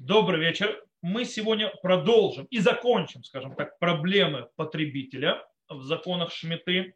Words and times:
Добрый 0.00 0.40
вечер. 0.40 0.82
Мы 1.02 1.26
сегодня 1.26 1.70
продолжим 1.82 2.46
и 2.46 2.58
закончим, 2.58 3.22
скажем 3.22 3.54
так, 3.54 3.78
проблемы 3.78 4.48
потребителя 4.56 5.44
в 5.68 5.82
законах 5.82 6.32
Шмиты. 6.32 6.94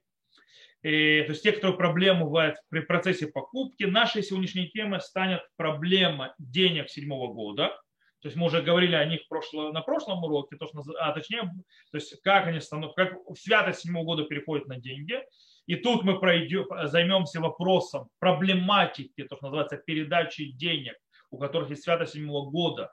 И, 0.80 1.20
то 1.20 1.32
есть 1.32 1.42
те, 1.42 1.52
которые 1.52 1.76
проблемы 1.76 2.24
бывают 2.24 2.56
при 2.70 2.80
процессе 2.80 3.26
покупки. 3.26 3.84
Нашей 3.84 4.22
сегодняшней 4.22 4.70
темой 4.70 5.02
станет 5.02 5.42
проблема 5.56 6.34
денег 6.38 6.88
седьмого 6.88 7.30
года. 7.30 7.78
То 8.20 8.28
есть 8.28 8.36
мы 8.36 8.46
уже 8.46 8.62
говорили 8.62 8.94
о 8.94 9.04
них 9.04 9.28
прошло, 9.28 9.70
на 9.70 9.82
прошлом 9.82 10.24
уроке, 10.24 10.56
то, 10.56 10.66
что, 10.66 10.82
а 10.98 11.12
точнее, 11.12 11.42
то 11.42 11.98
есть 11.98 12.18
как 12.22 12.46
они 12.46 12.58
становятся, 12.58 12.94
как 13.04 13.18
святость 13.36 13.80
седьмого 13.80 14.04
года 14.04 14.24
переходит 14.24 14.66
на 14.66 14.78
деньги. 14.78 15.20
И 15.66 15.76
тут 15.76 16.04
мы 16.04 16.18
пройдем, 16.18 16.64
займемся 16.88 17.42
вопросом 17.42 18.08
проблематики, 18.18 19.24
то, 19.24 19.36
что 19.36 19.44
называется 19.44 19.76
передачи 19.76 20.52
денег 20.52 20.94
у 21.34 21.38
которых 21.38 21.70
есть 21.70 21.82
святость 21.82 22.12
седьмого 22.12 22.50
года, 22.50 22.90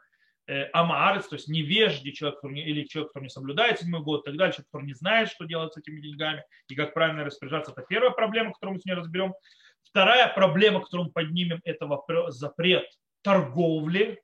э, 0.47 0.63
амаарец, 0.73 1.27
то 1.27 1.35
есть 1.35 1.47
невежди 1.47 2.11
человек, 2.11 2.43
или 2.43 2.85
человек, 2.85 3.11
который 3.11 3.25
не 3.25 3.29
соблюдает 3.29 3.79
седьмой 3.79 4.01
год, 4.01 4.21
и 4.21 4.25
так 4.25 4.37
далее, 4.37 4.53
человек, 4.53 4.67
который 4.71 4.85
не 4.85 4.93
знает, 4.93 5.29
что 5.29 5.45
делать 5.45 5.73
с 5.73 5.77
этими 5.77 6.01
деньгами 6.01 6.43
и 6.67 6.75
как 6.75 6.93
правильно 6.93 7.23
распоряжаться. 7.23 7.71
Это 7.71 7.83
первая 7.87 8.11
проблема, 8.11 8.53
которую 8.53 8.75
мы 8.75 8.79
сегодня 8.79 9.01
разберем. 9.01 9.33
Вторая 9.83 10.33
проблема, 10.33 10.81
которую 10.81 11.07
мы 11.07 11.11
поднимем, 11.11 11.61
это 11.63 11.87
запрет 12.29 12.85
торговли 13.21 14.21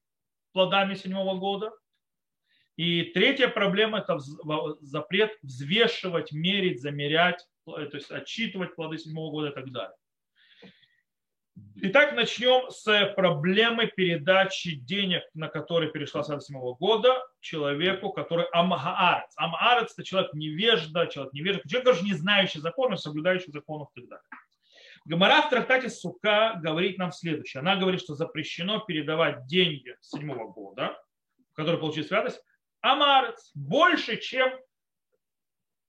плодами 0.53 0.95
седьмого 0.95 1.37
года. 1.37 1.71
И 2.77 3.03
третья 3.13 3.47
проблема– 3.47 3.99
это 3.99 4.19
запрет 4.81 5.31
взвешивать, 5.41 6.31
мерить, 6.31 6.81
замерять, 6.81 7.43
э, 7.67 7.85
то 7.85 7.97
есть 7.97 8.11
отчитывать 8.11 8.75
плоды 8.75 8.99
седьмого 8.99 9.31
года 9.31 9.49
и 9.49 9.53
так 9.53 9.71
далее. 9.71 9.95
Итак, 11.79 12.13
начнем 12.13 12.69
с 12.71 13.13
проблемы 13.15 13.87
передачи 13.87 14.75
денег, 14.75 15.21
на 15.35 15.47
которые 15.47 15.91
перешла 15.91 16.23
с 16.23 16.45
7 16.45 16.59
года, 16.75 17.23
человеку, 17.39 18.11
который 18.11 18.45
амгаарец. 18.51 19.31
Амгаарец– 19.35 19.93
это 19.97 20.03
человек 20.03 20.33
невежда, 20.33 21.07
человек 21.07 21.33
невежда, 21.33 21.61
человек, 21.69 21.85
даже 21.85 22.03
не 22.03 22.13
знающий 22.13 22.59
законов, 22.59 22.99
соблюдающий 22.99 23.51
законов 23.51 23.89
и 23.93 24.01
так 24.01 24.09
далее. 24.09 24.25
Гамара 25.05 25.43
в 25.43 25.49
трактате 25.49 25.89
Сука 25.89 26.59
говорит 26.61 26.97
нам 26.97 27.11
следующее. 27.11 27.61
Она 27.61 27.75
говорит, 27.75 28.01
что 28.01 28.15
запрещено 28.15 28.79
передавать 28.79 29.45
деньги 29.45 29.95
с 30.01 30.09
7 30.17 30.51
года, 30.51 30.97
которые 31.53 31.79
получили 31.79 32.05
святость, 32.05 32.41
амарец 32.81 33.51
больше, 33.53 34.17
чем 34.17 34.49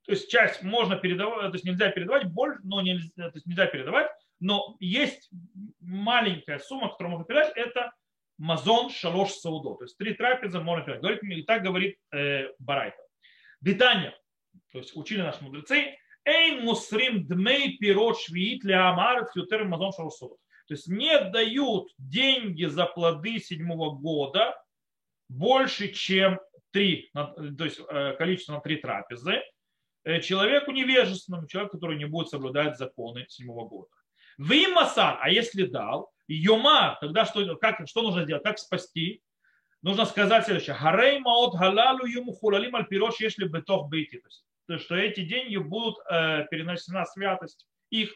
то 0.05 0.13
есть 0.13 0.31
часть 0.31 0.63
можно 0.63 0.97
передавать, 0.97 1.51
то 1.51 1.57
есть 1.57 1.67
нельзя 1.67 1.91
передавать 1.91 2.25
больше, 2.33 2.61
но 2.65 2.81
нельзя, 2.81 3.11
то 3.15 3.33
есть 3.35 3.47
нельзя 3.47 3.67
передавать, 3.67 4.11
но 4.41 4.77
есть 4.81 5.31
маленькая 5.81 6.59
сумма, 6.59 6.91
которую 6.91 7.13
можно 7.13 7.27
передать, 7.27 7.57
это 7.57 7.93
мазон 8.37 8.91
шалош 8.91 9.33
саудо. 9.33 9.75
То 9.77 9.85
есть 9.85 9.99
три 9.99 10.15
трапезы 10.15 10.61
можно 10.61 10.85
передать. 10.85 11.03
Говорит, 11.03 11.23
и 11.23 11.43
так 11.43 11.63
говорит 11.63 11.99
э, 12.13 12.49
Барайта. 12.59 13.03
Детание, 13.61 14.17
то 14.73 14.79
есть 14.79 14.97
учили 14.97 15.23
наши 15.23 15.43
мудрецы, 15.43 15.97
Эйн 16.25 16.65
мусрим 16.65 17.27
дмей 17.27 17.79
пирот 17.79 18.21
швиит 18.21 18.61
для 18.61 18.91
амарец 18.91 19.35
ютер 19.35 19.65
мазон 19.65 19.93
шалош 19.93 20.15
саудо. 20.15 20.37
То 20.67 20.75
есть 20.75 20.87
не 20.87 21.19
дают 21.31 21.91
деньги 21.97 22.67
за 22.67 22.85
плоды 22.85 23.39
седьмого 23.39 23.97
года 23.97 24.55
больше, 25.29 25.89
чем 25.89 26.39
три, 26.71 27.11
то 27.15 27.65
есть 27.65 27.81
э, 27.89 28.15
количество 28.19 28.55
на 28.55 28.61
три 28.61 28.77
трапезы, 28.77 29.43
э, 30.05 30.21
человеку 30.21 30.71
невежественному, 30.71 31.47
человеку, 31.47 31.79
который 31.79 31.97
не 31.97 32.05
будет 32.05 32.29
соблюдать 32.29 32.77
законы 32.77 33.27
седьмого 33.29 33.67
года. 33.67 33.89
Вы 34.39 34.69
масан, 34.69 35.17
а 35.21 35.29
если 35.31 35.65
дал, 35.65 36.13
йома, 36.29 36.97
тогда 37.01 37.27
что, 37.27 37.57
как, 37.57 37.87
что 37.89 38.03
нужно 38.03 38.23
сделать? 38.23 38.45
Как 38.45 38.59
спасти? 38.59 39.23
Нужно 39.83 40.05
сказать 40.07 40.45
следующее. 40.45 40.75
Харей 40.75 41.19
маот 41.19 41.57
халалу 41.57 42.07
юму 42.07 42.33
хулалим 42.33 42.77
аль 42.77 42.87
пирош 42.87 43.21
если 43.21 43.47
бетох 43.47 43.89
бейти. 43.89 44.23
То 44.67 44.75
есть, 44.75 44.85
что 44.85 44.97
эти 44.97 45.21
деньги 45.21 45.57
будут 45.57 45.99
э, 46.11 46.47
переносена 46.51 47.05
святость 47.05 47.67
их 47.91 48.13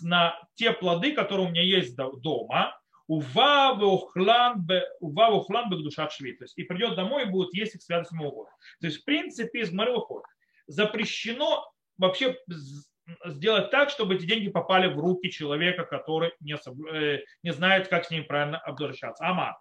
на 0.00 0.36
те 0.54 0.72
плоды, 0.72 1.12
которые 1.12 1.48
у 1.48 1.50
меня 1.50 1.62
есть 1.62 1.96
дома, 1.96 2.76
ува 3.06 3.72
ухлан 3.72 4.64
бы 4.64 5.82
душа 5.82 6.08
шви. 6.10 6.32
То 6.34 6.44
есть 6.44 6.56
и 6.56 6.62
придет 6.62 6.94
домой 6.94 7.24
и 7.24 7.26
будет 7.26 7.52
есть 7.54 7.74
их 7.74 7.82
святость 7.82 8.12
моего 8.12 8.48
То 8.80 8.86
есть 8.86 9.02
в 9.02 9.04
принципе 9.04 9.60
из 9.60 9.70
Гмары 9.70 9.92
выходит. 9.92 10.26
Запрещено 10.68 11.70
вообще 11.98 12.36
сделать 13.24 13.70
так, 13.70 13.90
чтобы 13.90 14.14
эти 14.14 14.26
деньги 14.26 14.48
попали 14.48 14.92
в 14.92 14.98
руки 14.98 15.30
человека, 15.30 15.84
который 15.84 16.32
не, 16.40 16.54
э, 16.54 17.20
не 17.42 17.52
знает, 17.52 17.88
как 17.88 18.04
с 18.04 18.10
ними 18.10 18.22
правильно 18.22 18.58
обращаться. 18.58 19.26
Амат. 19.26 19.56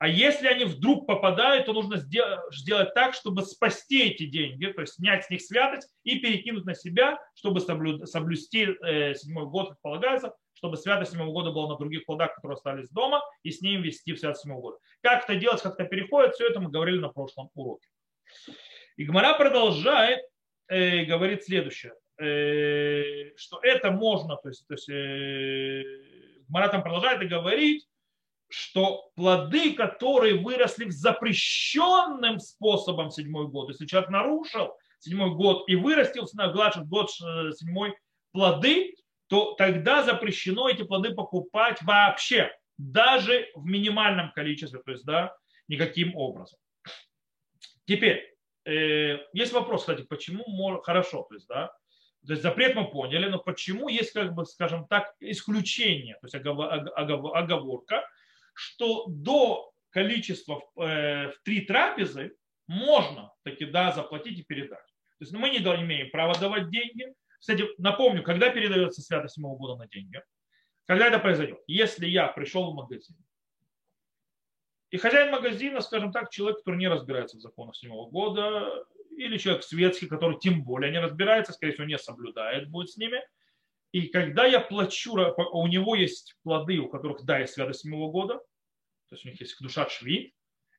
А 0.00 0.08
если 0.08 0.48
они 0.48 0.64
вдруг 0.64 1.06
попадают, 1.06 1.66
то 1.66 1.74
нужно 1.74 1.98
сделать 1.98 2.94
так, 2.94 3.12
чтобы 3.12 3.42
спасти 3.42 4.08
эти 4.08 4.24
деньги, 4.24 4.64
то 4.66 4.80
есть 4.80 4.94
снять 4.94 5.26
с 5.26 5.30
них 5.30 5.42
святость 5.42 5.92
и 6.04 6.18
перекинуть 6.18 6.64
на 6.64 6.74
себя, 6.74 7.18
чтобы 7.34 7.60
соблюсти 7.60 8.66
э, 8.82 9.14
седьмой 9.14 9.44
год, 9.44 9.68
как 9.68 9.80
полагается, 9.82 10.34
чтобы 10.54 10.78
святость 10.78 11.10
седьмого 11.10 11.32
года 11.32 11.50
была 11.50 11.68
на 11.68 11.76
других 11.76 12.06
плодах, 12.06 12.34
которые 12.34 12.54
остались 12.54 12.88
дома, 12.88 13.22
и 13.42 13.50
с 13.50 13.60
ним 13.60 13.82
вести 13.82 14.14
в 14.14 14.18
святость 14.18 14.42
седьмого 14.42 14.62
года. 14.62 14.78
Как 15.02 15.24
это 15.24 15.34
делать, 15.36 15.60
как 15.60 15.74
это 15.78 15.84
переходит, 15.84 16.34
все 16.34 16.48
это 16.48 16.60
мы 16.60 16.70
говорили 16.70 16.98
на 16.98 17.10
прошлом 17.10 17.50
уроке. 17.52 17.86
И 18.96 19.04
Гмара 19.04 19.34
продолжает, 19.34 20.20
э, 20.68 21.04
говорит 21.04 21.44
следующее. 21.44 21.92
Э, 22.20 23.34
что 23.36 23.60
это 23.62 23.90
можно, 23.90 24.36
то 24.36 24.50
есть, 24.50 24.66
то 24.66 24.74
есть 24.74 24.90
э, 24.90 25.82
Маратом 26.48 26.82
продолжает 26.82 27.22
и 27.22 27.26
говорить, 27.26 27.88
что 28.48 29.10
плоды, 29.14 29.72
которые 29.72 30.34
выросли 30.34 30.84
в 30.84 30.90
запрещенным 30.90 32.38
способом 32.38 33.10
седьмой 33.10 33.48
год, 33.48 33.70
если 33.70 33.86
человек 33.86 34.10
нарушил 34.10 34.76
седьмой 34.98 35.30
год 35.30 35.66
и 35.66 35.76
вырастил 35.76 36.28
на 36.34 36.52
год 36.52 37.10
седьмой 37.10 37.96
плоды, 38.32 38.94
то 39.28 39.54
тогда 39.54 40.02
запрещено 40.02 40.68
эти 40.68 40.82
плоды 40.82 41.14
покупать 41.14 41.80
вообще, 41.80 42.52
даже 42.76 43.48
в 43.54 43.64
минимальном 43.64 44.32
количестве, 44.32 44.82
то 44.82 44.90
есть, 44.90 45.06
да, 45.06 45.34
никаким 45.68 46.14
образом. 46.16 46.58
Теперь, 47.86 48.34
э, 48.66 49.20
есть 49.32 49.52
вопрос, 49.54 49.82
кстати, 49.82 50.02
почему 50.02 50.44
хорошо, 50.82 51.22
то 51.22 51.34
есть, 51.34 51.46
да, 51.46 51.72
то 52.26 52.32
есть 52.32 52.42
запрет 52.42 52.74
мы 52.74 52.90
поняли, 52.90 53.28
но 53.28 53.38
почему 53.38 53.88
есть, 53.88 54.12
как 54.12 54.34
бы, 54.34 54.44
скажем 54.44 54.86
так, 54.86 55.14
исключение, 55.20 56.14
то 56.20 56.26
есть 56.26 56.34
оговорка, 56.34 58.06
что 58.54 59.06
до 59.08 59.72
количества 59.90 60.62
э, 60.76 61.30
в 61.30 61.40
три 61.42 61.62
трапезы 61.62 62.36
можно 62.66 63.32
таки 63.42 63.64
да, 63.64 63.92
заплатить 63.92 64.38
и 64.38 64.42
передать. 64.42 64.86
То 65.18 65.24
есть 65.24 65.32
мы 65.32 65.50
не 65.50 65.58
имеем 65.58 66.10
права 66.10 66.38
давать 66.38 66.70
деньги. 66.70 67.12
Кстати, 67.38 67.64
напомню, 67.78 68.22
когда 68.22 68.50
передается 68.50 69.02
святость 69.02 69.34
седьмого 69.34 69.56
года 69.56 69.76
на 69.76 69.88
деньги? 69.88 70.22
Когда 70.86 71.06
это 71.06 71.18
произойдет? 71.18 71.60
Если 71.66 72.06
я 72.06 72.28
пришел 72.28 72.70
в 72.70 72.74
магазин, 72.74 73.16
и 74.90 74.96
хозяин 74.96 75.30
магазина, 75.30 75.80
скажем 75.80 76.12
так, 76.12 76.30
человек, 76.30 76.58
который 76.58 76.76
не 76.76 76.88
разбирается 76.88 77.36
в 77.36 77.40
законах 77.40 77.76
седьмого 77.76 78.10
года, 78.10 78.84
или 79.10 79.38
человек 79.38 79.64
светский, 79.64 80.06
который 80.06 80.38
тем 80.38 80.64
более 80.64 80.90
не 80.90 81.00
разбирается, 81.00 81.52
скорее 81.52 81.72
всего, 81.72 81.86
не 81.86 81.98
соблюдает, 81.98 82.70
будет 82.70 82.90
с 82.90 82.96
ними. 82.96 83.20
И 83.92 84.08
когда 84.08 84.46
я 84.46 84.60
плачу, 84.60 85.14
у 85.14 85.66
него 85.66 85.96
есть 85.96 86.36
плоды, 86.42 86.78
у 86.78 86.88
которых, 86.88 87.24
да, 87.24 87.40
есть 87.40 87.54
святость 87.54 87.80
седьмого 87.80 88.10
года, 88.10 88.34
то 89.08 89.16
есть 89.16 89.24
у 89.24 89.28
них 89.28 89.40
есть 89.40 89.60
душа 89.60 89.88
шви, 89.88 90.34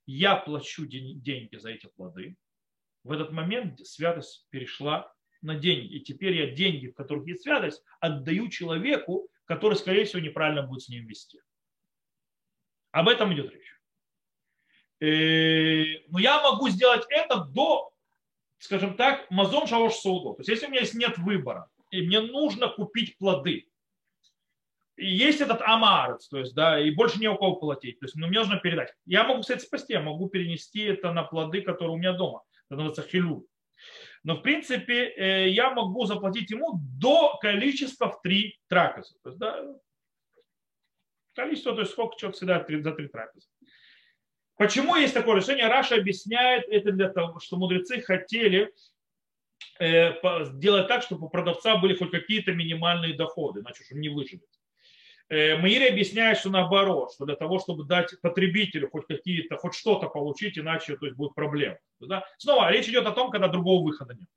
я 0.05 0.35
плачу 0.35 0.85
деньги 0.85 1.57
за 1.57 1.71
эти 1.71 1.87
плоды. 1.87 2.37
В 3.03 3.11
этот 3.11 3.31
момент 3.31 3.79
святость 3.85 4.47
перешла 4.49 5.13
на 5.41 5.55
деньги. 5.55 5.95
И 5.95 6.01
теперь 6.01 6.35
я 6.35 6.51
деньги, 6.51 6.87
в 6.87 6.93
которых 6.93 7.27
есть 7.27 7.43
святость, 7.43 7.83
отдаю 7.99 8.47
человеку, 8.49 9.29
который, 9.45 9.75
скорее 9.75 10.05
всего, 10.05 10.21
неправильно 10.21 10.63
будет 10.63 10.83
с 10.83 10.89
ним 10.89 11.05
вести. 11.07 11.41
Об 12.91 13.09
этом 13.09 13.33
идет 13.33 13.51
речь. 13.51 13.75
Э, 14.99 16.05
но 16.09 16.19
я 16.19 16.41
могу 16.43 16.69
сделать 16.69 17.05
это 17.09 17.43
до 17.45 17.90
скажем 18.61 18.95
так, 18.95 19.29
мазон 19.31 19.67
шалош 19.67 19.95
саудо. 19.95 20.35
То 20.35 20.41
есть 20.41 20.49
если 20.49 20.67
у 20.67 20.69
меня 20.69 20.81
есть 20.81 20.93
нет 20.93 21.17
выбора, 21.17 21.67
и 21.89 22.01
мне 22.03 22.21
нужно 22.21 22.69
купить 22.69 23.17
плоды, 23.17 23.67
и 24.95 25.07
есть 25.07 25.41
этот 25.41 25.61
амарец, 25.61 26.27
то 26.27 26.37
есть, 26.37 26.53
да, 26.53 26.79
и 26.79 26.91
больше 26.91 27.19
не 27.19 27.27
у 27.27 27.35
кого 27.35 27.55
платить, 27.55 27.99
то 27.99 28.05
есть, 28.05 28.15
ну, 28.15 28.27
мне 28.27 28.39
нужно 28.39 28.57
передать. 28.57 28.93
Я 29.05 29.23
могу, 29.23 29.41
кстати, 29.41 29.61
спасти, 29.61 29.93
я 29.93 30.01
могу 30.01 30.29
перенести 30.29 30.81
это 30.83 31.11
на 31.11 31.23
плоды, 31.23 31.61
которые 31.61 31.95
у 31.95 31.97
меня 31.97 32.13
дома. 32.13 32.43
Это 32.69 32.81
называется 32.81 33.01
хилю. 33.01 33.47
Но, 34.23 34.35
в 34.35 34.41
принципе, 34.41 35.09
э, 35.09 35.49
я 35.49 35.71
могу 35.71 36.05
заплатить 36.05 36.51
ему 36.51 36.79
до 36.99 37.37
количества 37.41 38.11
в 38.11 38.21
три 38.21 38.59
трапезы. 38.67 39.15
То 39.23 39.29
есть, 39.29 39.39
да, 39.39 39.65
количество, 41.33 41.73
то 41.73 41.81
есть 41.81 41.93
сколько 41.93 42.15
человек 42.17 42.35
всегда 42.35 42.65
за 42.83 42.95
три 42.95 43.07
трапезы. 43.07 43.47
Почему 44.61 44.95
есть 44.95 45.15
такое 45.15 45.37
решение? 45.37 45.65
Раша 45.65 45.95
объясняет 45.95 46.69
это 46.69 46.91
для 46.91 47.09
того, 47.09 47.39
что 47.39 47.57
мудрецы 47.57 47.99
хотели 47.99 48.71
э, 49.79 50.11
сделать 50.45 50.87
так, 50.87 51.01
чтобы 51.01 51.25
у 51.25 51.29
продавца 51.31 51.77
были 51.77 51.95
хоть 51.95 52.11
какие-то 52.11 52.51
минимальные 52.51 53.15
доходы, 53.15 53.61
иначе 53.61 53.83
он 53.91 53.99
не 54.01 54.09
выживет. 54.09 54.45
Маири 55.31 55.89
объясняет, 55.89 56.37
что 56.37 56.51
наоборот, 56.51 57.11
что 57.11 57.25
для 57.25 57.35
того, 57.35 57.57
чтобы 57.57 57.85
дать 57.85 58.13
потребителю 58.21 58.87
хоть 58.91 59.07
какие-то, 59.07 59.57
хоть 59.57 59.73
что-то 59.73 60.09
получить, 60.09 60.59
иначе 60.59 60.95
то 60.95 61.07
есть, 61.07 61.17
будут 61.17 61.33
проблемы. 61.33 61.79
Да? 61.99 62.23
Снова 62.37 62.69
речь 62.69 62.87
идет 62.87 63.07
о 63.07 63.13
том, 63.13 63.31
когда 63.31 63.47
другого 63.47 63.83
выхода 63.83 64.13
нет. 64.13 64.29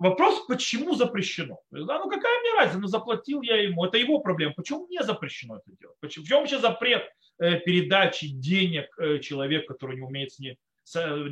Вопрос, 0.00 0.46
почему 0.46 0.94
запрещено? 0.94 1.60
Да, 1.70 1.98
ну 1.98 2.08
какая 2.08 2.40
мне 2.40 2.54
разница, 2.54 2.78
ну 2.80 2.86
заплатил 2.86 3.42
я 3.42 3.62
ему, 3.62 3.84
это 3.84 3.98
его 3.98 4.18
проблема. 4.20 4.54
Почему 4.54 4.86
мне 4.86 5.02
запрещено 5.02 5.58
это 5.58 5.76
делать? 5.78 5.96
Почему, 6.00 6.24
в 6.24 6.28
чем 6.28 6.38
вообще 6.38 6.58
запрет 6.58 7.06
передачи 7.38 8.28
денег 8.28 8.88
человеку, 9.20 9.74
который 9.74 9.96
не 9.96 10.02
умеет 10.02 10.32
с 10.32 10.38
ним, 10.38 10.56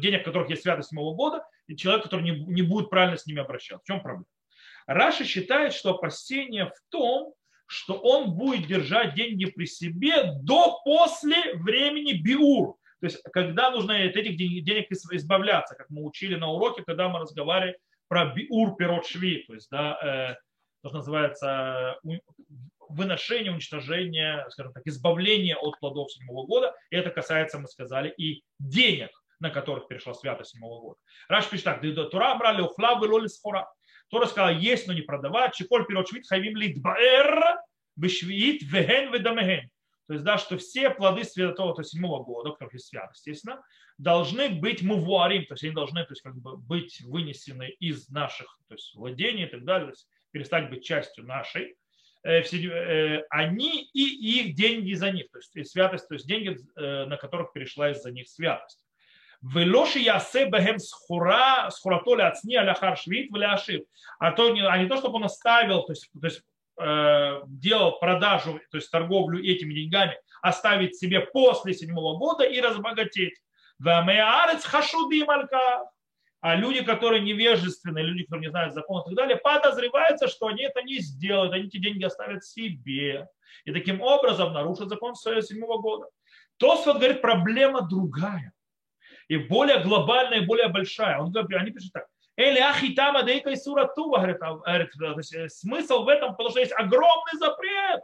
денег, 0.01 0.23
которых 0.23 0.51
есть 0.51 0.63
святость 0.63 0.91
седьмого 0.91 1.17
года, 1.17 1.45
и 1.67 1.77
человек, 1.77 2.05
который 2.05 2.23
не, 2.23 2.45
не 2.45 2.61
будет 2.61 2.91
правильно 2.91 3.17
с 3.17 3.25
ними 3.25 3.41
обращаться? 3.41 3.83
В 3.83 3.87
чем 3.87 4.03
проблема? 4.03 4.27
Раша 4.87 5.25
считает, 5.25 5.73
что 5.73 5.95
опасение 5.95 6.67
в 6.67 6.91
том, 6.91 7.33
что 7.65 7.95
он 7.95 8.33
будет 8.33 8.67
держать 8.67 9.15
деньги 9.15 9.47
при 9.47 9.65
себе 9.65 10.33
до 10.43 10.79
после 10.85 11.55
времени 11.55 12.13
биур. 12.13 12.77
То 13.01 13.07
есть, 13.07 13.23
когда 13.33 13.71
нужно 13.71 13.95
от 13.95 14.15
этих 14.15 14.37
денег 14.37 14.91
избавляться, 14.91 15.75
как 15.75 15.89
мы 15.89 16.05
учили 16.05 16.35
на 16.35 16.51
уроке, 16.51 16.83
когда 16.83 17.09
мы 17.09 17.21
разговаривали 17.21 17.79
про 18.09 18.27
биур 18.27 18.77
пирот 18.77 19.07
шви, 19.07 19.45
то 19.47 19.55
есть, 19.55 19.71
да, 19.71 19.99
э, 20.03 20.35
то, 20.83 20.89
что 20.89 20.99
называется 20.99 21.99
выношение, 22.89 23.53
уничтожение, 23.53 24.47
скажем 24.51 24.73
так, 24.73 24.87
избавление 24.87 25.57
от 25.57 25.79
плодов 25.79 26.11
седьмого 26.13 26.47
года. 26.47 26.75
И 26.91 26.97
это 26.97 27.11
касается, 27.11 27.59
мы 27.59 27.69
сказали, 27.69 28.13
и 28.17 28.43
денег, 28.59 29.11
на 29.41 29.51
которых 29.51 29.89
перешла 29.89 30.15
святость 30.15 30.53
седьмого 30.53 30.81
года. 30.81 31.01
Раш 31.29 31.49
пишет 31.49 31.65
так, 31.65 31.81
Тура 32.11 32.35
брали 32.37 32.63
ухла 32.63 32.97
было 32.97 33.27
схора. 33.27 33.69
Тора 34.11 34.27
сказала, 34.27 34.57
есть, 34.57 34.87
но 34.87 34.95
не 34.95 35.03
продавать. 35.03 35.55
Чеколь 35.55 35.87
пирот 35.87 36.09
швид 36.09 36.27
хайвим 36.27 36.57
литбаэр 36.57 37.59
бешвиит 37.97 38.63
веген 38.63 39.13
ведамеген. 39.13 39.69
То 40.09 40.15
есть, 40.15 40.25
да, 40.25 40.39
что 40.39 40.57
все 40.57 40.89
плоды 40.89 41.23
святого, 41.23 41.75
то 41.75 41.83
есть 41.83 41.91
седьмого 41.91 42.25
года, 42.25 42.51
которых 42.51 42.73
есть 42.73 42.89
свят, 42.89 43.11
естественно, 43.13 43.63
должны 43.99 44.49
быть 44.49 44.83
мувуарим, 44.83 45.45
то 45.45 45.53
есть 45.53 45.65
они 45.65 45.75
должны 45.75 46.03
то 46.03 46.13
есть, 46.13 46.23
как 46.23 46.35
бы 46.35 46.57
быть 46.57 47.01
вынесены 47.03 47.69
из 47.79 48.09
наших 48.09 48.59
то 48.69 48.75
есть, 48.75 48.95
владений 48.95 49.45
и 49.45 49.49
так 49.49 49.65
далее, 49.65 49.89
то 49.89 49.93
есть 49.93 50.09
перестать 50.31 50.71
быть 50.71 50.83
частью 50.83 51.27
нашей. 51.27 51.77
Э, 52.25 52.41
э, 52.41 53.23
они 53.29 53.85
и 53.93 54.41
их 54.41 54.55
деньги 54.55 54.95
за 54.95 55.11
них, 55.11 55.31
то 55.31 55.39
есть 55.39 55.71
святость, 55.71 56.09
то 56.09 56.15
есть 56.15 56.27
деньги, 56.27 56.57
э, 56.77 57.05
на 57.05 57.19
которых 57.19 57.53
перешла 57.53 57.91
из-за 57.91 58.11
них 58.11 58.29
святость. 58.29 58.85
Велоши 59.43 59.99
ясе 60.01 60.47
бехем 60.47 60.79
схура, 60.79 61.69
схурато 61.71 62.17
ляцни 62.17 62.57
аляхар 62.57 62.97
швид. 62.97 63.31
А 64.19 64.33
то 64.33 64.53
а 64.53 64.79
не 64.79 64.89
то, 64.89 64.97
чтобы 64.97 65.17
он 65.17 65.25
оставил, 65.25 65.85
то 65.85 65.93
есть, 65.93 66.11
то 66.19 66.27
есть 66.27 66.43
делал 66.79 67.99
продажу, 67.99 68.61
то 68.71 68.77
есть 68.77 68.91
торговлю 68.91 69.43
этими 69.45 69.75
деньгами, 69.75 70.17
оставить 70.43 70.97
себе 70.97 71.21
после 71.21 71.75
седьмого 71.75 72.17
года 72.19 72.45
и 72.45 72.61
разбогатеть. 72.61 73.35
А 76.41 76.55
люди, 76.55 76.85
которые 76.85 77.21
невежественные, 77.23 78.05
люди, 78.05 78.23
которые 78.23 78.47
не 78.47 78.51
знают 78.51 78.73
закон 78.75 79.03
и 79.03 79.05
так 79.07 79.15
далее, 79.15 79.37
подозревается, 79.37 80.29
что 80.29 80.47
они 80.47 80.63
это 80.63 80.83
не 80.83 80.99
сделают, 80.99 81.53
они 81.53 81.67
эти 81.67 81.79
деньги 81.79 82.05
оставят 82.05 82.45
себе. 82.45 83.27
И 83.65 83.73
таким 83.73 84.01
образом 84.01 84.53
нарушат 84.53 84.89
закон 84.89 85.17
седьмого 85.17 85.79
года. 85.79 86.07
Тосфот 86.59 86.99
говорит, 86.99 87.23
проблема 87.23 87.83
другая 87.83 88.53
и 89.27 89.37
более 89.37 89.81
глобальная, 89.83 90.41
и 90.41 90.47
более 90.47 90.69
большая. 90.69 91.19
Он 91.19 91.33
говорит, 91.33 91.61
они 91.61 91.71
пишут 91.73 91.93
так. 91.93 92.07
Или 92.39 92.61
ахитама 92.61 93.25
дейка 93.25 93.51
и 93.51 93.57
суратува, 93.57 94.21
говорит, 94.21 95.53
смысл 95.53 96.05
в 96.05 96.09
этом, 96.09 96.31
потому 96.31 96.51
что 96.51 96.61
есть 96.61 96.73
огромный 96.73 97.37
запрет. 97.37 98.01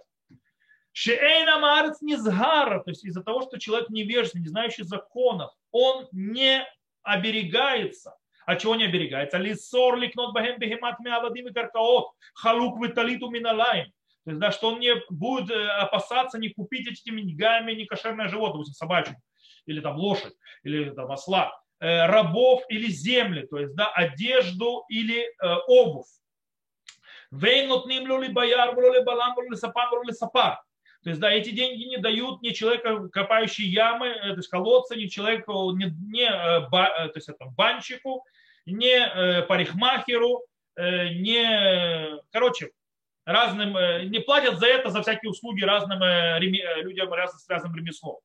Шеэйна 0.91 1.61
маарец 1.61 2.01
низгара, 2.03 2.83
то 2.83 2.91
есть 2.91 3.05
из-за 3.05 3.23
того, 3.23 3.43
что 3.43 3.61
человек 3.61 3.91
невежественный, 3.91 4.43
не 4.43 4.49
знающий 4.49 4.83
законов, 4.83 5.53
он 5.71 6.09
не 6.11 6.67
оберегается. 7.05 8.17
А 8.45 8.57
чего 8.57 8.75
не 8.75 8.87
оберегается? 8.87 9.39
Лисор 9.39 9.97
ликнот 9.99 10.35
бахем 10.35 10.59
бехемат 10.59 10.99
меавадим 10.99 11.47
и 11.47 11.53
каркаот, 11.53 12.11
халук 12.35 12.85
виталиту 12.85 13.31
миналайм. 13.31 13.93
То 14.25 14.31
есть, 14.31 14.41
да, 14.41 14.51
что 14.51 14.73
он 14.73 14.81
не 14.81 14.95
будет 15.11 15.57
опасаться 15.79 16.39
не 16.39 16.49
купить 16.49 16.89
этими 16.89 17.21
деньгами 17.21 17.73
некошерное 17.73 18.27
животное, 18.27 18.55
допустим, 18.55 18.75
собачку 18.75 19.15
или 19.67 19.81
там 19.81 19.97
лошадь, 19.97 20.35
или 20.65 20.91
там 20.91 21.11
осла, 21.13 21.49
э, 21.49 21.64
рабов 21.81 22.63
или 22.69 22.87
земли, 22.87 23.47
то 23.47 23.59
есть 23.59 23.75
да, 23.75 23.89
одежду 23.89 24.85
или 24.89 25.23
э, 25.23 25.55
обувь. 25.67 26.09
Вейнутним 27.31 28.23
ли 28.23 28.29
бояр, 28.29 28.75
ли 28.79 29.03
балам, 29.03 29.35
ли 29.51 29.57
сапан, 29.57 29.91
ли 30.07 30.13
сапар. 30.13 30.63
То 31.03 31.11
есть, 31.11 31.21
да, 31.21 31.31
эти 31.31 31.51
деньги 31.51 31.85
не 31.85 31.99
дают 31.99 32.41
ни 32.41 32.51
человека, 32.51 33.09
копающий 33.09 33.67
ямы, 33.67 34.07
э, 34.07 34.31
то 34.31 34.37
есть 34.37 34.49
колодцы, 34.49 34.97
ни 34.97 35.07
человеку, 35.07 35.73
ни, 35.73 35.85
ни 35.85 36.27
то 36.27 37.13
есть, 37.15 37.29
это, 37.29 37.47
банщику, 37.47 38.25
ни 38.67 39.45
парикмахеру, 39.47 40.43
не, 40.77 42.19
короче, 42.33 42.71
разным, 43.27 43.75
не 44.11 44.21
платят 44.21 44.59
за 44.59 44.67
это, 44.67 44.89
за 44.89 45.03
всякие 45.03 45.31
услуги 45.31 45.63
разным 45.63 46.01
людям 46.83 47.13
с 47.13 47.49
разным 47.49 47.77
ремеслом. 47.77 48.21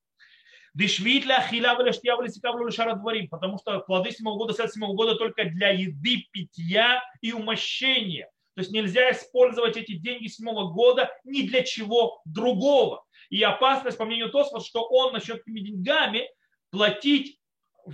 Дешвитля, 0.73 1.45
хиля, 1.49 1.75
штия, 1.91 2.15
валисикавлю, 2.15 2.69
дворим, 2.95 3.27
потому 3.29 3.57
что 3.57 3.79
плоды 3.79 4.11
седьмого 4.11 4.37
года, 4.37 4.53
след 4.53 4.71
седьмого 4.71 4.93
года 4.93 5.15
только 5.15 5.45
для 5.45 5.69
еды, 5.69 6.27
питья 6.31 7.01
и 7.21 7.31
умощения. 7.33 8.29
То 8.55 8.61
есть 8.61 8.71
нельзя 8.71 9.11
использовать 9.11 9.77
эти 9.77 9.93
деньги 9.93 10.27
седьмого 10.27 10.71
года 10.71 11.09
ни 11.23 11.43
для 11.43 11.63
чего 11.63 12.21
другого. 12.25 13.05
И 13.29 13.41
опасность, 13.41 13.97
по 13.97 14.05
мнению 14.05 14.31
Тосфот, 14.31 14.65
что 14.65 14.83
он 14.83 15.13
начнет 15.13 15.41
этими 15.41 15.61
деньгами 15.61 16.29
платить, 16.71 17.39
то 17.85 17.91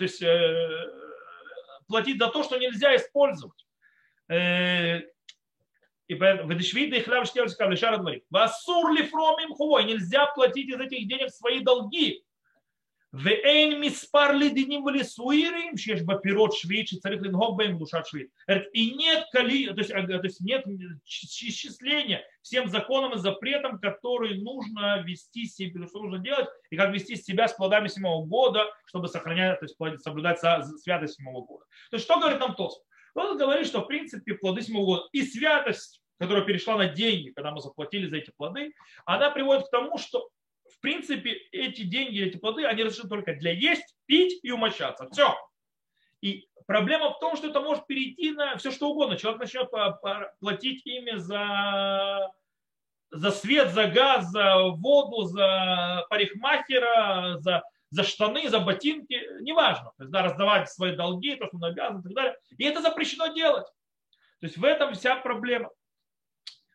есть, 0.00 0.22
э, 0.22 0.68
платить 1.88 2.18
за 2.18 2.28
то, 2.28 2.42
что 2.42 2.56
нельзя 2.56 2.94
использовать. 2.96 3.66
Э, 4.28 5.00
и 6.08 6.14
Ведешвида 6.14 6.96
и 6.96 7.02
хляб 7.02 7.26
штевская 7.26 7.68
лишара 7.68 7.98
дворит. 7.98 8.24
Васур 8.30 8.92
ли 8.92 9.02
фромим 9.02 9.54
хувой. 9.54 9.84
Нельзя 9.84 10.26
платить 10.26 10.68
из 10.68 10.78
этих 10.78 11.08
денег 11.08 11.30
свои 11.30 11.60
долги. 11.60 12.22
Вейн 13.12 13.80
миспар 13.80 14.34
ли 14.34 14.50
диним 14.50 14.84
в 14.84 14.90
лесуирим, 14.90 15.78
шеш 15.78 16.02
бапирот 16.02 16.54
швейчи, 16.54 16.96
царих 16.96 17.22
лингок 17.22 17.56
бэм 17.56 17.78
душа 17.78 18.04
швейт. 18.04 18.30
И 18.74 18.94
нет 18.94 19.26
коли, 19.32 19.68
то 19.68 19.78
есть, 19.78 19.90
то 19.90 20.20
есть 20.22 20.40
нет 20.40 20.66
исчисления 21.06 22.22
всем 22.42 22.68
законам 22.68 23.14
и 23.14 23.18
запретам, 23.18 23.78
которые 23.78 24.42
нужно 24.42 25.02
вести 25.02 25.46
себе, 25.46 25.86
что 25.86 26.02
нужно 26.02 26.18
делать, 26.18 26.48
и 26.68 26.76
как 26.76 26.92
вести 26.92 27.16
себя 27.16 27.48
с 27.48 27.54
плодами 27.54 27.88
седьмого 27.88 28.26
года, 28.26 28.66
чтобы 28.84 29.08
сохранять, 29.08 29.60
то 29.60 29.64
есть 29.64 30.02
соблюдать 30.02 30.38
святость 30.38 31.14
седьмого 31.14 31.46
года. 31.46 31.64
То 31.90 31.96
есть 31.96 32.04
что 32.04 32.20
говорит 32.20 32.40
нам 32.40 32.54
Тосфот? 32.54 32.84
Он 33.16 33.38
говорит, 33.38 33.66
что 33.66 33.80
в 33.80 33.86
принципе 33.86 34.34
плоды 34.34 34.62
седьмого 34.62 35.08
и 35.12 35.22
святость, 35.22 36.02
которая 36.18 36.44
перешла 36.44 36.76
на 36.76 36.88
деньги, 36.88 37.30
когда 37.30 37.50
мы 37.50 37.60
заплатили 37.60 38.08
за 38.08 38.16
эти 38.16 38.30
плоды, 38.36 38.72
она 39.04 39.30
приводит 39.30 39.66
к 39.66 39.70
тому, 39.70 39.98
что 39.98 40.28
в 40.70 40.80
принципе 40.80 41.32
эти 41.52 41.82
деньги, 41.82 42.22
эти 42.22 42.36
плоды, 42.36 42.64
они 42.64 42.82
разрешены 42.82 43.08
только 43.08 43.34
для 43.34 43.52
есть, 43.52 43.96
пить 44.06 44.38
и 44.42 44.50
умощаться. 44.50 45.08
Все. 45.10 45.34
И 46.20 46.48
проблема 46.66 47.12
в 47.12 47.18
том, 47.18 47.36
что 47.36 47.48
это 47.48 47.60
может 47.60 47.86
перейти 47.86 48.32
на 48.32 48.56
все 48.56 48.70
что 48.70 48.90
угодно. 48.90 49.16
Человек 49.16 49.40
начнет 49.40 49.70
платить 50.40 50.84
ими 50.84 51.16
за, 51.16 52.30
за 53.10 53.30
свет, 53.30 53.70
за 53.70 53.86
газ, 53.86 54.30
за 54.30 54.58
воду, 54.68 55.24
за 55.24 56.06
парикмахера, 56.10 57.36
за 57.38 57.62
за 57.96 58.04
штаны, 58.04 58.48
за 58.50 58.60
ботинки, 58.60 59.18
неважно. 59.40 59.92
То 59.96 60.04
есть, 60.04 60.12
да, 60.12 60.22
раздавать 60.22 60.70
свои 60.70 60.94
долги, 60.94 61.34
то, 61.36 61.46
что 61.46 61.56
он 61.56 61.64
обязан 61.64 62.00
и 62.00 62.02
так 62.02 62.12
далее. 62.12 62.36
И 62.58 62.64
это 62.64 62.82
запрещено 62.82 63.28
делать. 63.28 63.66
То 64.40 64.46
есть 64.46 64.58
в 64.58 64.64
этом 64.64 64.94
вся 64.94 65.16
проблема. 65.16 65.70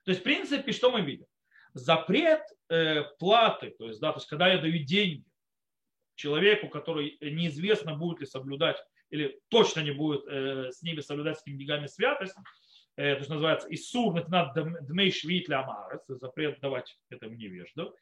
То 0.04 0.12
есть, 0.12 0.22
в 0.22 0.24
принципе, 0.24 0.72
что 0.72 0.90
мы 0.92 1.02
видим? 1.02 1.28
Запрет 1.74 2.42
э, 2.70 3.04
платы, 3.20 3.70
то 3.78 3.88
есть, 3.88 4.02
да, 4.02 4.12
то 4.12 4.18
есть, 4.18 4.28
когда 4.28 4.48
я 4.48 4.58
даю 4.58 4.84
деньги 4.84 5.24
человеку, 6.16 6.70
который 6.70 7.18
неизвестно, 7.22 7.96
будет 7.96 8.20
ли 8.20 8.26
соблюдать, 8.26 8.84
или 9.12 9.40
точно 9.50 9.82
не 9.82 9.92
будет 9.92 10.26
э, 10.28 10.72
с 10.72 10.82
ними 10.82 11.02
соблюдать 11.02 11.38
с 11.38 11.44
этими 11.44 11.60
деньгами 11.60 11.86
святость, 11.86 12.36
э, 12.98 13.14
то 13.14 13.20
есть 13.20 13.30
называется 13.30 13.68
Исур 13.70 14.28
над 14.28 14.88
дмей 14.88 15.12
швит 15.12 15.48
запрет 16.08 16.60
давать 16.62 16.98
этому 17.10 17.36
невежду, 17.36 17.96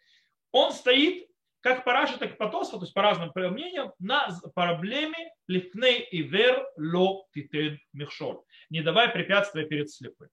он 0.51 0.71
стоит 0.71 1.28
как 1.61 1.83
по 1.83 1.93
Раши, 1.93 2.17
так 2.17 2.31
и 2.31 2.35
по 2.35 2.47
Тосфу, 2.47 2.77
то 2.77 2.83
есть 2.83 2.93
по 2.93 3.01
разным 3.01 3.31
мнениям, 3.35 3.93
на 3.99 4.29
проблеме 4.55 5.33
лифней 5.47 6.01
и 6.01 6.21
вер 6.21 6.65
ло 6.77 7.25
титен 7.33 7.79
михшоль. 7.93 8.41
Не 8.69 8.81
давай 8.81 9.09
препятствия 9.09 9.65
перед 9.65 9.89
слепым. 9.91 10.29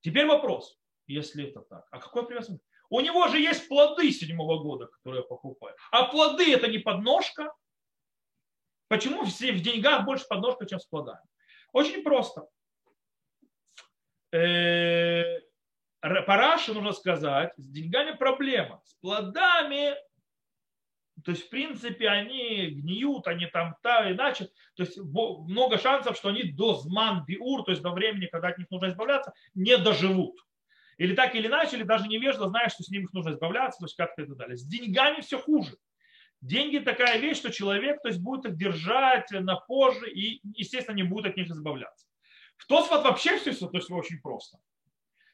Теперь 0.00 0.26
вопрос, 0.26 0.78
если 1.06 1.48
это 1.48 1.60
так. 1.60 1.86
А 1.90 1.98
какое 1.98 2.22
препятствие? 2.22 2.60
У 2.88 3.00
него 3.00 3.28
же 3.28 3.38
есть 3.38 3.68
плоды 3.68 4.10
седьмого 4.10 4.62
года, 4.62 4.86
которые 4.86 5.20
я 5.20 5.26
покупаю. 5.26 5.76
А 5.92 6.04
плоды 6.06 6.52
это 6.52 6.68
не 6.68 6.78
подножка. 6.78 7.52
Почему 8.88 9.24
все 9.24 9.52
в 9.52 9.60
деньгах 9.60 10.04
больше 10.04 10.26
подножка, 10.28 10.66
чем 10.66 10.80
с 10.80 10.86
плодами? 10.86 11.22
Очень 11.72 12.02
просто. 12.02 12.48
Э, 14.32 15.40
Параше 16.00 16.72
нужно 16.72 16.92
сказать, 16.92 17.52
с 17.56 17.68
деньгами 17.68 18.16
проблема. 18.16 18.80
С 18.84 18.94
плодами, 18.94 19.94
то 21.24 21.32
есть, 21.32 21.46
в 21.46 21.50
принципе, 21.50 22.08
они 22.08 22.66
гниют, 22.68 23.26
они 23.26 23.46
там 23.46 23.76
та 23.82 24.10
иначе. 24.10 24.46
То 24.76 24.82
есть, 24.84 24.98
много 24.98 25.78
шансов, 25.78 26.16
что 26.16 26.28
они 26.28 26.44
до 26.44 26.74
зман 26.74 27.24
биур, 27.24 27.64
то 27.64 27.70
есть 27.70 27.82
до 27.82 27.90
времени, 27.90 28.26
когда 28.26 28.48
от 28.48 28.58
них 28.58 28.70
нужно 28.70 28.88
избавляться, 28.88 29.32
не 29.54 29.76
доживут. 29.76 30.36
Или 30.98 31.14
так 31.14 31.34
или 31.34 31.46
иначе, 31.46 31.76
или 31.76 31.82
даже 31.84 32.08
невежда 32.08 32.48
знает, 32.48 32.72
что 32.72 32.82
с 32.82 32.88
ними 32.90 33.06
нужно 33.12 33.30
избавляться, 33.30 33.78
то 33.78 33.86
есть 33.86 33.96
как-то 33.96 34.26
так 34.26 34.36
далее. 34.36 34.56
С 34.56 34.64
деньгами 34.64 35.20
все 35.22 35.38
хуже. 35.38 35.76
Деньги 36.40 36.78
такая 36.78 37.18
вещь, 37.18 37.38
что 37.38 37.50
человек 37.50 38.00
то 38.02 38.08
есть, 38.08 38.20
будет 38.20 38.46
их 38.46 38.56
держать 38.56 39.30
на 39.30 39.56
позже 39.56 40.10
и, 40.10 40.40
естественно, 40.54 40.96
не 40.96 41.02
будет 41.02 41.26
от 41.26 41.36
них 41.36 41.48
избавляться. 41.48 42.06
В 42.56 42.66
Тосфот 42.66 43.04
вообще 43.04 43.38
все, 43.38 43.52
то 43.52 43.76
есть 43.76 43.90
очень 43.90 44.20
просто. 44.20 44.58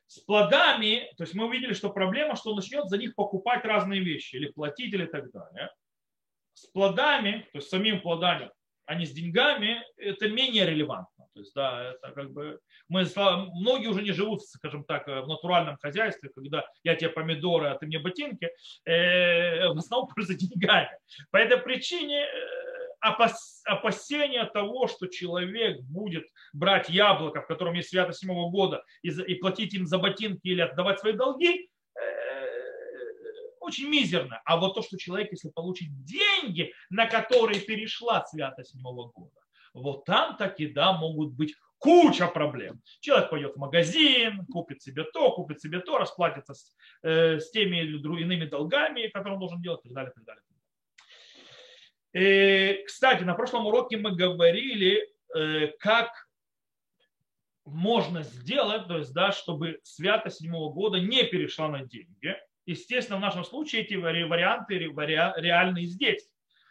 С 0.07 0.21
плодами, 0.21 1.11
то 1.17 1.25
есть 1.25 1.35
мы 1.35 1.47
увидели, 1.47 1.73
что 1.73 1.91
проблема, 1.91 2.37
что 2.37 2.51
он 2.51 2.57
начнет 2.57 2.89
за 2.89 2.99
них 2.99 3.15
покупать 3.15 3.65
разные 3.65 4.01
вещи, 4.01 4.37
или 4.37 4.51
платить, 4.51 4.93
или 4.93 5.07
так 5.07 5.31
далее. 5.33 5.71
С 6.53 6.67
плодами, 6.67 7.47
то 7.53 7.59
есть 7.59 7.69
самим 7.69 8.01
плодами, 8.01 8.51
а 8.87 8.95
не 8.95 9.05
с 9.05 9.13
деньгами, 9.13 9.83
это 9.97 10.29
менее 10.29 10.65
релевантно. 10.65 11.27
То 11.35 11.41
есть, 11.41 11.53
да, 11.55 11.93
это 11.93 12.13
как 12.13 12.33
бы 12.33 12.61
мы, 12.89 13.05
многие 13.17 13.89
уже 13.89 14.03
не 14.03 14.13
живут, 14.13 14.43
скажем 14.43 14.85
так, 14.85 15.07
в 15.07 15.27
натуральном 15.27 15.77
хозяйстве, 15.77 16.31
когда 16.35 16.65
я 16.85 16.95
тебе 16.95 17.11
помидоры, 17.11 17.69
а 17.69 17.77
ты 17.77 17.87
мне 17.87 17.99
ботинки, 17.99 18.49
э, 18.85 19.69
в 19.69 19.77
основном 19.77 20.09
пользуются 20.15 20.47
деньгами. 20.47 20.91
По 21.31 21.37
этой 21.37 21.59
причине 21.59 22.21
э, 22.21 22.76
опасения 23.07 24.45
того, 24.45 24.87
что 24.89 25.07
человек 25.07 25.81
будет 25.83 26.27
брать 26.53 26.89
яблоко, 26.89 27.43
в 27.43 27.47
котором 27.47 27.75
есть 27.75 27.91
свято 27.91 28.13
седьмого 28.13 28.51
года, 28.51 28.85
и, 29.03 29.35
платить 29.37 29.75
им 29.75 29.87
за 29.87 29.99
ботинки 29.99 30.47
или 30.49 30.61
отдавать 30.61 31.01
свои 31.01 31.13
долги, 31.13 31.69
э, 31.95 32.01
очень 33.61 33.89
мизерно. 33.89 34.41
А 34.45 34.57
вот 34.57 34.75
то, 34.75 34.83
что 34.83 34.97
человек, 34.97 35.33
если 35.33 35.51
получит 35.51 35.89
деньги, 36.05 36.73
на 36.91 37.07
которые 37.07 37.61
перешла 37.61 38.25
свято 38.25 38.65
седьмого 38.65 39.11
года, 39.11 39.41
вот 39.75 40.05
там 40.05 40.37
таки, 40.37 40.69
да, 40.69 40.93
могут 40.93 41.35
быть 41.35 41.55
куча 41.79 42.27
проблем. 42.27 42.81
Человек 43.01 43.31
пойдет 43.31 43.55
в 43.55 43.59
магазин, 43.59 44.47
купит 44.47 44.83
себе 44.83 45.05
то, 45.05 45.33
купит 45.33 45.61
себе 45.61 45.81
то, 45.81 45.99
расплатится 45.99 46.55
с, 46.55 46.75
э, 47.03 47.39
с 47.39 47.51
теми 47.51 47.77
или 47.79 48.23
иными 48.23 48.47
долгами, 48.47 49.09
которые 49.09 49.35
он 49.35 49.41
должен 49.41 49.61
делать, 49.61 49.81
и 49.85 49.89
так 49.89 49.95
далее, 49.95 50.13
и 50.13 50.15
так 50.15 50.25
далее. 50.25 50.43
И, 52.17 52.83
кстати, 52.87 53.25
на 53.25 53.35
прошлом 53.35 53.67
уроке 53.67 53.99
мы 53.99 54.17
говорили, 54.17 55.07
э, 55.35 55.67
как 55.79 56.29
можно 57.67 58.23
сделать, 58.23 58.89
то 58.89 58.97
есть, 58.97 59.13
да, 59.13 59.33
чтобы 59.33 59.81
свято 59.83 60.31
седьмого 60.31 60.73
года 60.73 60.99
не 60.99 61.25
перешла 61.25 61.69
на 61.69 61.85
деньги. 61.85 62.35
Естественно, 62.65 63.19
в 63.19 63.21
нашем 63.21 63.45
случае 63.45 63.83
эти 63.83 63.95
варианты 63.95 64.79
реальны 64.79 65.85
здесь. 65.85 66.27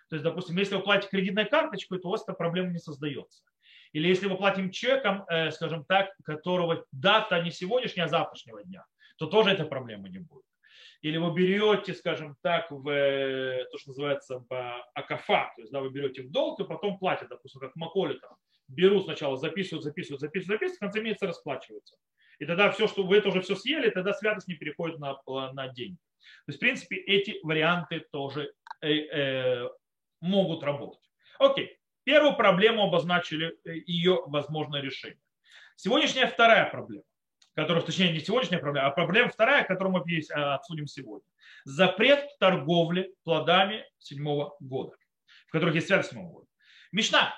То 0.10 0.16
есть, 0.16 0.24
допустим, 0.24 0.58
если 0.58 0.78
вы 0.78 0.82
платите 0.82 1.12
кредитной 1.12 1.46
карточкой, 1.46 2.00
то 2.00 2.08
у 2.08 2.12
вас 2.12 2.24
эта 2.24 2.34
проблема 2.34 2.72
не 2.72 2.80
создается. 2.80 3.44
Или 3.92 4.08
если 4.08 4.28
мы 4.28 4.38
платим 4.38 4.72
чеком, 4.72 5.26
э, 5.30 5.52
скажем 5.52 5.86
так, 5.86 6.10
которого 6.24 6.86
дата 6.92 7.40
не 7.44 7.52
сегодняшняя, 7.52 8.06
а 8.06 8.08
завтрашнего 8.08 8.64
дня, 8.64 8.84
то 9.18 9.28
тоже 9.28 9.52
этой 9.52 9.68
проблемы 9.68 10.10
не 10.10 10.18
будет 10.18 10.46
или 11.06 11.18
вы 11.18 11.32
берете, 11.36 11.94
скажем 11.94 12.36
так, 12.42 12.72
в 12.72 12.90
э, 12.90 13.66
то, 13.72 13.78
что 13.78 13.90
называется 13.90 14.44
в 14.50 14.86
акафа, 14.96 15.54
то 15.56 15.62
есть 15.62 15.72
да, 15.72 15.80
вы 15.80 15.92
берете 15.92 16.24
в 16.24 16.32
долг 16.32 16.60
и 16.60 16.64
потом 16.64 16.98
платят, 16.98 17.30
допустим, 17.30 17.62
как 17.62 17.76
Маколи 17.76 18.16
там, 18.16 18.32
берут 18.68 19.04
сначала, 19.04 19.38
записывают, 19.38 19.84
записывают, 19.84 20.22
записывают, 20.22 20.60
записывают, 20.60 20.78
в 20.78 20.80
конце 20.80 21.02
месяца 21.04 21.28
расплачиваются. 21.28 21.96
И 22.40 22.46
тогда 22.48 22.72
все, 22.72 22.88
что 22.88 23.04
вы 23.04 23.18
это 23.18 23.30
уже 23.30 23.42
все 23.42 23.56
съели, 23.56 23.92
тогда 23.92 24.14
святость 24.14 24.48
не 24.48 24.56
переходит 24.56 24.98
на, 24.98 25.16
на 25.54 25.68
деньги. 25.68 26.00
То 26.48 26.50
есть, 26.50 26.58
в 26.58 26.62
принципе, 26.62 26.96
эти 26.96 27.40
варианты 27.44 28.04
тоже 28.12 28.52
э, 28.82 28.92
э, 28.92 29.70
могут 30.22 30.64
работать. 30.64 31.08
Окей. 31.38 31.78
Первую 32.04 32.36
проблему 32.36 32.82
обозначили, 32.82 33.56
э, 33.64 33.76
ее 33.86 34.24
возможное 34.26 34.82
решение. 34.82 35.22
Сегодняшняя 35.76 36.26
вторая 36.26 36.68
проблема 36.68 37.04
которая, 37.56 37.84
точнее, 37.84 38.12
не 38.12 38.20
сегодняшняя 38.20 38.60
проблема, 38.60 38.88
а 38.88 38.92
проблема 38.92 39.30
вторая, 39.30 39.64
которую 39.64 39.94
мы 39.94 40.22
а, 40.34 40.56
обсудим 40.56 40.88
сегодня. 40.88 41.28
Запрет 41.64 42.28
торговли 42.38 43.14
плодами 43.24 43.86
седьмого 43.98 44.56
года, 44.60 44.96
в 45.48 45.52
которых 45.52 45.76
есть 45.76 45.88
связь 45.88 46.10
седьмого 46.10 46.32
года. 46.32 46.48
Мишна 46.92 47.34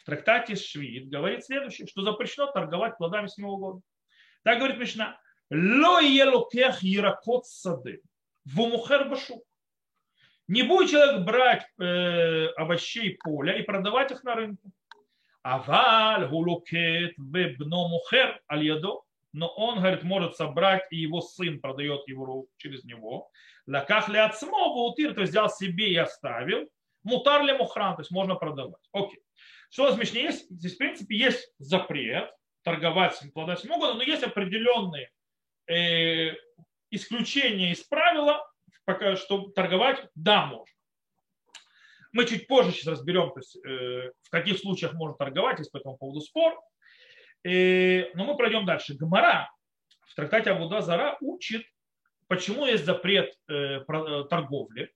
в 0.00 0.04
трактате 0.04 0.56
Швид 0.56 1.08
говорит 1.08 1.44
следующее, 1.44 1.86
что 1.86 2.02
запрещено 2.02 2.46
торговать 2.50 2.96
плодами 2.96 3.26
седьмого 3.26 3.58
года. 3.58 3.80
Так 4.42 4.58
говорит 4.58 4.78
Мишна. 4.78 5.20
Ло 5.50 6.00
елокех 6.00 6.82
яракот 6.82 7.46
сады 7.46 8.00
в 8.44 8.56
мухер 8.56 9.08
башу. 9.08 9.44
Не 10.48 10.62
будет 10.62 10.90
человек 10.90 11.24
брать 11.24 11.66
э, 11.78 12.46
овощей 12.56 13.18
поля 13.22 13.58
и 13.58 13.62
продавать 13.62 14.10
их 14.10 14.24
на 14.24 14.34
рынке. 14.34 14.70
Аваль 15.42 16.26
гулокет 16.28 17.14
вебно 17.18 17.88
мухер 17.88 18.40
аль 18.50 18.64
ядо 18.64 19.02
но 19.32 19.48
он, 19.48 19.78
говорит, 19.78 20.02
может 20.02 20.36
собрать, 20.36 20.84
и 20.90 20.96
его 20.96 21.20
сын 21.20 21.60
продает 21.60 22.06
его 22.06 22.46
через 22.58 22.84
него. 22.84 23.30
Лаках 23.66 24.08
ли 24.08 24.18
от 24.18 24.34
утир, 24.42 25.14
то 25.14 25.20
есть 25.20 25.32
взял 25.32 25.48
себе 25.48 25.90
и 25.90 25.96
оставил. 25.96 26.68
Мутар 27.02 27.42
ли 27.42 27.52
мухран, 27.52 27.96
то 27.96 28.02
есть 28.02 28.10
можно 28.10 28.34
продавать. 28.34 28.82
Окей. 28.92 29.20
Что 29.70 29.92
смешнее 29.92 30.26
есть? 30.26 30.48
Здесь, 30.50 30.74
в 30.74 30.78
принципе, 30.78 31.16
есть 31.16 31.50
запрет 31.58 32.30
торговать 32.62 33.20
плодами 33.34 33.56
седьмого 33.56 33.94
но 33.94 34.02
есть 34.02 34.22
определенные 34.22 35.10
э, 35.66 36.36
исключения 36.90 37.72
из 37.72 37.82
правила, 37.82 38.46
пока, 38.84 39.16
что 39.16 39.48
торговать 39.50 40.06
да, 40.14 40.46
можно. 40.46 40.66
Мы 42.12 42.26
чуть 42.26 42.46
позже 42.46 42.72
сейчас 42.72 42.88
разберем, 42.88 43.30
то 43.32 43.40
есть, 43.40 43.56
э, 43.64 44.12
в 44.22 44.30
каких 44.30 44.58
случаях 44.58 44.92
можно 44.92 45.16
торговать, 45.16 45.58
есть 45.58 45.72
по 45.72 45.78
этому 45.78 45.96
поводу 45.96 46.20
спор. 46.20 46.60
И, 47.44 48.10
но 48.14 48.24
мы 48.24 48.36
пройдем 48.36 48.64
дальше. 48.64 48.94
Гмара 48.94 49.50
в 50.06 50.14
трактате 50.14 50.50
Абуда 50.50 50.80
Зара 50.80 51.16
учит, 51.20 51.64
почему 52.28 52.66
есть 52.66 52.84
запрет 52.84 53.34
э, 53.48 53.80
э, 53.80 54.24
торговли, 54.28 54.92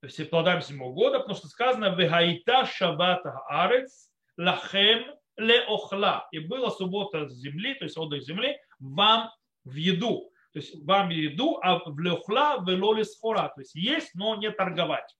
то 0.00 0.06
есть 0.06 0.30
плодами 0.30 0.60
седьмого 0.60 0.92
года, 0.92 1.18
потому 1.18 1.36
что 1.36 1.48
сказано 1.48 1.94
«Вегайта 1.96 2.66
шабата 2.66 3.40
арец 3.48 4.10
лахем 4.36 5.04
леохла». 5.36 6.28
И 6.30 6.38
была 6.38 6.70
суббота 6.70 7.28
земли, 7.28 7.74
то 7.74 7.84
есть 7.84 7.98
отдых 7.98 8.22
земли, 8.22 8.58
вам 8.78 9.30
в 9.64 9.74
еду. 9.74 10.32
То 10.52 10.60
есть 10.60 10.74
вам 10.84 11.08
в 11.08 11.10
еду, 11.10 11.58
а 11.62 11.78
в 11.84 11.98
леохла 11.98 12.64
велоли 12.64 13.02
схора. 13.02 13.52
То 13.54 13.60
есть 13.60 13.74
есть, 13.74 14.14
но 14.14 14.36
не 14.36 14.50
торговать. 14.50 15.16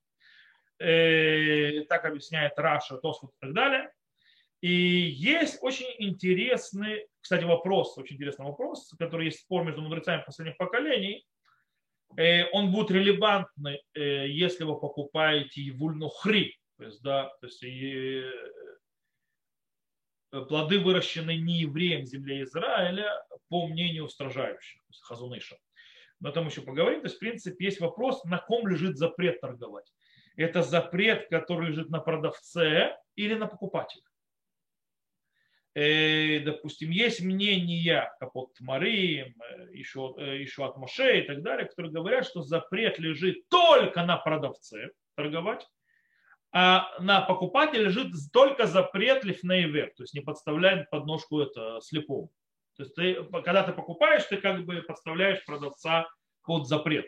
Э, 0.79 1.85
так 1.89 2.05
объясняет 2.05 2.57
Раша, 2.57 2.99
Тосфот 2.99 3.31
и 3.31 3.41
так 3.41 3.53
далее. 3.53 3.93
И 4.61 4.71
есть 4.71 5.59
очень 5.61 5.87
интересный, 5.99 7.07
кстати, 7.21 7.45
вопрос, 7.45 7.97
очень 7.97 8.17
интересный 8.17 8.47
вопрос, 8.47 8.93
который 8.99 9.27
есть 9.27 9.41
спор 9.41 9.65
между 9.65 9.83
мудрецами 9.83 10.25
последних 10.25 10.57
поколений. 10.57 11.25
Э, 12.17 12.51
он 12.53 12.73
будет 12.73 12.91
релевантный, 12.91 13.83
э, 13.95 14.29
если 14.29 14.65
вы 14.65 14.81
покупаете 14.81 15.61
евульнухри, 15.61 16.57
то 16.77 16.85
есть, 16.85 17.03
да, 17.03 17.29
то 17.41 17.47
есть 17.47 17.63
э, 17.63 18.33
плоды, 20.31 20.81
выращенные 20.81 21.39
не 21.39 21.61
евреем 21.61 22.05
земле 22.05 22.43
Израиля, 22.43 23.25
по 23.49 23.67
мнению 23.69 24.07
устражающих, 24.07 24.81
то 24.83 24.91
есть 24.91 25.03
хазуныша. 25.03 25.57
Но 26.21 26.33
там 26.33 26.47
еще 26.49 26.63
поговорим. 26.63 27.01
То 27.01 27.07
есть, 27.07 27.17
в 27.17 27.21
принципе, 27.21 27.67
есть 27.67 27.81
вопрос, 27.81 28.25
на 28.25 28.39
ком 28.39 28.67
лежит 28.67 28.97
запрет 28.97 29.41
торговать. 29.41 29.93
Это 30.37 30.63
запрет, 30.63 31.29
который 31.29 31.69
лежит 31.69 31.91
на 31.91 32.01
продавце 32.01 32.97
или 33.15 33.35
на 33.35 33.47
покупателе. 33.47 34.03
Э, 35.79 36.41
допустим, 36.41 36.91
есть 36.91 37.21
мнения, 37.21 38.13
как 38.19 38.35
от 38.35 38.51
Мары, 38.59 39.33
еще, 39.71 40.17
еще 40.19 40.67
от 40.67 40.77
Моше 40.77 41.21
и 41.21 41.23
так 41.23 41.41
далее, 41.43 41.69
которые 41.69 41.93
говорят, 41.93 42.27
что 42.27 42.43
запрет 42.43 42.99
лежит 42.99 43.49
только 43.49 44.05
на 44.05 44.17
продавце 44.17 44.91
торговать, 45.15 45.65
а 46.51 46.99
на 46.99 47.21
покупателе 47.21 47.85
лежит 47.85 48.09
только 48.33 48.67
запрет 48.67 49.23
лифнейвер, 49.23 49.93
то 49.97 50.03
есть 50.03 50.15
не 50.15 50.21
подставляет 50.21 50.91
подножку 50.91 51.39
это 51.39 51.79
слепому. 51.81 52.33
То 52.77 52.83
есть 52.83 52.97
ты, 52.97 53.23
когда 53.45 53.63
ты 53.63 53.73
покупаешь, 53.73 54.25
ты 54.25 54.39
как 54.39 54.65
бы 54.65 54.83
подставляешь 54.83 55.45
продавца 55.45 56.09
под 56.43 56.67
запрет. 56.67 57.07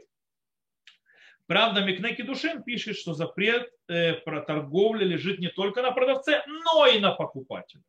Правда, 1.49 1.85
Микнеки 1.85 2.23
Душин 2.23 2.63
пишет, 2.63 2.97
что 2.97 3.15
запрет 3.15 3.69
э, 3.89 4.13
про 4.13 4.43
торговлю 4.43 5.05
лежит 5.05 5.41
не 5.41 5.49
только 5.49 5.83
на 5.83 5.91
продавце, 5.91 6.45
но 6.47 6.87
и 6.87 7.01
на 7.01 7.11
покупателе. 7.11 7.83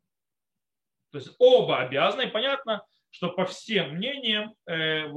То 1.12 1.18
есть 1.18 1.36
оба 1.40 1.80
обязаны, 1.80 2.24
и 2.24 2.32
понятно, 2.32 2.86
что 3.10 3.30
по 3.30 3.46
всем 3.46 3.96
мнениям 3.96 4.56
э, 4.66 5.08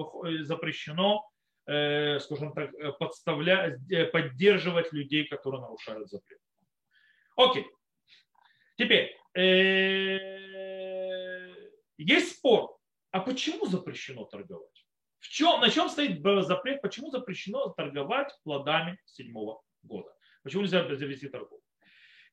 запрещено, 0.42 1.28
э, 1.66 2.18
скажем 2.18 2.52
так, 2.52 2.70
подставлять, 2.98 3.78
э, 3.90 4.06
поддерживать 4.06 4.92
людей, 4.92 5.26
которые 5.26 5.62
нарушают 5.62 6.10
запрет. 6.10 6.40
Окей. 7.36 7.66
Теперь, 8.76 9.16
есть 11.96 12.36
спор, 12.36 12.76
а 13.12 13.20
почему 13.20 13.66
запрещено 13.66 14.24
торговать? 14.24 14.86
В 15.20 15.28
чем, 15.28 15.60
на 15.60 15.70
чем 15.70 15.88
стоит 15.88 16.22
запрет? 16.44 16.82
Почему 16.82 17.10
запрещено 17.10 17.68
торговать 17.68 18.36
плодами 18.42 18.98
седьмого 19.04 19.62
года? 19.82 20.12
Почему 20.42 20.62
нельзя 20.62 20.84
завести 20.96 21.28
торговлю? 21.28 21.63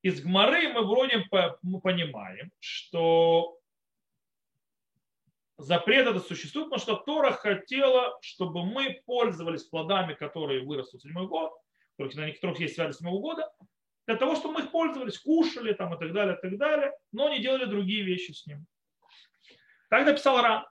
Из 0.01 0.21
Гмары 0.21 0.73
мы 0.73 0.85
вроде 0.85 1.23
мы 1.61 1.79
понимаем, 1.79 2.51
что 2.59 3.57
запрет 5.57 6.07
это 6.07 6.19
существует, 6.19 6.69
потому 6.69 6.81
что 6.81 6.95
Тора 7.05 7.31
хотела, 7.31 8.17
чтобы 8.21 8.65
мы 8.65 9.01
пользовались 9.05 9.63
плодами, 9.63 10.15
которые 10.15 10.65
вырастут 10.65 11.01
в 11.01 11.03
седьмой 11.03 11.27
год, 11.27 11.53
на 11.97 12.25
некоторых 12.25 12.59
есть 12.59 12.73
связь 12.73 12.97
седьмого 12.97 13.19
года, 13.19 13.51
для 14.07 14.15
того, 14.15 14.35
чтобы 14.35 14.55
мы 14.55 14.61
их 14.61 14.71
пользовались, 14.71 15.19
кушали 15.19 15.73
там, 15.73 15.93
и 15.93 15.99
так 15.99 16.11
далее, 16.13 16.35
и 16.35 16.41
так 16.41 16.57
далее, 16.57 16.91
но 17.11 17.29
не 17.29 17.39
делали 17.39 17.65
другие 17.65 18.03
вещи 18.03 18.31
с 18.31 18.47
ним. 18.47 18.65
Так 19.89 20.05
написал 20.05 20.41
Ра. 20.41 20.67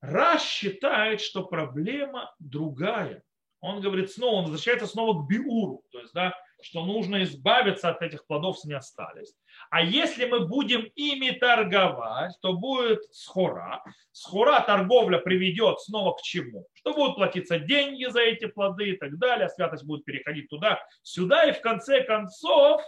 Ра 0.00 0.38
считает, 0.38 1.20
что 1.20 1.44
проблема 1.44 2.34
другая. 2.38 3.22
Он 3.60 3.80
говорит 3.82 4.10
снова, 4.10 4.36
он 4.36 4.44
возвращается 4.44 4.86
снова 4.86 5.22
к 5.22 5.28
биуру, 5.28 5.82
то 5.90 6.00
есть, 6.00 6.14
да, 6.14 6.32
что 6.60 6.84
нужно 6.84 7.22
избавиться 7.22 7.90
от 7.90 8.02
этих 8.02 8.26
плодов, 8.26 8.64
не 8.64 8.74
остались. 8.74 9.34
А 9.70 9.82
если 9.82 10.26
мы 10.26 10.46
будем 10.46 10.82
ими 10.94 11.30
торговать, 11.30 12.32
то 12.40 12.54
будет 12.54 13.02
схора. 13.12 13.82
Схора 14.12 14.60
торговля 14.60 15.18
приведет 15.18 15.80
снова 15.80 16.14
к 16.14 16.22
чему? 16.22 16.66
Что 16.74 16.94
будут 16.94 17.16
платиться 17.16 17.58
деньги 17.58 18.06
за 18.06 18.20
эти 18.20 18.46
плоды 18.46 18.90
и 18.90 18.96
так 18.96 19.18
далее. 19.18 19.48
Святость 19.48 19.84
будет 19.84 20.04
переходить 20.04 20.48
туда, 20.48 20.80
сюда. 21.02 21.44
И 21.44 21.52
в 21.52 21.60
конце 21.60 22.02
концов 22.02 22.82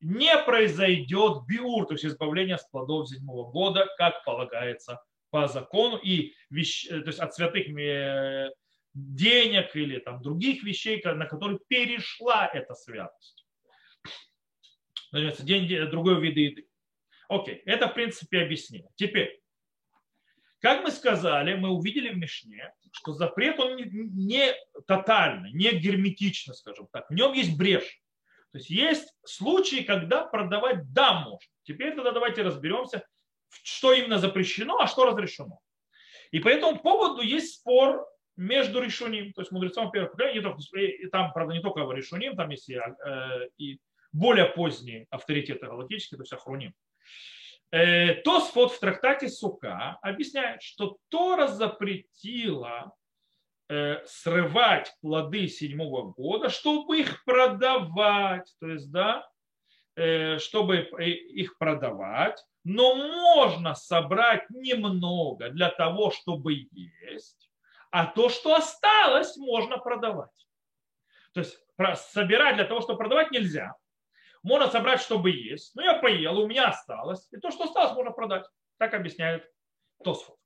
не 0.00 0.36
произойдет 0.38 1.44
биур, 1.46 1.86
то 1.86 1.94
есть 1.94 2.04
избавление 2.04 2.58
с 2.58 2.64
плодов 2.64 3.08
седьмого 3.08 3.50
года, 3.50 3.86
как 3.98 4.24
полагается 4.24 5.02
по 5.30 5.48
закону 5.48 5.96
и 5.96 6.34
вещ... 6.50 6.88
то 6.88 6.96
есть 6.96 7.18
от 7.18 7.34
святых 7.34 7.68
э, 7.68 8.50
денег 8.98 9.74
или 9.76 9.98
там 9.98 10.22
других 10.22 10.62
вещей, 10.62 11.02
на 11.04 11.26
которые 11.26 11.58
перешла 11.68 12.50
эта 12.52 12.74
святость. 12.74 13.46
Называется 15.12 15.44
деньги, 15.44 15.78
другой 15.90 16.20
вид 16.20 16.36
еды. 16.36 16.68
Окей, 17.28 17.62
это 17.66 17.88
в 17.88 17.94
принципе 17.94 18.42
объяснение. 18.42 18.90
Теперь, 18.96 19.40
как 20.60 20.82
мы 20.82 20.90
сказали, 20.90 21.54
мы 21.54 21.70
увидели 21.70 22.10
в 22.10 22.16
Мишне, 22.16 22.72
что 22.92 23.12
запрет 23.12 23.58
он 23.60 23.76
не 23.76 24.54
тотальный, 24.86 25.52
не 25.52 25.70
герметично, 25.72 26.54
скажем 26.54 26.88
так. 26.90 27.08
В 27.10 27.14
нем 27.14 27.32
есть 27.32 27.56
брешь. 27.56 28.00
То 28.52 28.58
есть 28.58 28.70
есть 28.70 29.14
случаи, 29.24 29.82
когда 29.82 30.24
продавать 30.24 30.92
да 30.92 31.20
можно. 31.20 31.52
Теперь 31.64 31.94
тогда 31.94 32.12
давайте 32.12 32.42
разберемся, 32.42 33.06
что 33.50 33.92
именно 33.92 34.18
запрещено, 34.18 34.78
а 34.78 34.86
что 34.86 35.04
разрешено. 35.04 35.60
И 36.30 36.40
по 36.40 36.48
этому 36.48 36.80
поводу 36.80 37.22
есть 37.22 37.60
спор 37.60 38.06
между 38.38 38.80
решуним, 38.80 39.32
то 39.32 39.42
есть 39.42 39.50
мудрецом 39.50 39.90
первого 39.90 40.10
поколения, 40.10 40.40
и 40.92 41.06
там, 41.08 41.32
правда, 41.32 41.54
не 41.54 41.60
только 41.60 41.80
решуним, 41.90 42.36
там 42.36 42.48
есть 42.50 42.68
и, 42.68 42.76
э, 42.76 43.48
и 43.58 43.80
более 44.12 44.46
поздние 44.46 45.06
авторитеты 45.10 45.66
галактические, 45.66 46.18
то 46.18 46.22
есть 46.22 46.32
ахруним. 46.32 46.72
Э, 47.72 48.14
Тосфот 48.14 48.72
в 48.72 48.78
трактате 48.78 49.28
Сука 49.28 49.98
объясняет, 50.02 50.62
что 50.62 50.98
Тора 51.08 51.48
запретила 51.48 52.92
э, 53.68 54.04
срывать 54.06 54.94
плоды 55.00 55.48
седьмого 55.48 56.12
года, 56.12 56.48
чтобы 56.48 57.00
их 57.00 57.24
продавать, 57.24 58.54
то 58.60 58.68
есть, 58.68 58.90
да, 58.90 59.28
чтобы 60.38 60.76
их 60.76 61.58
продавать, 61.58 62.40
но 62.62 62.94
можно 62.94 63.74
собрать 63.74 64.48
немного 64.48 65.50
для 65.50 65.70
того, 65.70 66.12
чтобы 66.12 66.68
есть, 66.70 67.47
а 67.90 68.06
то, 68.06 68.28
что 68.28 68.54
осталось, 68.54 69.36
можно 69.36 69.78
продавать. 69.78 70.46
То 71.32 71.40
есть 71.40 71.58
собирать 72.12 72.56
для 72.56 72.64
того, 72.64 72.80
чтобы 72.80 72.98
продавать, 72.98 73.30
нельзя. 73.30 73.74
Можно 74.42 74.68
собрать, 74.68 75.00
чтобы 75.00 75.30
есть. 75.30 75.74
Ну, 75.74 75.82
я 75.82 75.94
поел, 75.94 76.38
у 76.38 76.46
меня 76.46 76.68
осталось. 76.68 77.26
И 77.32 77.38
то, 77.38 77.50
что 77.50 77.64
осталось, 77.64 77.94
можно 77.94 78.12
продать. 78.12 78.44
Так 78.78 78.94
объясняет 78.94 79.50
Тосфот. 80.02 80.36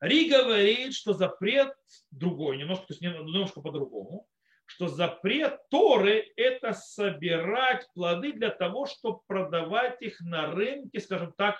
Ри 0.00 0.30
говорит, 0.30 0.94
что 0.94 1.12
запрет 1.12 1.74
другой, 2.10 2.56
немножко, 2.56 2.86
то 2.86 2.92
есть 2.94 3.02
немножко 3.02 3.60
по-другому, 3.60 4.26
что 4.64 4.88
запрет 4.88 5.60
Торы– 5.68 6.32
это 6.36 6.72
собирать 6.72 7.86
плоды 7.92 8.32
для 8.32 8.50
того, 8.50 8.86
чтобы 8.86 9.20
продавать 9.26 10.00
их 10.00 10.20
на 10.20 10.46
рынке, 10.46 11.00
скажем 11.00 11.34
так, 11.36 11.56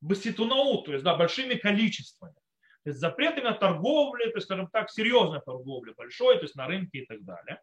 баситунаут, 0.00 0.84
то 0.84 0.92
есть 0.92 1.02
да, 1.02 1.16
большими 1.16 1.54
количествами. 1.54 2.35
Есть 2.86 3.00
запрет 3.00 3.36
именно 3.36 3.52
торговли, 3.52 4.26
то 4.26 4.36
есть, 4.36 4.46
скажем 4.46 4.68
так, 4.68 4.90
серьезной 4.90 5.40
торговли, 5.40 5.92
большой, 5.96 6.36
то 6.36 6.42
есть 6.42 6.54
на 6.54 6.68
рынке 6.68 6.98
и 6.98 7.06
так 7.06 7.24
далее. 7.24 7.60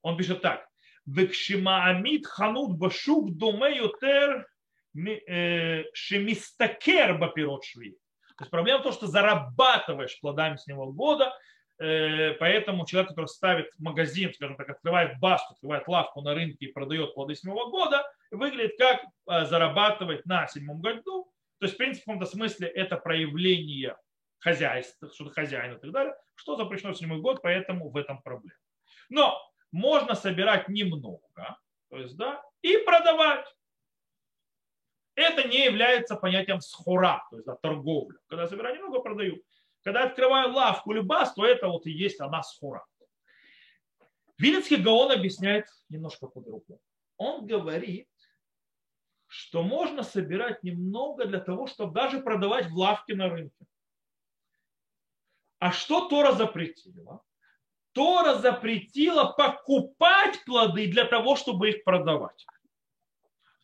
Он 0.00 0.16
пишет 0.16 0.40
так. 0.40 0.66
Векшимаамид 1.04 2.26
ханут 2.26 2.78
башук 2.78 3.36
доме 3.36 3.76
ютер 3.76 4.48
э, 4.94 5.84
шемистакер 5.92 7.18
бапирот 7.18 7.64
шви. 7.64 7.92
То 8.36 8.44
есть 8.44 8.50
проблема 8.50 8.80
в 8.80 8.82
том, 8.84 8.92
что 8.92 9.06
зарабатываешь 9.06 10.18
плодами 10.20 10.56
с 10.56 10.66
него 10.66 10.90
года, 10.90 11.32
э, 11.78 12.32
поэтому 12.32 12.86
человек, 12.86 13.10
который 13.10 13.26
ставит 13.26 13.66
магазин, 13.78 14.32
скажем 14.32 14.56
так, 14.56 14.70
открывает 14.70 15.18
басту, 15.20 15.52
открывает 15.52 15.86
лавку 15.86 16.22
на 16.22 16.34
рынке 16.34 16.66
и 16.66 16.72
продает 16.72 17.14
плоды 17.14 17.34
с 17.34 17.44
него 17.44 17.68
года, 17.68 18.10
выглядит 18.30 18.78
как 18.78 19.02
э, 19.04 19.44
зарабатывать 19.44 20.24
на 20.24 20.46
седьмом 20.46 20.80
году. 20.80 21.30
То 21.58 21.66
есть, 21.66 21.74
в 21.74 21.78
принципе, 21.78 22.02
в 22.02 22.06
каком-то 22.06 22.26
смысле 22.26 22.68
это 22.68 22.96
проявление 22.96 23.96
хозяйство, 24.38 25.12
что-то 25.12 25.32
хозяин 25.32 25.76
и 25.76 25.80
так 25.80 25.90
далее, 25.90 26.16
что 26.34 26.56
запрещено 26.56 26.92
в 26.92 26.98
седьмой 26.98 27.20
год, 27.20 27.40
поэтому 27.42 27.90
в 27.90 27.96
этом 27.96 28.22
проблема. 28.22 28.58
Но 29.08 29.40
можно 29.72 30.14
собирать 30.14 30.68
немного, 30.68 31.20
то 31.90 31.98
есть, 31.98 32.16
да, 32.16 32.42
и 32.62 32.78
продавать. 32.78 33.46
Это 35.14 35.48
не 35.48 35.64
является 35.64 36.16
понятием 36.16 36.60
схура, 36.60 37.26
то 37.30 37.36
есть 37.36 37.46
да, 37.46 37.56
торговля. 37.56 38.18
Когда 38.26 38.42
я 38.42 38.48
собираю 38.48 38.76
немного, 38.76 39.00
продаю. 39.00 39.42
Когда 39.82 40.00
я 40.00 40.06
открываю 40.06 40.52
лавку 40.52 40.92
или 40.92 41.06
то 41.06 41.46
это 41.46 41.68
вот 41.68 41.86
и 41.86 41.90
есть 41.90 42.20
она 42.20 42.42
схура. 42.42 42.84
Вилицкий 44.36 44.76
Гаон 44.76 45.12
объясняет 45.12 45.66
немножко 45.88 46.26
по-другому. 46.26 46.80
Он 47.16 47.46
говорит, 47.46 48.08
что 49.26 49.62
можно 49.62 50.02
собирать 50.02 50.62
немного 50.62 51.24
для 51.24 51.40
того, 51.40 51.66
чтобы 51.66 51.94
даже 51.94 52.20
продавать 52.20 52.66
в 52.66 52.76
лавке 52.76 53.14
на 53.14 53.28
рынке. 53.28 53.66
А 55.58 55.72
что 55.72 56.08
Тора 56.08 56.32
запретила? 56.32 57.22
Тора 57.92 58.34
запретила 58.34 59.24
покупать 59.24 60.44
плоды 60.44 60.86
для 60.86 61.04
того, 61.04 61.34
чтобы 61.36 61.70
их 61.70 61.84
продавать. 61.84 62.46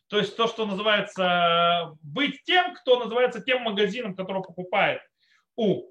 То 0.07 0.17
есть 0.17 0.35
то, 0.35 0.47
что 0.47 0.65
называется 0.65 1.95
быть 2.01 2.43
тем, 2.43 2.73
кто 2.75 2.99
называется 2.99 3.41
тем 3.41 3.61
магазином, 3.61 4.15
который 4.15 4.43
покупает 4.43 5.01
у 5.55 5.83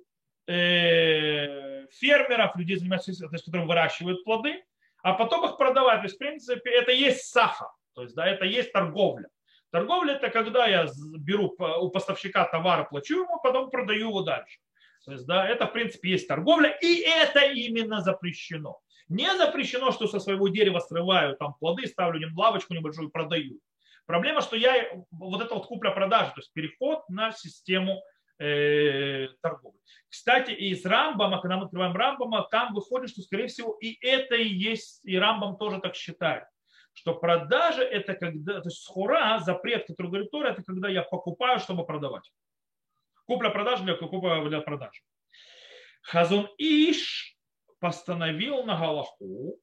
э, 0.46 1.86
фермеров, 1.92 2.56
людей, 2.56 2.76
занимающихся, 2.76 3.28
то 3.28 3.34
есть, 3.34 3.44
которые 3.44 3.66
выращивают 3.66 4.24
плоды, 4.24 4.64
а 5.02 5.14
потом 5.14 5.44
их 5.44 5.56
продавать. 5.56 6.00
То 6.00 6.04
есть, 6.04 6.16
в 6.16 6.18
принципе, 6.18 6.70
это 6.70 6.92
есть 6.92 7.26
саха, 7.26 7.72
то 7.94 8.02
есть, 8.02 8.14
да, 8.14 8.26
это 8.26 8.44
есть 8.44 8.72
торговля. 8.72 9.28
Торговля 9.70 10.14
это 10.14 10.28
когда 10.30 10.66
я 10.66 10.86
беру 11.18 11.56
у 11.58 11.88
поставщика 11.90 12.44
товара, 12.44 12.84
плачу 12.84 13.22
ему, 13.22 13.40
потом 13.40 13.70
продаю 13.70 14.08
его 14.08 14.22
дальше. 14.22 14.58
То 15.04 15.12
есть, 15.12 15.26
да, 15.26 15.48
это, 15.48 15.66
в 15.66 15.72
принципе, 15.72 16.10
есть 16.10 16.28
торговля, 16.28 16.70
и 16.80 17.00
это 17.00 17.40
именно 17.40 18.00
запрещено. 18.00 18.78
Не 19.08 19.36
запрещено, 19.36 19.90
что 19.90 20.06
со 20.06 20.20
своего 20.20 20.48
дерева 20.48 20.78
срываю 20.78 21.36
там 21.36 21.54
плоды, 21.54 21.86
ставлю 21.86 22.20
ним 22.20 22.36
лавочку 22.36 22.72
небольшую 22.74 23.08
и 23.08 23.10
продаю. 23.10 23.58
Проблема, 24.06 24.40
что 24.40 24.56
я 24.56 24.90
вот 25.10 25.40
это 25.40 25.54
вот 25.54 25.66
купля-продажа, 25.66 26.30
то 26.30 26.40
есть 26.40 26.52
переход 26.52 27.08
на 27.08 27.32
систему 27.32 28.02
э, 28.38 29.28
торговли. 29.40 29.78
Кстати, 30.08 30.50
из 30.50 30.84
Рамбама, 30.84 31.40
когда 31.40 31.56
мы 31.56 31.64
открываем 31.64 31.96
Рамбама, 31.96 32.46
там 32.50 32.74
выходит, 32.74 33.10
что, 33.10 33.22
скорее 33.22 33.46
всего, 33.46 33.76
и 33.80 33.96
это 34.04 34.34
и 34.36 34.48
есть, 34.48 35.00
и 35.04 35.16
Рамбам 35.16 35.56
тоже 35.56 35.80
так 35.80 35.94
считает, 35.94 36.44
что 36.92 37.14
продажа 37.14 37.82
это 37.82 38.14
когда, 38.14 38.60
то 38.60 38.68
есть 38.68 38.82
схура, 38.82 39.40
запрет, 39.44 39.86
который 39.86 40.08
говорит 40.08 40.30
Тора, 40.30 40.48
это 40.48 40.62
когда 40.62 40.88
я 40.88 41.02
покупаю, 41.02 41.58
чтобы 41.58 41.86
продавать. 41.86 42.30
Купля-продажа 43.31 43.83
для 43.83 43.95
купля 43.95 44.43
для 44.49 44.61
продажи. 44.61 45.01
Хазон 46.01 46.47
Иш 46.57 47.35
постановил 47.79 48.63
на 48.63 48.77
Галаху, 48.77 49.59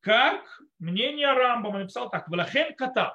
как 0.00 0.62
мнение 0.78 1.32
Рамбама 1.32 1.80
написал 1.80 2.10
так, 2.10 2.28
Влахен 2.28 2.74
Катав, 2.74 3.12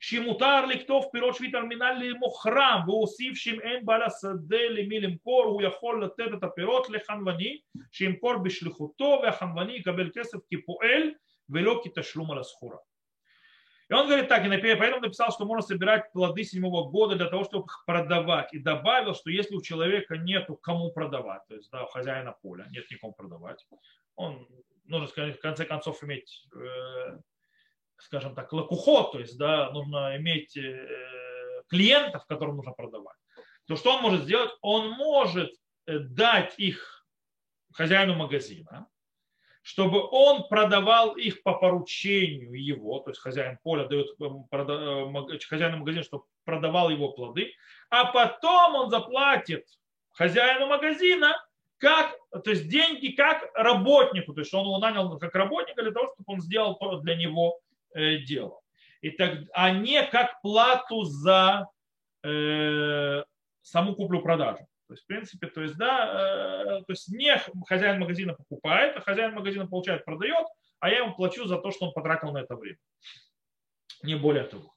שמותר 0.00 0.66
לכתוב 0.66 1.04
פירות 1.12 1.34
שביעית 1.34 1.54
על 1.54 1.62
מינהל 1.62 2.02
למוכרם 2.02 2.80
והוסיף 2.86 3.34
שאם 3.36 3.60
אין 3.60 3.86
בעל 3.86 4.02
השדה 4.02 4.62
למי 4.70 5.00
למכור 5.00 5.44
הוא 5.44 5.62
יכול 5.62 6.04
לתת 6.04 6.34
את 6.38 6.42
הפירות 6.42 6.90
לחנווני 6.90 7.60
שימכור 7.92 8.36
בשליחותו 8.36 9.20
והחנווני 9.22 9.72
יקבל 9.72 10.10
כסף 10.14 10.38
כפועל 10.50 11.10
ולא 11.48 11.80
כתשלום 11.84 12.30
על 12.30 12.38
הסחורה. 12.38 12.76
И 13.89 13.93
он 13.93 14.05
говорит 14.05 14.29
так, 14.29 14.45
и 14.45 14.75
поэтому 14.75 15.01
написал, 15.01 15.31
что 15.31 15.45
можно 15.45 15.65
собирать 15.65 16.11
плоды 16.11 16.43
седьмого 16.43 16.89
года 16.91 17.15
для 17.15 17.25
того, 17.25 17.43
чтобы 17.43 17.65
их 17.65 17.83
продавать. 17.87 18.53
И 18.53 18.59
добавил, 18.59 19.15
что 19.15 19.31
если 19.31 19.55
у 19.55 19.61
человека 19.61 20.15
нету 20.15 20.55
кому 20.55 20.91
продавать, 20.91 21.41
то 21.47 21.55
есть 21.55 21.71
да, 21.71 21.85
у 21.85 21.87
хозяина 21.87 22.35
поля 22.43 22.67
нет 22.69 22.89
никому 22.91 23.13
продавать, 23.13 23.65
он 24.15 24.47
нужно, 24.85 25.07
сказать, 25.07 25.37
в 25.37 25.41
конце 25.41 25.65
концов 25.65 26.03
иметь, 26.03 26.45
э, 26.55 27.19
скажем 27.97 28.35
так, 28.35 28.53
лакухот, 28.53 29.13
то 29.13 29.19
есть 29.19 29.37
да, 29.39 29.71
нужно 29.71 30.15
иметь 30.17 30.55
э, 30.55 31.63
клиентов, 31.67 32.27
которым 32.27 32.57
нужно 32.57 32.73
продавать. 32.73 33.17
То 33.65 33.75
что 33.75 33.95
он 33.95 34.03
может 34.03 34.23
сделать? 34.23 34.51
Он 34.61 34.91
может 34.91 35.51
э, 35.87 35.97
дать 35.97 36.53
их 36.59 37.07
хозяину 37.73 38.13
магазина, 38.13 38.87
чтобы 39.69 40.01
он 40.09 40.47
продавал 40.47 41.15
их 41.15 41.43
по 41.43 41.53
поручению 41.53 42.53
его, 42.53 43.01
то 43.01 43.11
есть 43.11 43.21
хозяин 43.21 43.59
поля 43.61 43.85
дает 43.85 44.07
э, 44.19 44.25
э, 44.25 45.39
хозяину 45.47 45.77
магазина, 45.77 46.03
чтобы 46.03 46.23
продавал 46.43 46.89
его 46.89 47.11
плоды, 47.11 47.53
а 47.91 48.05
потом 48.05 48.73
он 48.73 48.89
заплатит 48.89 49.67
хозяину 50.09 50.65
магазина 50.65 51.35
как, 51.77 52.15
то 52.43 52.49
есть 52.49 52.67
деньги 52.67 53.09
как 53.09 53.47
работнику, 53.53 54.33
то 54.33 54.39
есть 54.39 54.51
он 54.55 54.65
его 54.65 54.79
нанял 54.79 55.19
как 55.19 55.35
работника 55.35 55.83
для 55.83 55.91
того, 55.91 56.07
чтобы 56.07 56.33
он 56.33 56.41
сделал 56.41 56.79
для 57.03 57.13
него 57.13 57.59
э, 57.93 58.17
дело. 58.25 58.61
И 59.01 59.11
так, 59.11 59.37
а 59.53 59.69
не 59.69 60.03
как 60.07 60.41
плату 60.41 61.03
за 61.03 61.67
э, 62.23 63.23
саму 63.61 63.93
куплю-продажу. 63.93 64.67
То 64.89 64.93
есть, 64.93 65.03
в 65.03 65.05
принципе, 65.05 65.45
то 65.45 65.61
есть, 65.61 65.77
да, 65.77 66.79
э, 66.79 66.79
то 66.79 66.91
есть 66.93 67.09
не 67.09 67.39
хозяин 67.67 67.99
магазина 67.99 68.33
покупает, 68.33 68.97
а 68.97 69.01
хозяин 69.01 69.35
магазина 69.35 69.67
получает, 69.67 70.03
продает, 70.03 70.47
а 70.79 70.89
я 70.89 70.97
ему 71.03 71.13
плачу 71.13 71.45
за 71.45 71.59
то, 71.59 71.69
что 71.69 71.85
он 71.85 71.93
потратил 71.93 72.31
на 72.31 72.39
это 72.39 72.55
время. 72.55 72.79
Не 74.01 74.15
более 74.15 74.45
того. 74.45 74.73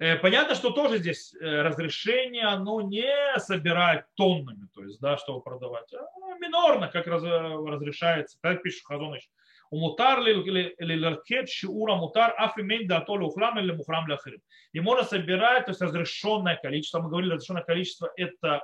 Э, 0.00 0.16
понятно, 0.16 0.56
что 0.56 0.70
тоже 0.70 0.98
здесь 0.98 1.32
э, 1.34 1.62
разрешение, 1.62 2.46
оно 2.46 2.80
не 2.80 3.38
собирать 3.38 4.06
тоннами, 4.16 4.66
то 4.74 4.82
есть, 4.82 4.98
да, 5.00 5.16
чтобы 5.18 5.40
продавать, 5.40 5.94
а 5.94 6.04
минорно, 6.40 6.88
как 6.88 7.06
раз, 7.06 7.22
разрешается. 7.22 8.36
Так 8.42 8.60
пишет 8.60 8.84
Хазоныч. 8.84 9.30
Умутар 9.70 10.20
ли 10.20 10.96
ларкет 10.96 11.48
шиура 11.48 11.94
мутар 11.94 12.34
афимень 12.36 12.88
да 12.88 13.00
то 13.00 13.14
ухрам 13.14 13.56
или 13.60 13.70
мухрам 13.70 14.08
ляхрим. 14.08 14.42
И 14.72 14.80
можно 14.80 15.04
собирать, 15.04 15.66
то 15.66 15.70
есть 15.70 15.80
разрешенное 15.80 16.56
количество. 16.56 16.98
Мы 17.00 17.08
говорили, 17.08 17.34
разрешенное 17.34 17.62
количество 17.62 18.12
это 18.16 18.62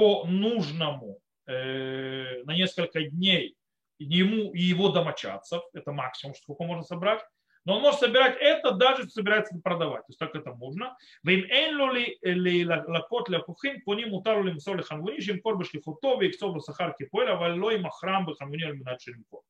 по 0.00 0.24
нужному 0.24 1.18
э, 1.46 2.42
на 2.44 2.54
несколько 2.54 3.02
дней 3.02 3.54
ему 3.98 4.50
и 4.54 4.62
его 4.62 4.88
домочадцев, 4.88 5.60
это 5.74 5.92
максимум, 5.92 6.34
сколько 6.34 6.64
можно 6.64 6.82
собрать, 6.82 7.20
но 7.66 7.76
он 7.76 7.82
может 7.82 8.00
собирать 8.00 8.38
это, 8.40 8.70
даже 8.70 9.10
собирается 9.10 9.60
продавать. 9.62 10.00
То 10.06 10.10
есть 10.10 10.18
так 10.18 10.34
это 10.34 10.54
можно. 10.54 10.96
Вим 11.22 11.40
энло 11.40 11.92
ли 11.92 12.64
лакот 12.64 13.28
лакухин, 13.28 13.82
по 13.82 13.94
ним 13.94 14.14
утару 14.14 14.42
ли 14.42 14.52
мусор 14.52 14.78
ли 14.78 14.82
ханвуни, 14.82 15.20
шим 15.20 15.42
кор 15.42 15.58
башлифутови, 15.58 16.28
их 16.28 16.36
собру 16.36 16.62
сахар 16.62 16.94
кипойла, 16.98 17.36
валлой 17.36 17.78
махрам 17.78 18.24
бы 18.24 18.34
ханвуни 18.36 18.62
альминат 18.62 19.02
шеримкор. 19.02 19.42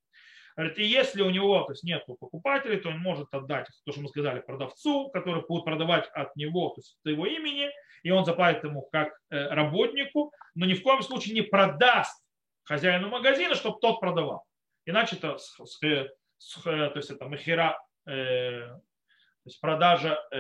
Говорит, 0.57 0.79
и 0.81 0.85
если 0.85 1.23
у 1.23 1.31
него 1.31 1.63
то 1.63 1.75
есть, 1.75 1.85
нет 1.85 2.05
покупателей, 2.07 2.81
то 2.81 2.89
он 2.89 2.99
может 2.99 3.33
отдать, 3.33 3.69
то, 3.85 3.93
что 3.93 4.01
мы 4.01 4.09
сказали, 4.09 4.41
продавцу, 4.41 5.11
который 5.11 5.45
будет 5.47 5.65
продавать 5.65 6.11
от 6.13 6.35
него, 6.35 6.71
то 6.71 6.81
есть 6.81 6.99
от 7.05 7.13
его 7.13 7.25
имени, 7.25 7.71
и 8.03 8.11
он 8.11 8.25
заплатит 8.25 8.65
ему 8.65 8.89
как 8.93 9.09
э, 9.31 9.49
работнику, 9.49 10.33
но 10.55 10.67
ни 10.67 10.75
в 10.75 10.83
коем 10.83 11.03
случае 11.03 11.35
не 11.35 11.43
продаст 11.43 12.23
хозяину 12.63 13.09
магазина, 13.09 13.55
чтобы 13.55 13.79
тот 13.81 14.01
продавал. 14.01 14.45
Иначе 14.87 15.17
это, 15.17 15.37
э, 15.83 16.07
то 16.65 16.93
есть 16.95 17.11
это 17.11 17.27
махера, 17.27 17.79
э, 18.07 18.67
то 19.43 19.47
есть 19.47 19.61
продажа, 19.61 20.23
то 20.31 20.37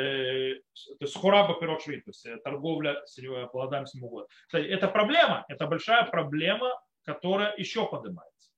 есть 1.00 1.16
хураба 1.16 1.58
пирот 1.58 1.82
то 1.82 1.90
есть 1.90 2.26
торговля 2.44 3.02
плодами 3.50 3.86
седьмого 3.86 4.10
года. 4.10 4.28
Это 4.52 4.88
проблема, 4.88 5.46
это 5.48 5.66
большая 5.66 6.04
проблема, 6.04 6.78
которая 7.06 7.56
еще 7.56 7.88
поднимается 7.88 8.52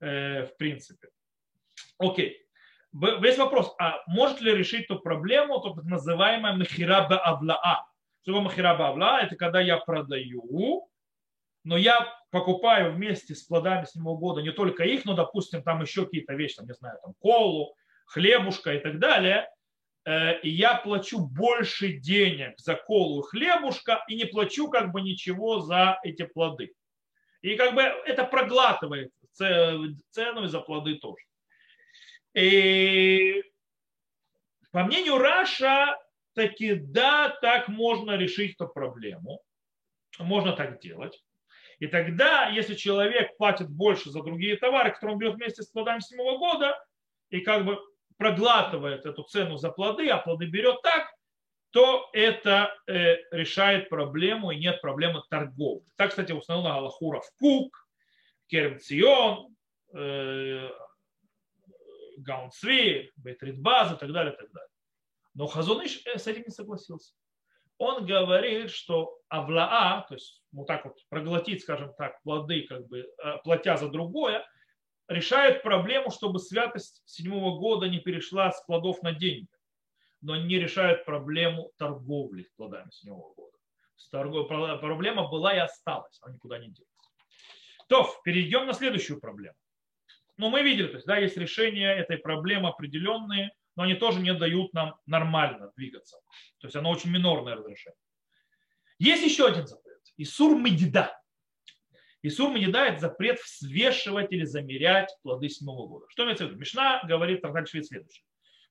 в 0.00 0.50
принципе. 0.58 1.08
Окей. 1.98 2.44
Весь 2.92 3.38
вопрос, 3.38 3.74
а 3.80 4.02
может 4.06 4.40
ли 4.40 4.54
решить 4.54 4.84
эту 4.84 5.00
проблему 5.00 5.60
так 5.60 5.84
называемая 5.84 6.54
махираба 6.54 7.18
авлаа? 7.18 7.86
Что 8.26 8.40
махира 8.40 8.74
бавла? 8.74 9.20
Это 9.20 9.36
когда 9.36 9.60
я 9.60 9.76
продаю, 9.76 10.88
но 11.62 11.76
я 11.76 12.10
покупаю 12.30 12.94
вместе 12.94 13.34
с 13.34 13.42
плодами 13.42 13.84
седьмого 13.84 14.16
года 14.16 14.40
не 14.40 14.50
только 14.50 14.82
их, 14.84 15.04
но, 15.04 15.12
допустим, 15.12 15.62
там 15.62 15.82
еще 15.82 16.06
какие-то 16.06 16.32
вещи, 16.32 16.56
там, 16.56 16.66
не 16.66 16.72
знаю, 16.72 16.98
там 17.02 17.12
колу, 17.18 17.76
хлебушка 18.06 18.72
и 18.72 18.78
так 18.78 18.98
далее, 18.98 19.50
э, 20.06 20.40
и 20.40 20.48
я 20.48 20.76
плачу 20.76 21.18
больше 21.18 21.98
денег 21.98 22.58
за 22.58 22.76
колу 22.76 23.20
и 23.20 23.28
хлебушка 23.28 24.02
и 24.08 24.16
не 24.16 24.24
плачу 24.24 24.70
как 24.70 24.90
бы 24.90 25.02
ничего 25.02 25.60
за 25.60 25.98
эти 26.02 26.24
плоды. 26.24 26.72
И 27.42 27.56
как 27.56 27.74
бы 27.74 27.82
это 27.82 28.24
проглатывает 28.24 29.10
цену 29.32 30.46
за 30.46 30.60
плоды 30.60 30.94
тоже. 30.94 31.24
И 32.32 33.42
по 34.72 34.82
мнению 34.84 35.18
Раша, 35.18 35.98
таки 36.34 36.74
да, 36.74 37.30
так 37.40 37.68
можно 37.68 38.16
решить 38.16 38.54
эту 38.54 38.68
проблему. 38.68 39.40
Можно 40.18 40.52
так 40.52 40.80
делать. 40.80 41.22
И 41.78 41.86
тогда, 41.86 42.48
если 42.48 42.74
человек 42.74 43.36
платит 43.36 43.68
больше 43.68 44.10
за 44.10 44.22
другие 44.22 44.56
товары, 44.56 44.92
которые 44.92 45.14
он 45.14 45.18
берет 45.18 45.34
вместе 45.34 45.62
с 45.62 45.68
плодами 45.68 46.00
седьмого 46.00 46.38
года, 46.38 46.78
и 47.30 47.40
как 47.40 47.64
бы 47.64 47.78
проглатывает 48.16 49.06
эту 49.06 49.24
цену 49.24 49.56
за 49.56 49.70
плоды, 49.70 50.08
а 50.08 50.18
плоды 50.18 50.46
берет 50.46 50.80
так, 50.82 51.08
то 51.70 52.08
это 52.12 52.72
э, 52.86 53.16
решает 53.32 53.88
проблему 53.88 54.52
и 54.52 54.58
нет 54.58 54.80
проблемы 54.80 55.22
торговли. 55.28 55.84
Так, 55.96 56.10
кстати, 56.10 56.30
установил 56.30 56.68
Аллахура 56.68 57.20
в 57.20 57.30
Кук, 57.36 57.88
Кермцион, 58.46 59.56
э, 59.92 60.70
Гаунцви, 62.18 63.10
Бейтритбаз 63.16 63.92
и 63.92 63.96
так 63.96 64.12
далее, 64.12 64.34
так 64.34 64.52
далее. 64.52 64.68
Но 65.34 65.48
Хазуныш 65.48 66.02
э, 66.06 66.18
с 66.18 66.26
этим 66.26 66.44
не 66.46 66.52
согласился. 66.52 67.14
Он 67.78 68.06
говорит, 68.06 68.70
что 68.70 69.18
Авлаа, 69.28 70.06
то 70.08 70.14
есть 70.14 70.42
вот 70.52 70.66
так 70.66 70.84
вот 70.84 70.96
проглотить, 71.08 71.62
скажем 71.62 71.92
так, 71.98 72.22
плоды, 72.22 72.62
как 72.68 72.86
бы 72.86 73.00
э, 73.00 73.38
платя 73.42 73.76
за 73.76 73.88
другое, 73.88 74.46
решает 75.08 75.62
проблему, 75.62 76.10
чтобы 76.10 76.38
святость 76.38 77.02
седьмого 77.04 77.58
года 77.58 77.88
не 77.88 77.98
перешла 77.98 78.52
с 78.52 78.64
плодов 78.64 79.02
на 79.02 79.12
деньги, 79.12 79.48
но 80.20 80.36
не 80.36 80.58
решает 80.58 81.04
проблему 81.04 81.72
торговли 81.76 82.48
плодами 82.56 82.90
седьмого 82.90 83.34
года. 83.34 84.78
Проблема 84.78 85.28
была 85.28 85.54
и 85.54 85.58
осталась, 85.58 86.18
она 86.22 86.34
никуда 86.34 86.58
не 86.58 86.68
делась. 86.68 86.90
То, 87.88 88.08
перейдем 88.22 88.66
на 88.66 88.72
следующую 88.72 89.20
проблему. 89.20 89.56
Ну, 90.36 90.48
мы 90.48 90.62
видели, 90.62 90.86
то 90.86 90.94
есть, 90.94 91.06
да, 91.06 91.18
есть 91.18 91.36
решения 91.36 91.92
этой 91.92 92.18
проблемы 92.18 92.68
определенные– 92.68 93.50
но 93.76 93.84
они 93.84 93.94
тоже 93.94 94.20
не 94.20 94.32
дают 94.34 94.72
нам 94.72 94.96
нормально 95.06 95.72
двигаться. 95.76 96.16
То 96.58 96.66
есть 96.66 96.76
оно 96.76 96.90
очень 96.90 97.10
минорное 97.10 97.56
разрешение. 97.56 97.98
Есть 98.98 99.24
еще 99.24 99.46
один 99.46 99.66
запрет. 99.66 100.00
Исур 100.16 100.56
медида. 100.56 101.18
Исур 102.22 102.52
медида– 102.52 102.78
это 102.86 103.00
запрет 103.00 103.38
взвешивать 103.40 104.32
или 104.32 104.44
замерять 104.44 105.14
плоды 105.22 105.48
седьмого 105.48 105.86
года. 105.86 106.06
Что 106.08 106.24
имеется 106.24 106.46
в 106.46 106.48
виду? 106.48 106.58
Мишна 106.58 107.02
говорит 107.04 107.42
в 107.42 107.66
Швейц 107.66 107.88
следующее 107.88 108.24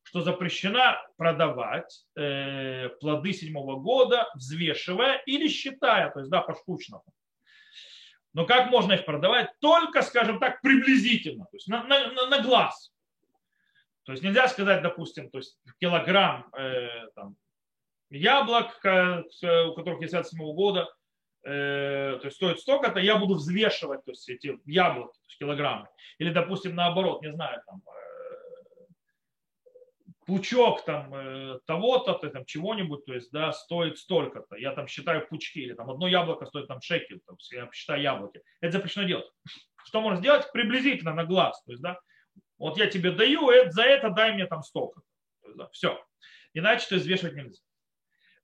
что 0.04 0.22
запрещено 0.22 0.98
продавать 1.18 2.06
э, 2.16 2.90
плоды 3.00 3.34
седьмого 3.34 3.80
года, 3.80 4.30
взвешивая 4.36 5.18
или 5.26 5.48
считая, 5.48 6.12
то 6.12 6.20
есть 6.20 6.30
да, 6.30 6.42
поштучно. 6.42 7.02
Но 8.34 8.46
как 8.46 8.70
можно 8.70 8.94
их 8.94 9.06
продавать? 9.06 9.50
Только, 9.60 10.02
скажем 10.02 10.40
так, 10.40 10.62
приблизительно, 10.62 11.46
то 11.46 11.56
есть 11.56 11.68
на, 11.68 11.84
на, 11.84 12.28
на 12.28 12.42
глаз. 12.42 12.93
То 14.06 14.12
есть 14.12 14.24
нельзя 14.24 14.48
сказать, 14.48 14.82
допустим, 14.82 15.30
то 15.30 15.38
есть 15.38 15.58
килограмм 15.80 16.50
э, 16.58 17.08
там, 17.16 17.36
яблок, 18.10 18.78
у 18.78 19.74
которых 19.74 20.02
есть 20.02 20.14
57 20.14 20.40
года, 20.54 20.90
э, 21.44 22.18
то 22.20 22.26
есть 22.26 22.36
стоит 22.36 22.60
столько-то, 22.60 23.00
я 23.00 23.18
буду 23.18 23.36
взвешивать 23.36 24.04
то 24.06 24.12
есть, 24.12 24.28
эти 24.30 24.60
яблоки, 24.66 25.14
то 25.14 25.26
есть 25.28 25.40
килограммы. 25.40 25.88
Или, 26.20 26.32
допустим, 26.32 26.76
наоборот, 26.76 27.22
не 27.22 27.32
знаю, 27.32 27.62
там, 27.66 27.82
э, 27.86 28.04
пучок 30.26 30.86
там 30.86 31.14
э, 31.14 31.60
того-то, 31.66 32.14
там 32.30 32.46
чего-нибудь, 32.46 33.06
то 33.06 33.14
есть, 33.14 33.32
да, 33.32 33.52
стоит 33.52 33.98
столько-то. 33.98 34.56
Я 34.56 34.72
там 34.74 34.88
считаю 34.88 35.28
пучки, 35.28 35.60
или 35.60 35.74
там 35.74 35.90
одно 35.90 36.08
яблоко 36.08 36.46
стоит 36.46 36.68
там 36.68 36.82
шекель, 36.82 37.22
есть 37.38 37.52
я 37.52 37.70
считаю 37.72 38.02
яблоки. 38.02 38.42
Это 38.62 38.74
запрещено 38.74 39.06
делать. 39.06 39.30
Что 39.86 40.02
можно 40.02 40.20
сделать? 40.20 40.50
Приблизительно 40.54 41.14
на 41.14 41.26
глаз. 41.26 41.62
То 41.64 41.72
есть, 41.72 41.84
да, 41.84 42.00
вот 42.64 42.78
я 42.78 42.88
тебе 42.88 43.12
даю, 43.12 43.50
за 43.72 43.84
это 43.84 44.10
дай 44.10 44.32
мне 44.32 44.48
там 44.48 44.64
столько. 44.64 45.02
Все. 45.74 46.02
Иначе 46.54 46.88
то 46.88 46.96
взвешивать 46.96 47.36
нельзя. 47.36 47.62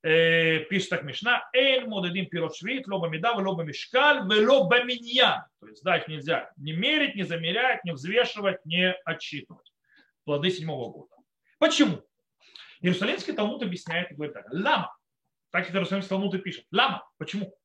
Э, 0.02 0.60
пишет 0.66 0.90
так 0.90 1.04
Мишна, 1.04 1.48
Эль 1.54 1.88
модадим 1.88 2.26
пирот 2.26 2.54
швид, 2.54 2.86
лоба 2.90 3.08
меда, 3.08 3.32
лоба 3.32 3.64
мешкаль, 3.64 4.20
лоба 4.28 4.84
миньян. 4.84 5.46
То 5.62 5.68
есть 5.68 5.84
да, 5.84 6.00
их 6.00 6.10
нельзя 6.10 6.52
не 6.58 6.74
мерить, 6.74 7.16
не 7.16 7.24
замерять, 7.24 7.86
не 7.86 7.94
взвешивать, 7.94 8.66
не 8.66 8.92
отсчитывать. 9.06 9.72
Плоды 10.26 10.50
седьмого 10.52 10.92
года. 10.92 11.16
Почему? 11.58 12.04
Иерусалимский 12.82 13.32
Талмуд 13.32 13.64
объясняет 13.64 14.12
и 14.12 14.16
говорит 14.16 14.34
так. 14.34 14.48
Лама. 14.52 14.94
Так 15.52 15.70
Иерусалимский 15.72 16.10
Талмуд 16.10 16.34
и 16.34 16.40
пишет. 16.40 16.66
Лама. 16.72 17.10
Почему? 17.18 17.56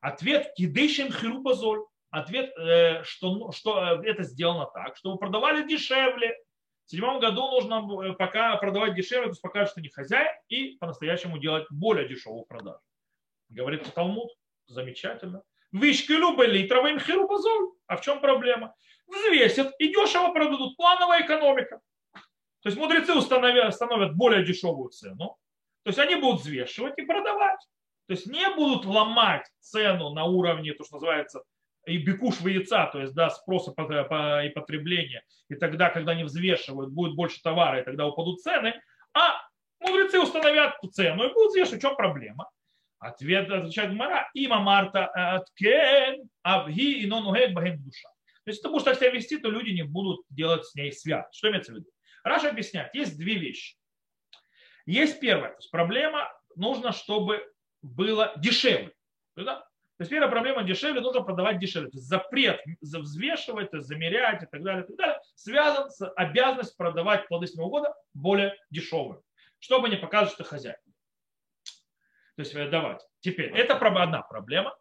Ответ 0.00 0.50
кидышем 0.56 1.12
хирупазоль. 1.12 1.80
Ответ, 2.10 2.56
э, 2.56 3.02
что, 3.04 3.34
ну, 3.34 3.52
что 3.52 4.00
э, 4.02 4.08
это 4.08 4.22
сделано 4.22 4.66
так, 4.72 4.96
чтобы 4.96 5.18
продавали 5.18 5.68
дешевле. 5.68 6.36
В 6.86 6.90
седьмом 6.90 7.20
году 7.20 7.50
нужно 7.50 7.86
э, 8.02 8.12
пока 8.14 8.56
продавать 8.56 8.94
дешевле, 8.94 9.24
то 9.24 9.30
есть 9.30 9.42
показывать, 9.42 9.72
что 9.72 9.80
не 9.82 9.90
хозяин, 9.90 10.30
и 10.48 10.78
по-настоящему 10.78 11.38
делать 11.38 11.66
более 11.70 12.08
дешевую 12.08 12.44
продажу. 12.46 12.80
Говорит 13.50 13.92
Талмуд, 13.94 14.30
замечательно. 14.66 15.42
Вишкилю 15.72 16.34
литровым 16.42 16.98
хирубазоль. 16.98 17.72
А 17.86 17.96
в 17.96 18.00
чем 18.00 18.20
проблема? 18.20 18.74
Взвесят 19.06 19.74
и 19.78 19.88
дешево 19.88 20.32
продадут. 20.32 20.76
Плановая 20.76 21.24
экономика. 21.24 21.80
То 22.62 22.70
есть 22.70 22.78
мудрецы 22.78 23.14
установят, 23.14 23.68
установят 23.68 24.16
более 24.16 24.44
дешевую 24.44 24.90
цену. 24.90 25.36
То 25.84 25.90
есть 25.90 25.98
они 25.98 26.16
будут 26.16 26.40
взвешивать 26.40 26.98
и 26.98 27.02
продавать. 27.02 27.60
То 28.06 28.14
есть 28.14 28.26
не 28.26 28.48
будут 28.54 28.86
ломать 28.86 29.46
цену 29.60 30.10
на 30.10 30.24
уровне, 30.24 30.72
то, 30.72 30.84
что 30.84 30.96
называется, 30.96 31.42
и 31.88 31.98
бекуш 31.98 32.40
яйца, 32.40 32.86
то 32.92 33.00
есть 33.00 33.14
да, 33.14 33.30
спроса 33.30 33.72
и 33.72 34.48
потребления. 34.50 35.22
И 35.48 35.54
тогда, 35.54 35.90
когда 35.90 36.12
они 36.12 36.24
взвешивают, 36.24 36.92
будет 36.92 37.14
больше 37.14 37.42
товара, 37.42 37.80
и 37.80 37.84
тогда 37.84 38.06
упадут 38.06 38.40
цены. 38.40 38.80
А 39.14 39.34
мудрецы 39.80 40.20
установят 40.20 40.76
цену 40.92 41.24
и 41.24 41.32
будут 41.32 41.50
взвешивать. 41.50 41.80
В 41.80 41.82
чем 41.82 41.96
проблема? 41.96 42.50
Ответ 42.98 43.50
отвечает 43.50 43.92
Мара. 43.92 44.28
Има 44.34 44.60
Марта 44.60 45.06
аткен 45.06 46.28
абги 46.42 47.02
и 47.02 47.06
нонугек 47.06 47.52
баген 47.52 47.82
душа. 47.82 48.08
То 48.44 48.50
есть, 48.50 48.62
ты 48.62 48.68
будешь 48.68 48.84
так 48.84 48.96
себя 48.96 49.10
вести, 49.10 49.38
то 49.38 49.50
люди 49.50 49.70
не 49.70 49.84
будут 49.84 50.24
делать 50.30 50.64
с 50.64 50.74
ней 50.74 50.92
свят. 50.92 51.28
Что 51.32 51.50
имеется 51.50 51.72
в 51.72 51.76
виду? 51.76 51.86
Раша 52.24 52.50
объясняет, 52.50 52.94
есть 52.94 53.16
две 53.18 53.34
вещи. 53.34 53.76
Есть 54.86 55.20
первая, 55.20 55.50
то 55.50 55.58
есть 55.58 55.70
проблема, 55.70 56.32
нужно, 56.56 56.92
чтобы 56.92 57.46
было 57.82 58.32
дешевле. 58.38 58.92
То 59.98 60.02
есть 60.02 60.10
первая 60.10 60.30
проблема 60.30 60.62
дешевле, 60.62 61.00
нужно 61.00 61.22
продавать 61.22 61.58
дешевле. 61.58 61.90
То 61.90 61.96
есть 61.96 62.06
запрет 62.06 62.60
взвешивать, 62.80 63.70
замерять 63.72 64.44
и 64.44 64.46
так 64.46 64.62
далее, 64.62 64.84
и 64.84 64.86
так 64.86 64.96
далее 64.96 65.20
связан 65.34 65.90
с 65.90 66.08
обязанностью 66.10 66.76
продавать 66.76 67.26
плоды 67.26 67.48
с 67.48 67.56
года 67.56 67.92
более 68.14 68.54
дешевые, 68.70 69.20
чтобы 69.58 69.88
не 69.88 69.96
показывать, 69.96 70.34
что 70.34 70.44
хозяин. 70.44 70.78
То 72.36 72.42
есть 72.42 72.54
э, 72.54 72.68
давать. 72.70 73.04
Теперь, 73.18 73.50
это 73.50 73.74
одна 73.74 74.22
проблема. 74.22 74.76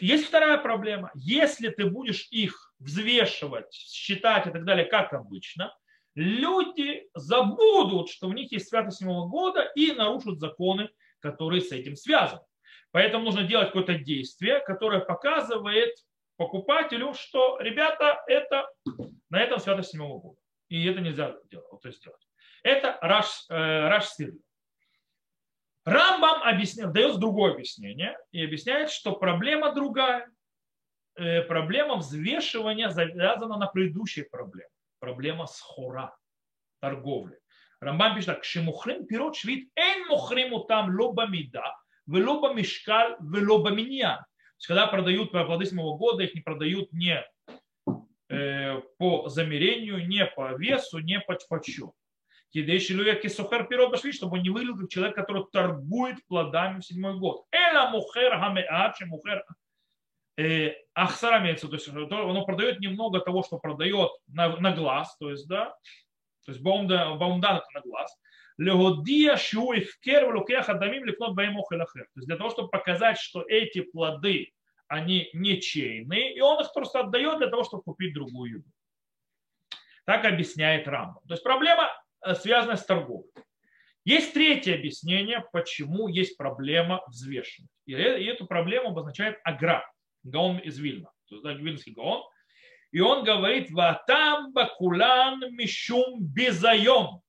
Есть 0.00 0.26
вторая 0.26 0.58
проблема. 0.58 1.10
Если 1.14 1.70
ты 1.70 1.86
будешь 1.86 2.28
их 2.30 2.74
взвешивать, 2.78 3.72
считать 3.72 4.46
и 4.46 4.50
так 4.50 4.66
далее, 4.66 4.84
как 4.84 5.14
обычно, 5.14 5.74
люди 6.14 7.08
забудут, 7.14 8.10
что 8.10 8.28
у 8.28 8.34
них 8.34 8.52
есть 8.52 8.68
святость 8.68 8.98
седьмого 8.98 9.28
года 9.28 9.62
и 9.74 9.92
нарушат 9.92 10.40
законы, 10.40 10.90
которые 11.20 11.62
с 11.62 11.72
этим 11.72 11.96
связаны. 11.96 12.42
Поэтому 12.96 13.24
нужно 13.24 13.42
делать 13.42 13.66
какое-то 13.66 13.98
действие, 13.98 14.60
которое 14.60 15.00
показывает 15.00 15.94
покупателю, 16.38 17.12
что, 17.12 17.58
ребята, 17.60 18.24
это 18.26 18.70
на 19.28 19.38
этом 19.38 19.58
святость 19.58 19.90
седьмого 19.90 20.18
года. 20.18 20.38
И 20.70 20.82
это 20.86 21.02
нельзя 21.02 21.36
делать. 21.50 21.82
То 21.82 21.88
есть 21.88 22.02
делать. 22.02 22.26
Это 22.62 22.96
Раш, 23.02 23.44
э, 23.50 23.54
Раш 23.54 24.06
Сирли. 24.06 24.40
Рамбам 25.84 26.42
объясняет, 26.42 26.92
дает 26.92 27.18
другое 27.18 27.52
объяснение 27.52 28.16
и 28.32 28.42
объясняет, 28.42 28.88
что 28.88 29.12
проблема 29.12 29.74
другая. 29.74 30.32
Э, 31.16 31.42
проблема 31.42 31.96
взвешивания 31.96 32.88
завязана 32.88 33.58
на 33.58 33.66
предыдущей 33.66 34.22
проблеме. 34.22 34.70
Проблема 35.00 35.44
схора, 35.44 36.16
торговли. 36.80 37.38
Рамбам 37.80 38.14
пишет 38.14 38.28
так, 38.28 38.44
шимухрим 38.44 39.06
пирот 39.06 39.36
швид 39.36 39.70
эн 39.76 40.06
мухриму 40.08 40.60
там 40.60 40.98
лоба 40.98 41.26
мида, 42.06 42.18
велоба 42.18 42.52
мишкаль, 42.54 43.16
велоба 43.20 43.70
миньян. 43.70 44.18
То 44.18 44.58
есть, 44.58 44.66
когда 44.68 44.86
продают 44.86 45.32
плоды 45.32 45.66
седьмого 45.66 45.96
года, 45.96 46.22
их 46.22 46.34
не 46.34 46.40
продают 46.40 46.92
не 46.92 47.24
э, 48.30 48.80
по 48.98 49.28
замерению, 49.28 50.06
не 50.06 50.24
по 50.26 50.54
весу, 50.56 50.98
не 50.98 51.20
по 51.20 51.36
почету. 51.48 51.94
Кидейши 52.50 52.94
люяки 52.94 53.28
сухар 53.28 53.66
пирот 53.66 53.90
башви, 53.90 54.12
чтобы 54.12 54.38
он 54.38 54.42
не 54.42 54.50
выглядел 54.50 54.78
как 54.78 54.88
человек, 54.88 55.16
который 55.16 55.44
торгует 55.52 56.24
плодами 56.26 56.80
в 56.80 56.86
седьмой 56.86 57.18
год. 57.18 57.44
Эла 57.50 57.90
мухер 57.90 58.38
хамеат, 58.38 58.96
мухер 59.02 59.44
ахсара 60.94 61.42
имеется, 61.42 61.68
то 61.68 61.74
есть 61.74 61.88
оно 61.88 62.44
продает 62.44 62.80
немного 62.80 63.20
того, 63.20 63.42
что 63.42 63.58
продает 63.58 64.10
на, 64.28 64.56
на 64.56 64.72
глаз, 64.72 65.16
то 65.18 65.30
есть, 65.30 65.48
да, 65.48 65.74
то 66.44 66.52
есть 66.52 66.60
баумдан 66.60 67.56
это 67.56 67.66
на 67.74 67.80
глаз. 67.80 68.16
Легодия 68.58 69.36
шу 69.36 69.72
и 69.72 69.80
вкер 69.80 70.34
лукех 70.34 70.68
адамим 70.68 71.04
ликнот 71.04 71.34
баим. 71.34 71.56
То 71.68 71.76
есть 72.16 72.26
для 72.26 72.36
того, 72.36 72.50
чтобы 72.50 72.70
показать, 72.70 73.18
что 73.18 73.42
эти 73.42 73.82
плоды, 73.82 74.52
они 74.88 75.30
ничейные, 75.32 76.34
и 76.34 76.40
он 76.40 76.62
их 76.62 76.72
просто 76.72 77.00
отдает 77.00 77.38
для 77.38 77.48
того, 77.48 77.64
чтобы 77.64 77.82
купить 77.82 78.14
другую 78.14 78.58
еду. 78.58 78.70
Так 80.04 80.24
объясняет 80.24 80.86
Рамбам. 80.86 81.22
То 81.26 81.34
есть 81.34 81.42
проблема 81.42 81.90
Э, 82.26 82.34
связанная 82.34 82.76
с 82.76 82.84
торговлей. 82.84 83.30
Есть 84.04 84.34
третье 84.34 84.74
объяснение, 84.74 85.44
почему 85.52 86.08
есть 86.08 86.36
проблема 86.36 87.02
взвешивать. 87.08 87.70
И 87.86 87.92
эту 87.92 88.46
проблему 88.46 88.88
обозначает 88.88 89.38
Агра, 89.44 89.88
Гаон 90.22 90.58
из 90.58 90.78
Вильна, 90.78 91.10
то 91.28 91.36
есть 91.36 91.60
Вильнский 91.60 91.92
Гаон. 91.92 92.22
И 92.92 93.00
он 93.00 93.24
говорит, 93.24 93.70
ватам 93.70 94.52
бакулан 94.52 95.54
мишум 95.54 96.20
безайом. 96.20 97.22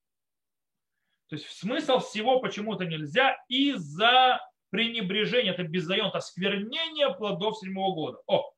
То 1.27 1.35
есть 1.35 1.49
смысл 1.49 1.99
всего, 1.99 2.39
почему 2.39 2.75
это 2.75 2.85
нельзя, 2.85 3.37
из-за 3.49 4.39
пренебрежения, 4.69 5.51
это 5.51 5.63
безайон, 5.63 6.07
это 6.07 6.19
осквернение 6.19 7.13
плодов 7.13 7.57
седьмого 7.57 7.93
года. 7.93 8.21
О, 8.27 8.51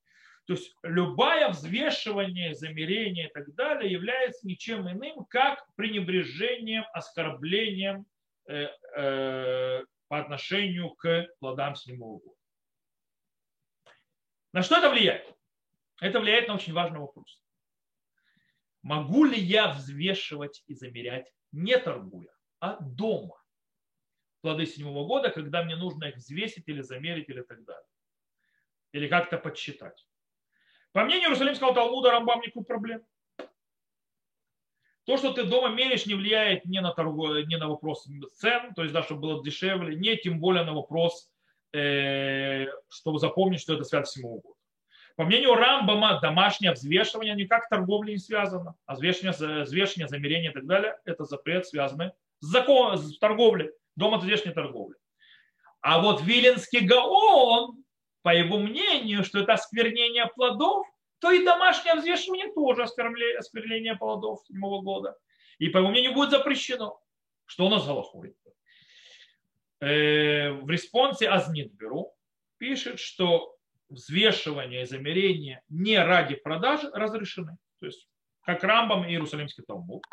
то 0.46 0.54
есть 0.54 0.74
любое 0.84 1.50
взвешивание, 1.50 2.56
замерение 2.56 3.28
и 3.28 3.32
так 3.32 3.54
далее 3.56 3.92
является 3.92 4.48
ничем 4.48 4.90
иным, 4.90 5.26
как 5.26 5.64
пренебрежением, 5.76 6.86
оскорблением 6.94 8.06
э, 8.48 8.68
э, 8.96 9.84
по 10.08 10.20
отношению 10.20 10.90
к 10.92 11.28
плодам 11.40 11.76
седьмого 11.76 12.20
года. 12.20 12.36
На 14.54 14.64
что 14.64 14.78
это 14.78 14.90
влияет? 14.90 15.32
Это 16.02 16.20
влияет 16.20 16.48
на 16.48 16.56
очень 16.56 16.74
важный 16.74 17.00
вопрос. 17.00 17.44
Могу 18.82 19.26
ли 19.26 19.40
я 19.40 19.72
взвешивать 19.74 20.64
и 20.66 20.74
замерять, 20.74 21.32
не 21.52 21.78
торгуя, 21.78 22.32
дома? 22.62 23.41
Плоды 24.41 24.65
седьмого 24.65 25.06
года, 25.06 25.30
когда 25.30 25.63
мне 25.63 25.76
нужно 25.76 26.06
их 26.06 26.15
взвесить 26.15 26.67
или 26.67 26.82
замерить 26.82 27.30
или 27.30 27.41
так 27.41 27.63
далее. 27.65 27.88
Или 28.93 29.08
как-то 29.08 29.38
подсчитать. 29.38 30.08
По 30.93 31.04
мнению 31.04 31.28
Иерусалимского 31.28 31.74
Талмуда, 31.74 32.12
Рамбам 32.12 32.39
никаких 32.39 32.65
проблем. 32.65 33.06
То, 35.06 35.17
что 35.17 35.34
ты 35.34 35.43
дома 35.43 35.69
меришь, 35.69 36.06
не 36.06 36.13
влияет 36.13 36.65
ни 36.65 36.80
на, 36.80 36.93
торгу, 36.93 37.34
ни 37.39 37.56
на 37.56 37.67
вопрос 37.67 38.08
цен, 38.36 38.74
то 38.76 38.84
есть, 38.84 38.93
да, 38.93 39.04
чтобы 39.04 39.22
было 39.22 39.43
дешевле, 39.43 39.95
не 39.95 40.15
тем 40.17 40.39
более 40.39 40.63
на 40.63 40.74
вопрос, 40.74 41.30
э, 41.74 42.67
чтобы 42.89 43.19
запомнить, 43.19 43.60
что 43.60 43.74
это 43.74 43.84
свято 43.84 44.06
всему 44.06 44.39
года. 44.39 44.56
По 45.15 45.26
мнению 45.26 45.56
Рамбама, 45.56 46.19
домашнее 46.22 46.72
взвешивание 46.72 47.36
никак 47.36 47.65
с 47.65 47.69
торговлей 47.69 48.13
не 48.13 48.19
связано, 48.19 48.76
а 48.86 48.93
взвешивание, 48.93 49.63
взвешивание, 49.63 50.08
замерение 50.08 50.52
и 50.52 50.54
так 50.54 50.65
далее– 50.65 50.98
это 51.06 51.26
запрет, 51.26 51.67
связанный 51.67 52.12
закон, 52.39 52.97
с 52.97 53.17
торговлей, 53.17 53.71
дома 53.95 54.17
взвешивания 54.17 54.54
торговли. 54.54 54.95
А 55.82 56.02
вот 56.02 56.21
Виленский 56.21 56.82
Гаон 56.86 57.84
по 58.21 58.36
его 58.36 58.60
мнению, 58.60 59.23
что 59.23 59.39
это 59.39 59.54
осквернение 59.54 60.28
плодов, 60.36 60.86
то 61.19 61.32
и 61.32 61.43
домашнее 61.43 61.95
взвешивание 61.95 62.52
тоже 62.54 62.84
осквернение 62.84 63.95
плодов 63.95 64.41
седьмого 64.45 64.82
года. 64.82 65.17
И 65.58 65.69
по 65.69 65.78
его 65.80 65.89
мнению 65.89 66.13
будет 66.13 66.32
запрещено. 66.32 66.99
Что 67.45 67.65
у 67.65 67.69
нас 67.69 67.86
Галахой? 67.86 68.36
Э, 69.82 70.52
в 70.52 70.69
респонсе 70.69 71.30
Азнитберу 71.30 72.13
пишет, 72.58 72.99
что 72.99 73.56
взвешивание 73.89 74.84
и 74.84 74.86
замерение 74.86 75.62
не 75.69 75.97
ради 75.97 76.36
продажи 76.36 76.89
разрешены. 76.91 77.58
То 77.80 77.88
есть, 77.88 78.08
как 78.41 78.63
Рамбам 78.63 79.06
и 79.06 79.12
Иерусалимский 79.12 79.63
Талмуд. 79.63 80.04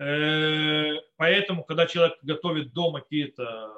Э, 0.00 0.94
поэтому, 1.16 1.64
когда 1.64 1.86
человек 1.86 2.18
готовит 2.22 2.72
дома 2.72 3.00
какие-то 3.00 3.72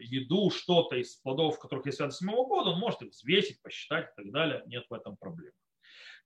еду, 0.00 0.50
что-то 0.50 0.96
из 0.96 1.16
плодов, 1.16 1.56
в 1.56 1.58
которых 1.58 1.86
есть 1.86 1.98
святость 1.98 2.18
седьмого 2.18 2.46
года, 2.46 2.70
он 2.70 2.78
может 2.78 3.02
их 3.02 3.10
взвесить, 3.10 3.60
посчитать 3.62 4.10
и 4.12 4.22
так 4.22 4.32
далее. 4.32 4.62
Нет 4.66 4.84
в 4.88 4.94
этом 4.94 5.16
проблемы. 5.16 5.54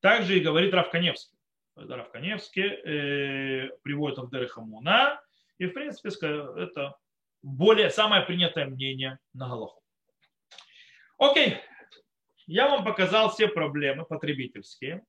Также 0.00 0.36
и 0.36 0.40
говорит 0.40 0.74
Равканевский. 0.74 1.38
Равканевский 1.76 2.62
э, 2.62 3.70
приводит 3.82 4.18
Авдеры 4.18 4.48
Хамуна. 4.48 5.20
И, 5.58 5.66
в 5.66 5.72
принципе, 5.72 6.08
это 6.08 6.96
более 7.42 7.90
самое 7.90 8.22
принятое 8.22 8.66
мнение 8.66 9.18
на 9.32 9.48
Галаху. 9.48 9.82
Окей. 11.18 11.58
Я 12.46 12.68
вам 12.68 12.84
показал 12.84 13.30
все 13.30 13.48
проблемы 13.48 14.04
потребительские. 14.04 15.04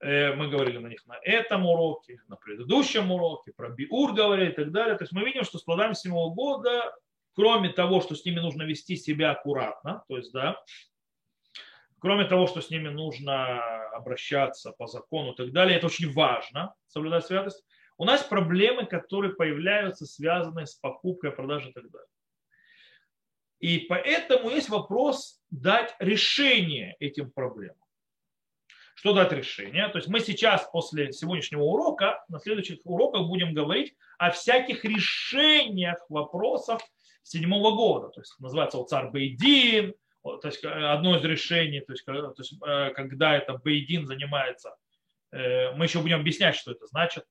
Э, 0.00 0.32
мы 0.34 0.48
говорили 0.48 0.78
на 0.78 0.88
них 0.88 1.04
на 1.06 1.18
этом 1.22 1.66
уроке, 1.66 2.22
на 2.28 2.36
предыдущем 2.36 3.10
уроке, 3.10 3.52
про 3.52 3.70
Биур 3.70 4.12
говорили 4.12 4.50
и 4.50 4.54
так 4.54 4.70
далее. 4.70 4.96
То 4.96 5.04
есть 5.04 5.12
мы 5.12 5.24
видим, 5.24 5.44
что 5.44 5.58
с 5.58 5.62
плодами 5.62 5.94
седьмого 5.94 6.32
года, 6.32 6.94
кроме 7.34 7.70
того, 7.70 8.00
что 8.00 8.14
с 8.14 8.24
ними 8.24 8.38
нужно 8.38 8.62
вести 8.62 8.96
себя 8.96 9.32
аккуратно, 9.32 10.04
то 10.08 10.16
есть, 10.16 10.32
да, 10.32 10.62
кроме 11.98 12.24
того, 12.26 12.46
что 12.46 12.60
с 12.60 12.70
ними 12.70 12.88
нужно 12.88 13.60
обращаться 13.90 14.72
по 14.72 14.86
закону 14.86 15.32
и 15.32 15.36
так 15.36 15.52
далее, 15.52 15.76
это 15.76 15.86
очень 15.86 16.12
важно, 16.12 16.74
соблюдать 16.86 17.26
святость, 17.26 17.64
у 17.96 18.04
нас 18.04 18.22
проблемы, 18.22 18.86
которые 18.86 19.34
появляются, 19.34 20.06
связанные 20.06 20.66
с 20.66 20.76
покупкой, 20.76 21.32
продажей 21.32 21.70
и 21.70 21.72
так 21.72 21.90
далее. 21.90 22.08
И 23.58 23.78
поэтому 23.88 24.50
есть 24.50 24.68
вопрос 24.68 25.42
дать 25.50 25.96
решение 25.98 26.94
этим 27.00 27.32
проблемам. 27.32 27.87
Что 28.98 29.12
дать 29.12 29.30
решение? 29.30 29.86
То 29.90 29.98
есть 29.98 30.08
мы 30.08 30.18
сейчас 30.18 30.68
после 30.72 31.12
сегодняшнего 31.12 31.62
урока, 31.62 32.24
на 32.26 32.40
следующих 32.40 32.80
уроках 32.82 33.28
будем 33.28 33.54
говорить 33.54 33.94
о 34.18 34.32
всяких 34.32 34.84
решениях 34.84 36.04
вопросов 36.08 36.82
седьмого 37.22 37.76
года. 37.76 38.08
То 38.08 38.20
есть 38.20 38.34
называется 38.40 38.78
вот 38.78 38.88
царь 38.88 39.10
Бейдин, 39.10 39.94
то 40.24 40.40
есть 40.42 40.64
э, 40.64 40.68
одно 40.68 41.16
из 41.16 41.24
решений, 41.24 41.78
то 41.80 41.92
есть, 41.92 42.04
то 42.04 42.34
есть 42.36 42.54
э, 42.60 42.90
когда 42.90 43.36
это 43.36 43.54
Бейдин 43.54 44.04
занимается, 44.04 44.74
э, 45.30 45.70
мы 45.76 45.84
еще 45.84 46.00
будем 46.00 46.18
объяснять, 46.18 46.56
что 46.56 46.72
это 46.72 46.84
значит, 46.86 47.24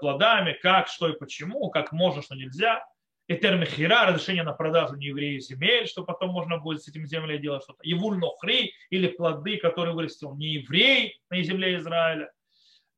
плодами, 0.00 0.58
как, 0.60 0.88
что 0.88 1.08
и 1.08 1.16
почему, 1.16 1.70
как 1.70 1.92
можно, 1.92 2.20
что 2.20 2.34
нельзя. 2.34 2.84
Этер 3.28 3.56
Мехира, 3.56 4.06
разрешение 4.06 4.42
на 4.42 4.52
продажу 4.52 4.96
неевреев 4.96 5.42
земель, 5.42 5.86
что 5.86 6.04
потом 6.04 6.30
можно 6.30 6.58
будет 6.58 6.82
с 6.82 6.88
этим 6.88 7.06
землей 7.06 7.38
делать 7.38 7.62
что-то. 7.62 7.78
Евуль 7.82 8.18
Нохри, 8.18 8.74
или 8.90 9.08
плоды, 9.08 9.58
которые 9.58 9.94
вырастил 9.94 10.34
не 10.34 10.54
еврей 10.54 11.20
на 11.30 11.42
земле 11.42 11.76
Израиля. 11.76 12.32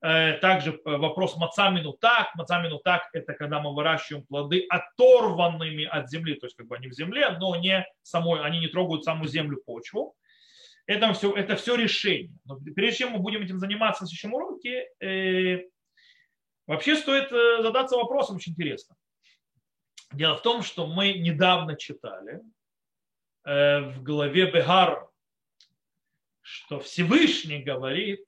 Э, 0.03 0.39
также 0.39 0.73
э, 0.73 0.97
вопрос 0.97 1.37
мацамину 1.37 1.93
так. 1.93 2.35
Мацамину 2.35 2.79
так– 2.79 3.09
это 3.13 3.35
когда 3.35 3.61
мы 3.61 3.75
выращиваем 3.75 4.25
плоды 4.27 4.67
оторванными 4.69 5.85
от 5.85 6.11
земли, 6.11 6.35
то 6.35 6.47
есть 6.47 6.57
как 6.57 6.67
бы 6.67 6.77
они 6.77 6.89
в 6.89 6.95
земле, 6.95 7.37
но 7.39 7.57
не 7.57 7.87
самой, 8.03 8.43
они 8.43 8.61
не 8.61 8.69
трогают 8.69 9.05
саму 9.05 9.27
землю, 9.27 9.63
почву. 9.65 10.15
Это 10.87 11.13
все, 11.15 11.33
это 11.33 11.57
все 11.57 11.77
решение. 11.77 12.33
Но 12.45 12.59
прежде 12.75 12.99
чем 12.99 13.13
мы 13.13 13.19
будем 13.19 13.43
этим 13.43 13.59
заниматься 13.59 14.05
в 14.05 14.09
следующем 14.09 14.35
уроке, 14.35 14.89
э, 15.01 15.63
вообще 16.67 16.97
стоит 16.97 17.33
э, 17.33 17.63
задаться 17.63 17.97
вопросом 17.97 18.37
очень 18.37 18.53
интересно. 18.53 18.97
Дело 20.14 20.37
в 20.37 20.42
том, 20.42 20.62
что 20.62 20.87
мы 20.87 21.14
недавно 21.14 21.77
читали 21.77 22.40
э, 23.44 23.81
в 23.81 24.03
главе 24.03 24.50
Бегар, 24.50 25.09
что 26.40 26.79
Всевышний 26.79 27.62
говорит 27.62 28.24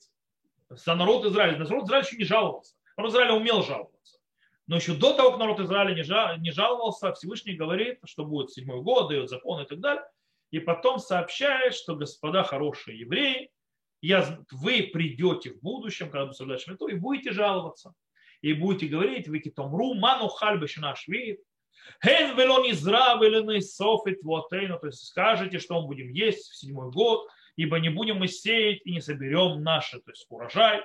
за 0.68 0.96
народ 0.96 1.25
Израиля. 1.27 1.59
Народ 1.59 1.85
Израиля 1.85 2.05
еще 2.05 2.16
не 2.16 2.25
жаловался. 2.25 2.75
Народ 2.96 3.12
Израиля 3.12 3.33
умел 3.35 3.62
жаловаться. 3.62 4.18
Но 4.66 4.77
еще 4.77 4.94
до 4.94 5.12
того, 5.14 5.31
как 5.31 5.38
народ 5.38 5.61
Израиля 5.61 5.94
не 5.94 6.51
жаловался, 6.51 7.12
Всевышний 7.12 7.55
говорит, 7.55 8.01
что 8.05 8.25
будет 8.25 8.51
седьмой 8.51 8.83
год, 8.83 9.09
дает 9.09 9.31
закон 9.31 9.62
и 9.62 9.66
так 9.66 9.79
далее. 9.79 10.05
И 10.51 10.59
потом 10.59 10.99
сообщает, 10.99 11.75
что 11.75 11.94
господа 11.94 12.42
хорошие 12.42 12.99
евреи, 12.99 13.51
я, 14.01 14.38
вы 14.51 14.90
придете 14.92 15.53
в 15.53 15.61
будущем, 15.61 16.07
когда 16.07 16.25
будете 16.25 16.38
соблюдать 16.38 16.62
шмиту, 16.62 16.88
и 16.88 16.94
будете 16.94 17.33
жаловаться. 17.33 17.94
И 18.40 18.53
будете 18.55 18.87
говорить, 18.87 19.29
вы 19.29 19.38
китомру, 19.38 19.94
ману 19.94 20.29
хальбеш 20.29 20.77
наш 20.79 21.07
вид, 21.07 21.40
Хен 22.05 22.37
велон 22.37 22.71
изра 22.71 23.19
велены 23.21 23.61
софит 23.61 24.23
вотейну, 24.23 24.79
то 24.79 24.87
есть 24.87 25.07
скажете, 25.07 25.59
что 25.59 25.81
мы 25.81 25.87
будем 25.87 26.11
есть 26.11 26.51
в 26.51 26.57
седьмой 26.57 26.91
год, 26.91 27.29
ибо 27.57 27.79
не 27.79 27.89
будем 27.89 28.19
мы 28.19 28.29
сеять 28.29 28.83
и 28.85 28.93
не 28.93 29.01
соберем 29.01 29.62
наши, 29.62 30.01
то 30.01 30.11
есть 30.11 30.27
урожай. 30.29 30.83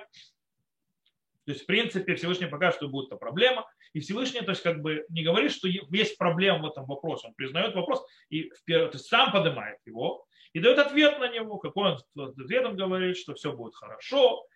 То 1.44 1.50
есть, 1.50 1.62
в 1.64 1.66
принципе, 1.66 2.14
Всевышний 2.14 2.46
покажет, 2.46 2.76
что 2.76 2.88
будет 2.88 3.08
эта 3.08 3.16
проблема. 3.16 3.66
И 3.92 4.00
Всевышний, 4.00 4.40
то 4.42 4.50
есть, 4.50 4.62
как 4.62 4.80
бы 4.80 5.04
не 5.08 5.24
говорит, 5.24 5.52
что 5.52 5.68
есть 5.68 6.16
проблема 6.16 6.68
в 6.68 6.70
этом 6.70 6.86
вопросе. 6.86 7.28
Он 7.28 7.34
признает 7.34 7.74
вопрос 7.74 8.06
и 8.30 8.50
то 8.66 8.90
есть, 8.92 9.06
сам 9.06 9.32
поднимает 9.32 9.78
его 9.84 10.24
и 10.52 10.60
дает 10.60 10.78
ответ 10.78 11.18
на 11.18 11.28
него. 11.28 11.58
Какой 11.58 11.92
он 12.14 12.28
ответ 12.28 12.64
он 12.64 12.76
говорит, 12.76 13.16
что 13.16 13.34
все 13.34 13.52
будет 13.52 13.74
хорошо, 13.74 14.46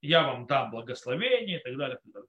я 0.00 0.22
вам 0.22 0.46
дам 0.46 0.70
благословение 0.70 1.58
и 1.58 1.62
так 1.62 1.76
далее. 1.76 1.98
И 1.98 2.04
так 2.04 2.12
далее. 2.12 2.28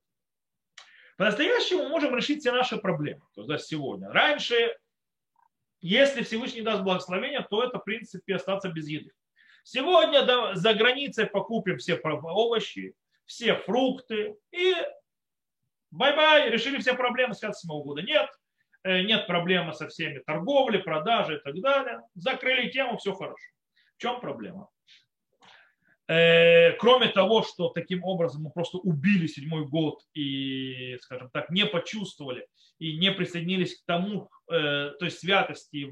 По-настоящему 1.18 1.84
мы 1.84 1.90
можем 1.90 2.16
решить 2.16 2.42
все 2.42 2.52
наши 2.52 2.78
проблемы. 2.78 3.22
То 3.34 3.42
есть 3.42 3.50
да, 3.50 3.58
сегодня. 3.58 4.10
Раньше, 4.10 4.76
если 5.82 6.24
Всевышний 6.24 6.62
даст 6.62 6.84
благословение, 6.84 7.46
то 7.50 7.64
это, 7.64 7.80
в 7.80 7.84
принципе, 7.84 8.36
остаться 8.36 8.70
без 8.70 8.88
еды. 8.88 9.12
Сегодня 9.64 10.26
да, 10.26 10.56
за 10.56 10.74
границей 10.74 11.26
покупим 11.26 11.78
все 11.78 11.96
овощи, 11.96 12.94
все 13.26 13.56
фрукты 13.56 14.36
и 14.52 14.76
bye-bye, 15.92 16.50
решили 16.50 16.78
все 16.80 16.94
проблемы 16.94 17.34
с 17.34 17.40
27 17.40 17.70
года. 17.82 18.02
Нет, 18.02 18.30
э, 18.84 19.02
нет 19.02 19.26
проблемы 19.26 19.74
со 19.74 19.88
всеми 19.88 20.20
торговлей, 20.20 20.80
продажей 20.80 21.38
и 21.38 21.40
так 21.40 21.60
далее. 21.62 22.02
Закрыли 22.14 22.70
тему, 22.70 22.98
все 22.98 23.14
хорошо. 23.14 23.52
В 23.96 24.02
чем 24.02 24.20
проблема? 24.20 24.70
Э, 26.08 26.74
кроме 26.74 27.08
того, 27.08 27.42
что 27.42 27.70
таким 27.70 28.04
образом 28.04 28.44
мы 28.44 28.52
просто 28.52 28.78
убили 28.78 29.26
седьмой 29.26 29.66
год 29.66 30.02
и, 30.14 30.98
скажем 31.02 31.32
так, 31.32 31.50
не 31.50 31.66
почувствовали 31.66 32.48
и 32.78 32.98
не 32.98 33.12
присоединились 33.12 33.82
к 33.82 33.86
тому, 33.86 34.30
э, 34.52 34.92
то 35.00 35.06
есть 35.06 35.20
святости, 35.20 35.92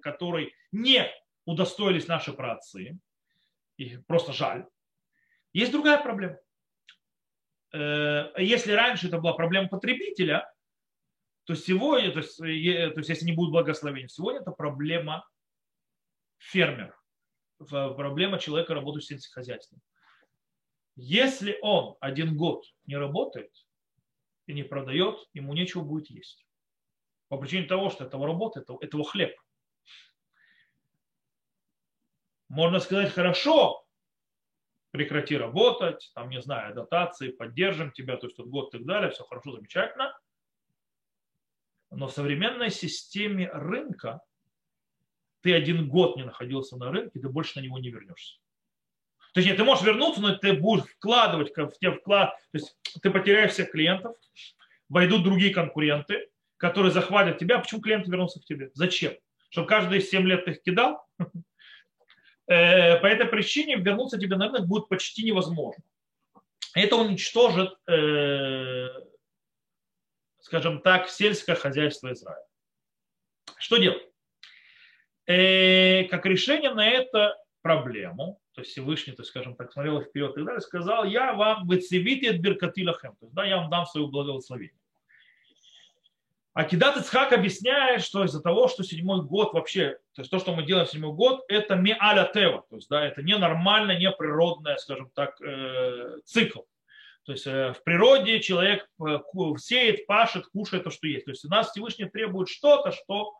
которой 0.00 0.54
не 0.70 1.10
удостоились 1.44 2.06
наши 2.08 2.32
праотцы, 2.32 2.98
и 3.76 3.98
просто 4.06 4.32
жаль. 4.32 4.66
Есть 5.52 5.72
другая 5.72 6.02
проблема. 6.02 6.38
Э, 7.74 8.32
если 8.38 8.72
раньше 8.72 9.08
это 9.08 9.18
была 9.18 9.34
проблема 9.34 9.68
потребителя, 9.68 10.50
то 11.44 11.54
сегодня, 11.54 12.12
то 12.12 12.20
есть, 12.20 12.38
то 12.38 12.46
есть 12.46 13.08
если 13.08 13.26
не 13.26 13.32
будет 13.32 13.50
благословения, 13.50 14.08
сегодня 14.08 14.40
это 14.40 14.52
проблема 14.52 15.28
фермера 16.38 16.96
проблема 17.68 18.38
человека, 18.38 18.74
работающего 18.74 19.18
в 19.18 19.20
сельскохозяйстве. 19.20 19.78
Если 20.96 21.58
он 21.62 21.96
один 22.00 22.36
год 22.36 22.64
не 22.86 22.96
работает 22.96 23.50
и 24.46 24.52
не 24.52 24.62
продает, 24.62 25.18
ему 25.32 25.54
нечего 25.54 25.82
будет 25.82 26.10
есть. 26.10 26.46
По 27.28 27.38
причине 27.38 27.66
того, 27.66 27.88
что 27.88 28.04
этого 28.04 28.26
работы, 28.26 28.60
этого, 28.60 28.78
этого 28.82 29.04
хлеб. 29.04 29.34
Можно 32.48 32.80
сказать, 32.80 33.10
хорошо, 33.10 33.86
прекрати 34.90 35.38
работать, 35.38 36.12
там, 36.14 36.28
не 36.28 36.42
знаю, 36.42 36.74
дотации, 36.74 37.30
поддержим 37.30 37.92
тебя, 37.92 38.18
то 38.18 38.26
есть 38.26 38.36
тот 38.36 38.48
год 38.48 38.74
и 38.74 38.78
так 38.78 38.86
далее, 38.86 39.10
все 39.10 39.24
хорошо, 39.24 39.52
замечательно. 39.52 40.14
Но 41.90 42.06
в 42.06 42.12
современной 42.12 42.70
системе 42.70 43.50
рынка 43.50 44.20
ты 45.42 45.52
один 45.54 45.88
год 45.88 46.16
не 46.16 46.24
находился 46.24 46.76
на 46.76 46.90
рынке, 46.90 47.20
ты 47.20 47.28
больше 47.28 47.58
на 47.58 47.64
него 47.64 47.78
не 47.78 47.90
вернешься. 47.90 48.38
Точнее, 49.34 49.54
ты 49.54 49.64
можешь 49.64 49.84
вернуться, 49.84 50.20
но 50.20 50.36
ты 50.36 50.52
будешь 50.52 50.84
вкладывать 50.84 51.56
в 51.56 51.78
те 51.78 51.90
вклад, 51.90 52.36
то 52.52 52.58
есть 52.58 52.76
ты 53.02 53.10
потеряешь 53.10 53.52
всех 53.52 53.70
клиентов, 53.70 54.16
войдут 54.88 55.24
другие 55.24 55.54
конкуренты, 55.54 56.28
которые 56.58 56.92
захватят 56.92 57.38
тебя. 57.38 57.58
Почему 57.58 57.80
клиенты 57.80 58.10
вернутся 58.10 58.40
к 58.40 58.44
тебе? 58.44 58.70
Зачем? 58.74 59.14
Чтобы 59.48 59.68
каждые 59.68 60.00
7 60.00 60.26
лет 60.26 60.44
ты 60.44 60.52
их 60.52 60.62
кидал? 60.62 61.04
Э, 62.48 62.98
по 62.98 63.06
этой 63.06 63.26
причине 63.26 63.76
вернуться 63.76 64.18
тебе 64.18 64.36
на 64.36 64.46
рынок 64.46 64.66
будет 64.66 64.88
почти 64.88 65.22
невозможно. 65.22 65.82
Это 66.74 66.96
уничтожит, 66.96 67.70
э, 67.86 68.88
скажем 70.40 70.80
так, 70.82 71.08
сельское 71.08 71.54
хозяйство 71.54 72.12
Израиля. 72.12 72.44
Что 73.58 73.76
делать? 73.76 74.11
Э, 75.26 76.04
как 76.04 76.26
решение 76.26 76.72
на 76.72 76.88
эту 76.88 77.34
проблему, 77.62 78.40
то 78.54 78.60
есть 78.60 78.72
Всевышний, 78.72 79.12
то 79.14 79.22
есть, 79.22 79.30
скажем 79.30 79.54
так, 79.54 79.72
смотрел 79.72 80.00
вперед 80.02 80.32
и 80.32 80.34
так 80.34 80.44
далее, 80.44 80.60
сказал, 80.60 81.04
я 81.04 81.32
вам 81.32 81.66
выцевите 81.66 82.30
от 82.30 82.36
беркатилахем, 82.36 83.12
то 83.12 83.26
есть, 83.26 83.34
да, 83.34 83.44
я 83.44 83.58
вам 83.58 83.70
дам 83.70 83.86
свое 83.86 84.06
благословение. 84.08 84.76
А 86.54 86.64
Кидат 86.64 86.98
Ицхак 86.98 87.32
объясняет, 87.32 88.02
что 88.04 88.24
из-за 88.24 88.42
того, 88.42 88.68
что 88.68 88.82
седьмой 88.82 89.22
год 89.22 89.54
вообще, 89.54 89.98
то 90.14 90.20
есть 90.20 90.30
то, 90.30 90.38
что 90.38 90.54
мы 90.54 90.64
делаем 90.64 90.86
в 90.86 90.90
седьмой 90.90 91.14
год, 91.14 91.40
это 91.48 91.76
не 91.76 91.96
аля 91.98 92.30
тева, 92.30 92.66
то 92.68 92.76
есть 92.76 92.90
да, 92.90 93.02
это 93.02 93.22
не 93.22 93.38
нормальное, 93.38 93.98
не 93.98 94.10
природное, 94.10 94.76
скажем 94.76 95.10
так, 95.14 95.40
э, 95.40 96.18
цикл. 96.26 96.60
То 97.24 97.32
есть 97.32 97.46
э, 97.46 97.72
в 97.72 97.82
природе 97.84 98.40
человек 98.40 98.86
э, 99.00 99.18
сеет, 99.56 100.06
пашет, 100.06 100.46
кушает 100.46 100.84
то, 100.84 100.90
что 100.90 101.06
есть. 101.06 101.24
То 101.24 101.30
есть 101.30 101.44
у 101.46 101.48
нас 101.48 101.70
Всевышний 101.70 102.04
требует 102.06 102.50
что-то, 102.50 102.90
что 102.92 103.32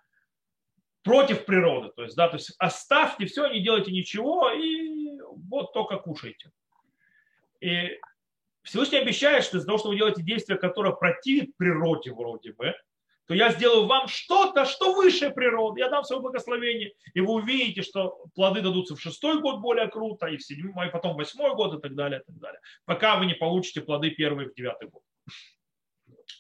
против 1.03 1.45
природы. 1.45 1.91
То 1.95 2.03
есть, 2.05 2.17
да, 2.17 2.29
то 2.29 2.37
есть 2.37 2.55
оставьте 2.59 3.27
все, 3.27 3.47
не 3.49 3.61
делайте 3.61 3.93
ничего 3.93 4.51
и 4.51 5.21
вот 5.49 5.73
только 5.73 5.99
кушайте. 5.99 6.51
И 7.61 7.99
Всевышний 8.63 8.99
обещает, 8.99 9.45
что 9.45 9.59
из-за 9.59 9.67
того, 9.67 9.79
что 9.79 9.89
вы 9.89 9.97
делаете 9.97 10.23
действия, 10.23 10.57
которое 10.57 10.93
противит 10.93 11.57
природе 11.57 12.13
вроде 12.13 12.53
бы, 12.53 12.75
то 13.27 13.35
я 13.35 13.53
сделаю 13.53 13.87
вам 13.87 14.09
что-то, 14.09 14.65
что 14.65 14.95
выше 14.95 15.31
природы. 15.31 15.81
Я 15.81 15.89
дам 15.89 16.05
свое 16.05 16.21
благословение. 16.21 16.93
И 17.15 17.21
вы 17.21 17.35
увидите, 17.35 17.83
что 17.83 18.25
плоды 18.35 18.61
дадутся 18.61 18.97
в 18.97 19.01
шестой 19.01 19.41
год 19.41 19.61
более 19.61 19.89
круто, 19.89 20.27
и 20.27 20.37
в 20.37 20.43
седьмой, 20.43 20.89
и 20.89 20.91
потом 20.91 21.15
в 21.15 21.17
восьмой 21.17 21.55
год, 21.55 21.79
и 21.79 21.81
так 21.81 21.95
далее, 21.95 22.21
и 22.21 22.25
так 22.25 22.39
далее. 22.39 22.61
Пока 22.85 23.17
вы 23.17 23.27
не 23.27 23.35
получите 23.35 23.81
плоды 23.81 24.11
первые 24.11 24.49
в 24.49 24.55
девятый 24.55 24.89
год. 24.89 25.03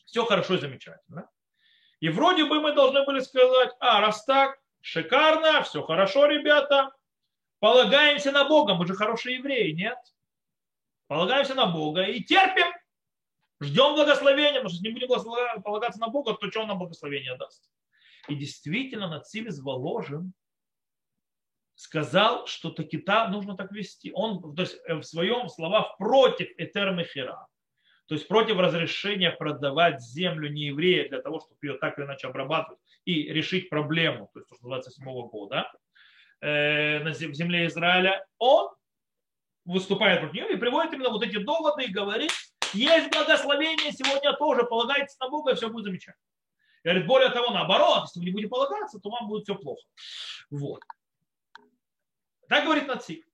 Все 0.06 0.24
хорошо 0.24 0.56
и 0.56 0.58
замечательно. 0.58 1.28
И 2.02 2.08
вроде 2.08 2.44
бы 2.44 2.60
мы 2.60 2.74
должны 2.74 3.04
были 3.06 3.20
сказать, 3.20 3.70
а, 3.78 4.00
раз 4.00 4.24
так, 4.24 4.58
шикарно, 4.80 5.62
все 5.62 5.82
хорошо, 5.82 6.26
ребята, 6.26 6.92
полагаемся 7.60 8.32
на 8.32 8.44
Бога, 8.44 8.74
мы 8.74 8.86
же 8.86 8.94
хорошие 8.94 9.36
евреи, 9.36 9.70
нет? 9.70 9.96
Полагаемся 11.06 11.54
на 11.54 11.66
Бога 11.66 12.02
и 12.02 12.20
терпим, 12.20 12.66
Ждем 13.60 13.94
благословения, 13.94 14.54
потому 14.54 14.70
что 14.70 14.78
если 14.78 14.88
не 14.88 15.06
будем 15.06 15.62
полагаться 15.62 16.00
на 16.00 16.08
Бога, 16.08 16.34
то 16.34 16.50
что 16.50 16.62
он 16.62 16.66
нам 16.66 16.78
благословение 16.78 17.36
даст? 17.36 17.70
И 18.26 18.34
действительно, 18.34 19.06
Нацилис 19.06 19.60
Воложин 19.60 20.32
сказал, 21.76 22.48
что 22.48 22.70
Такита 22.70 23.28
нужно 23.28 23.56
так 23.56 23.70
вести. 23.70 24.10
Он 24.14 24.56
то 24.56 24.62
есть, 24.62 24.80
э, 24.86 24.94
в 24.96 25.04
своем 25.04 25.48
словах 25.48 25.96
против 25.96 26.48
Этермехера, 26.58 27.46
то 28.12 28.16
есть 28.16 28.28
против 28.28 28.58
разрешения 28.58 29.30
продавать 29.30 30.02
землю 30.02 30.52
нееврея 30.52 31.08
для 31.08 31.22
того, 31.22 31.40
чтобы 31.40 31.56
ее 31.62 31.78
так 31.78 31.98
или 31.98 32.04
иначе 32.04 32.26
обрабатывать 32.26 32.78
и 33.06 33.32
решить 33.32 33.70
проблему, 33.70 34.28
то 34.34 34.40
есть 34.40 34.50
то, 34.50 34.54
что 34.56 34.66
27 34.66 35.02
года 35.28 35.72
э, 36.42 36.98
на 36.98 37.14
земле 37.14 37.68
Израиля, 37.68 38.22
он 38.36 38.70
выступает 39.64 40.20
против 40.20 40.34
нее 40.34 40.52
и 40.52 40.56
приводит 40.56 40.92
именно 40.92 41.08
вот 41.08 41.24
эти 41.24 41.38
доводы 41.38 41.84
и 41.84 41.90
говорит, 41.90 42.32
есть 42.74 43.10
благословение, 43.10 43.92
сегодня 43.92 44.34
тоже 44.34 44.64
полагайтесь 44.64 45.18
на 45.18 45.30
Бога, 45.30 45.52
и 45.52 45.54
все 45.54 45.70
будет 45.70 45.86
замечательно. 45.86 46.22
И 46.84 46.88
говорит, 46.88 47.06
более 47.06 47.30
того, 47.30 47.50
наоборот, 47.50 48.02
если 48.08 48.18
вы 48.18 48.26
не 48.26 48.32
будете 48.32 48.50
полагаться, 48.50 49.00
то 49.00 49.08
вам 49.08 49.26
будет 49.26 49.44
все 49.44 49.54
плохо. 49.54 49.88
Вот. 50.50 50.82
Так 52.46 52.64
говорит 52.64 52.88
Нацик. 52.88 53.26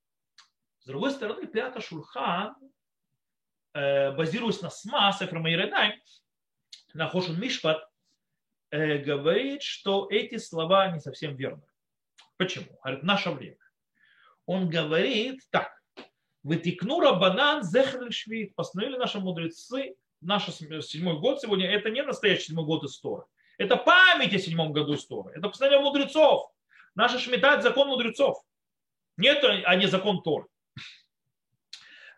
С 0.79 0.87
другой 0.87 1.11
стороны, 1.11 1.49
Пята 1.49 1.81
Шурхан, 1.81 2.55
базируясь 4.13 4.61
на 4.63 4.71
СМА, 4.71 5.13
Сефра 5.19 5.41
Майредай, 5.41 6.01
на 6.95 7.09
Хошин 7.09 7.39
Мишпат, 7.41 7.87
э, 8.71 8.99
говорит, 8.99 9.63
что 9.63 10.09
эти 10.11 10.39
слова 10.39 10.91
не 10.91 11.01
совсем 11.01 11.37
верны. 11.37 11.63
Почему? 12.37 12.67
Говорит, 12.83 13.03
наше 13.03 13.31
время. 13.31 13.59
Он 14.47 14.69
говорит 14.69 15.41
так. 15.51 15.71
Вытекнура 16.43 17.13
банан 17.13 17.63
зехр 17.63 18.11
швид. 18.13 18.55
Постановили 18.55 18.97
наши 18.97 19.19
мудрецы, 19.19 19.97
наш 20.21 20.47
седьмой 20.47 21.19
год 21.19 21.41
сегодня, 21.41 21.69
это 21.71 21.91
не 21.91 22.03
настоящий 22.03 22.47
седьмой 22.47 22.65
год 22.65 22.85
истории. 22.85 23.27
Это 23.59 23.77
память 23.77 24.35
о 24.35 24.39
седьмом 24.39 24.73
году 24.73 24.95
истории. 24.95 25.37
Это 25.37 25.49
постановление 25.49 25.85
мудрецов. 25.85 26.51
Наша 26.95 27.19
шмита– 27.19 27.61
закон 27.63 27.89
мудрецов. 27.89 28.43
Нет, 29.17 29.45
а 29.45 29.75
не 29.75 29.87
закон 29.87 30.23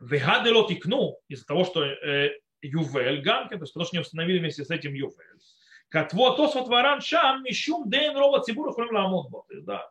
Тор. 0.00 0.08
Вегадело 0.08 0.68
тикну, 0.68 1.18
из-за 1.28 1.46
того, 1.46 1.64
что 1.64 1.84
э, 1.84 2.30
Ювель, 2.62 3.22
Ганкин, 3.22 3.58
то 3.58 3.64
есть 3.64 3.72
потому 3.72 3.86
что 3.86 3.96
не 3.96 4.00
установили 4.00 4.38
вместе 4.38 4.64
с 4.64 4.70
этим 4.70 4.94
Ювель. 4.94 5.14
Катво 5.88 6.36
то 6.36 6.48
сотворан 6.48 7.00
шам, 7.00 7.42
мишум 7.42 7.90
ден 7.90 8.16
рова 8.16 8.40
цибура 8.40 8.72
хрим 8.72 8.94
ламот. 8.94 9.46
Да 9.50 9.90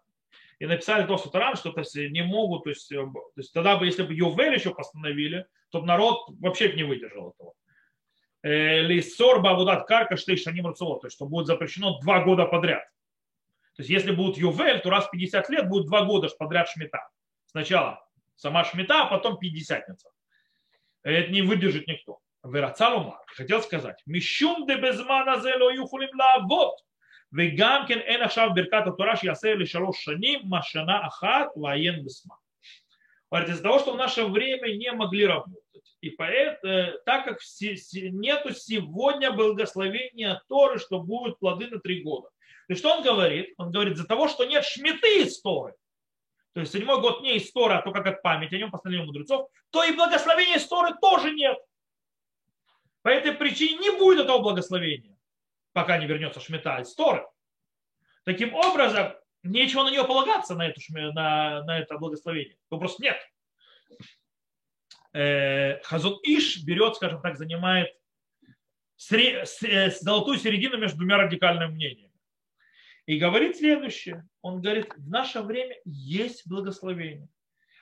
и 0.59 0.65
написали 0.65 1.07
то, 1.07 1.17
что 1.17 1.29
Таран, 1.29 1.55
что 1.55 1.71
то 1.71 1.79
есть, 1.79 1.95
не 1.95 2.21
могут, 2.21 2.65
то 2.65 2.69
есть, 2.69 2.91
э, 2.91 2.95
то 2.95 3.31
есть 3.37 3.53
тогда 3.53 3.77
бы, 3.77 3.85
если 3.85 4.03
бы 4.03 4.13
Ювель 4.13 4.53
еще 4.53 4.73
постановили, 4.73 5.47
то 5.69 5.81
народ 5.81 6.29
вообще 6.39 6.73
не 6.73 6.83
выдержал 6.83 7.31
этого. 7.31 7.53
Э, 8.43 8.81
Лисор 8.81 9.41
Бавудат 9.41 9.87
Карка 9.87 10.17
Штейшаним 10.17 10.67
Рацуло, 10.67 10.99
то 10.99 11.07
есть 11.07 11.15
что 11.15 11.25
будет 11.25 11.47
запрещено 11.47 11.99
два 12.01 12.23
года 12.23 12.45
подряд. 12.45 12.83
То 13.75 13.83
есть 13.83 13.89
если 13.89 14.11
будет 14.11 14.37
Ювель, 14.37 14.81
то 14.81 14.89
раз 14.89 15.07
в 15.07 15.11
50 15.11 15.49
лет 15.49 15.69
будет 15.69 15.85
два 15.87 16.03
года 16.03 16.27
подряд 16.37 16.67
шмета. 16.67 17.07
Сначала 17.45 18.05
сама 18.38 18.64
шмета, 18.64 19.02
а 19.02 19.06
потом 19.06 19.38
пятидесятница. 19.38 20.08
Это 21.02 21.30
не 21.30 21.42
выдержит 21.42 21.86
никто. 21.86 22.18
Верацалума, 22.42 23.20
хотел 23.26 23.62
сказать, 23.62 24.02
Мишум 24.06 24.66
де 24.66 24.76
безмана 24.76 25.40
зело 25.40 25.70
юхулим 25.70 26.10
лавот. 26.18 26.78
וגם 27.34 27.84
כן 27.88 27.98
אין 27.98 28.22
עכשיו 28.22 28.48
ברכת 28.54 28.86
התורה 28.86 29.16
שיעשה 29.16 29.54
לשלוש 29.54 30.04
שנים 30.04 30.40
מה 30.44 30.62
שנה 30.62 31.06
אחת 31.06 31.46
לעיין 31.56 32.04
בשמה. 32.04 32.34
Говорит, 33.32 33.48
из-за 33.48 33.64
того, 33.64 33.80
что 33.80 33.94
в 33.94 33.96
наше 33.96 34.26
время 34.26 34.68
не 34.76 34.92
могли 34.92 35.26
работать. 35.26 35.96
И 36.00 36.10
поэтому, 36.10 36.92
так 37.04 37.24
как 37.24 37.38
нету 37.92 38.54
сегодня 38.54 39.32
благословения 39.32 40.40
Торы, 40.48 40.78
что 40.78 41.00
будут 41.00 41.40
плоды 41.40 41.66
на 41.66 41.80
три 41.80 42.02
года. 42.04 42.28
И 42.68 42.74
что 42.74 42.92
он 42.92 43.02
говорит? 43.02 43.52
Он 43.56 43.72
говорит, 43.72 43.94
из-за 43.94 44.06
того, 44.06 44.28
что 44.28 44.44
нет 44.44 44.64
шметы 44.64 45.22
из 45.22 45.40
Торы, 45.40 45.74
то 46.53 46.61
есть 46.61 46.71
седьмой 46.73 46.99
год 47.01 47.21
не 47.21 47.37
из 47.37 47.51
Торы, 47.51 47.75
а 47.75 47.81
только 47.81 48.01
как 48.03 48.21
память 48.21 48.53
о 48.53 48.57
нем 48.57 48.71
постановление 48.71 49.05
мудрецов, 49.05 49.49
то 49.69 49.83
и 49.83 49.91
благословения 49.91 50.57
из 50.57 50.67
Торы 50.67 50.95
тоже 51.01 51.31
нет. 51.31 51.57
По 53.01 53.09
этой 53.09 53.33
причине 53.33 53.77
не 53.77 53.91
будет 53.91 54.25
этого 54.25 54.39
благословения 54.39 55.19
пока 55.73 55.97
не 55.97 56.07
вернется 56.07 56.39
шмета 56.39 56.77
из. 56.77 57.25
Таким 58.25 58.53
образом, 58.53 59.13
нечего 59.43 59.83
на 59.83 59.91
нее 59.91 60.03
полагаться, 60.03 60.55
на, 60.55 60.67
эту, 60.67 60.81
на, 60.89 61.63
на 61.63 61.79
это 61.79 61.97
благословение. 61.97 62.57
Его 62.69 62.79
просто 62.79 63.03
нет. 63.03 63.17
Э, 65.13 65.81
Хазон 65.83 66.19
Иш 66.23 66.63
берет, 66.63 66.95
скажем 66.95 67.21
так, 67.21 67.37
занимает 67.37 67.95
э, 69.11 69.89
золотую 70.01 70.37
середину 70.37 70.77
между 70.77 70.97
двумя 70.97 71.17
радикальными 71.17 71.71
мнениями. 71.71 72.08
И 73.09 73.17
говорит 73.17 73.57
следующее. 73.57 74.23
Он 74.43 74.61
говорит, 74.61 74.93
в 74.95 75.09
наше 75.09 75.41
время 75.41 75.75
есть 75.83 76.47
благословение. 76.47 77.27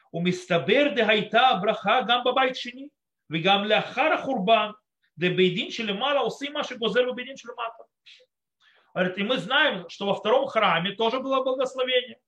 У 0.09 0.21
мистабер 0.21 0.95
де 0.95 1.03
гайта 1.03 1.59
браха 1.61 2.01
гамба 2.03 2.31
байтшини, 2.31 2.91
вигам 3.27 3.65
ляхара 3.65 4.17
хурбан, 4.19 4.77
Дебейдин 5.17 5.69
Шелемала 5.69 6.25
Усима 6.25 6.63
Шигозеру 6.63 7.13
Бейдин 7.13 7.35
Шелемата. 7.35 7.83
Говорит, 8.93 9.17
и 9.17 9.23
мы 9.23 9.37
знаем, 9.37 9.89
что 9.89 10.05
во 10.05 10.15
втором 10.15 10.47
храме 10.47 10.91
тоже 10.91 11.19
было 11.19 11.43
благословение. 11.43 12.21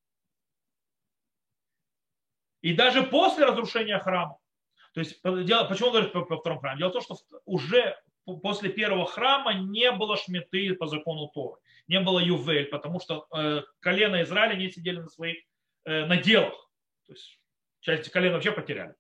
И 2.60 2.74
даже 2.74 3.04
после 3.04 3.46
разрушения 3.46 3.98
храма. 4.00 4.38
То 4.94 5.00
есть, 5.00 5.22
почему 5.22 5.92
говорит 5.92 6.12
по, 6.12 6.38
втором 6.38 6.60
храме? 6.60 6.80
Дело 6.80 6.90
в 6.90 6.94
том, 6.94 7.02
что 7.02 7.16
уже 7.46 7.98
после 8.44 8.68
первого 8.68 9.06
храма 9.06 9.54
не 9.54 9.90
было 9.94 10.18
шметы 10.18 10.76
по 10.76 10.88
закону 10.88 11.30
Торы. 11.30 11.62
Не 11.90 12.00
было 12.00 12.20
ювель, 12.20 12.68
потому 12.68 13.00
что 13.00 13.26
э, 13.36 13.64
колено 13.80 14.22
Израиля 14.22 14.56
не 14.56 14.70
сидели 14.70 15.00
на 15.00 15.10
своих 15.10 15.38
э, 15.86 16.06
наделах. 16.06 16.54
То 17.08 17.14
есть 17.14 17.40
часть 17.82 18.10
колена 18.12 18.36
вообще 18.36 18.52
потеряли. 18.52 18.94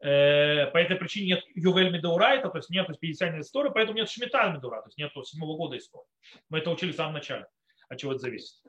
Э, 0.00 0.66
по 0.66 0.76
этой 0.76 0.96
причине 0.96 1.28
нет 1.28 1.44
Ювель 1.54 1.90
Медаурайта, 1.90 2.50
то 2.50 2.58
есть 2.58 2.68
нет 2.68 2.86
50 3.00 3.40
истории, 3.40 3.70
поэтому 3.72 3.96
нет 3.96 4.10
Шмиталь 4.10 4.54
Медура, 4.54 4.82
то 4.82 4.88
есть 4.88 4.98
нет 4.98 5.12
седьмого 5.26 5.56
года 5.56 5.78
истории. 5.78 6.06
Мы 6.50 6.58
это 6.58 6.70
учили 6.70 6.92
в 6.92 6.96
самом 6.96 7.14
начале, 7.14 7.46
от 7.88 7.98
чего 7.98 8.12
это 8.12 8.20
зависит. 8.20 8.62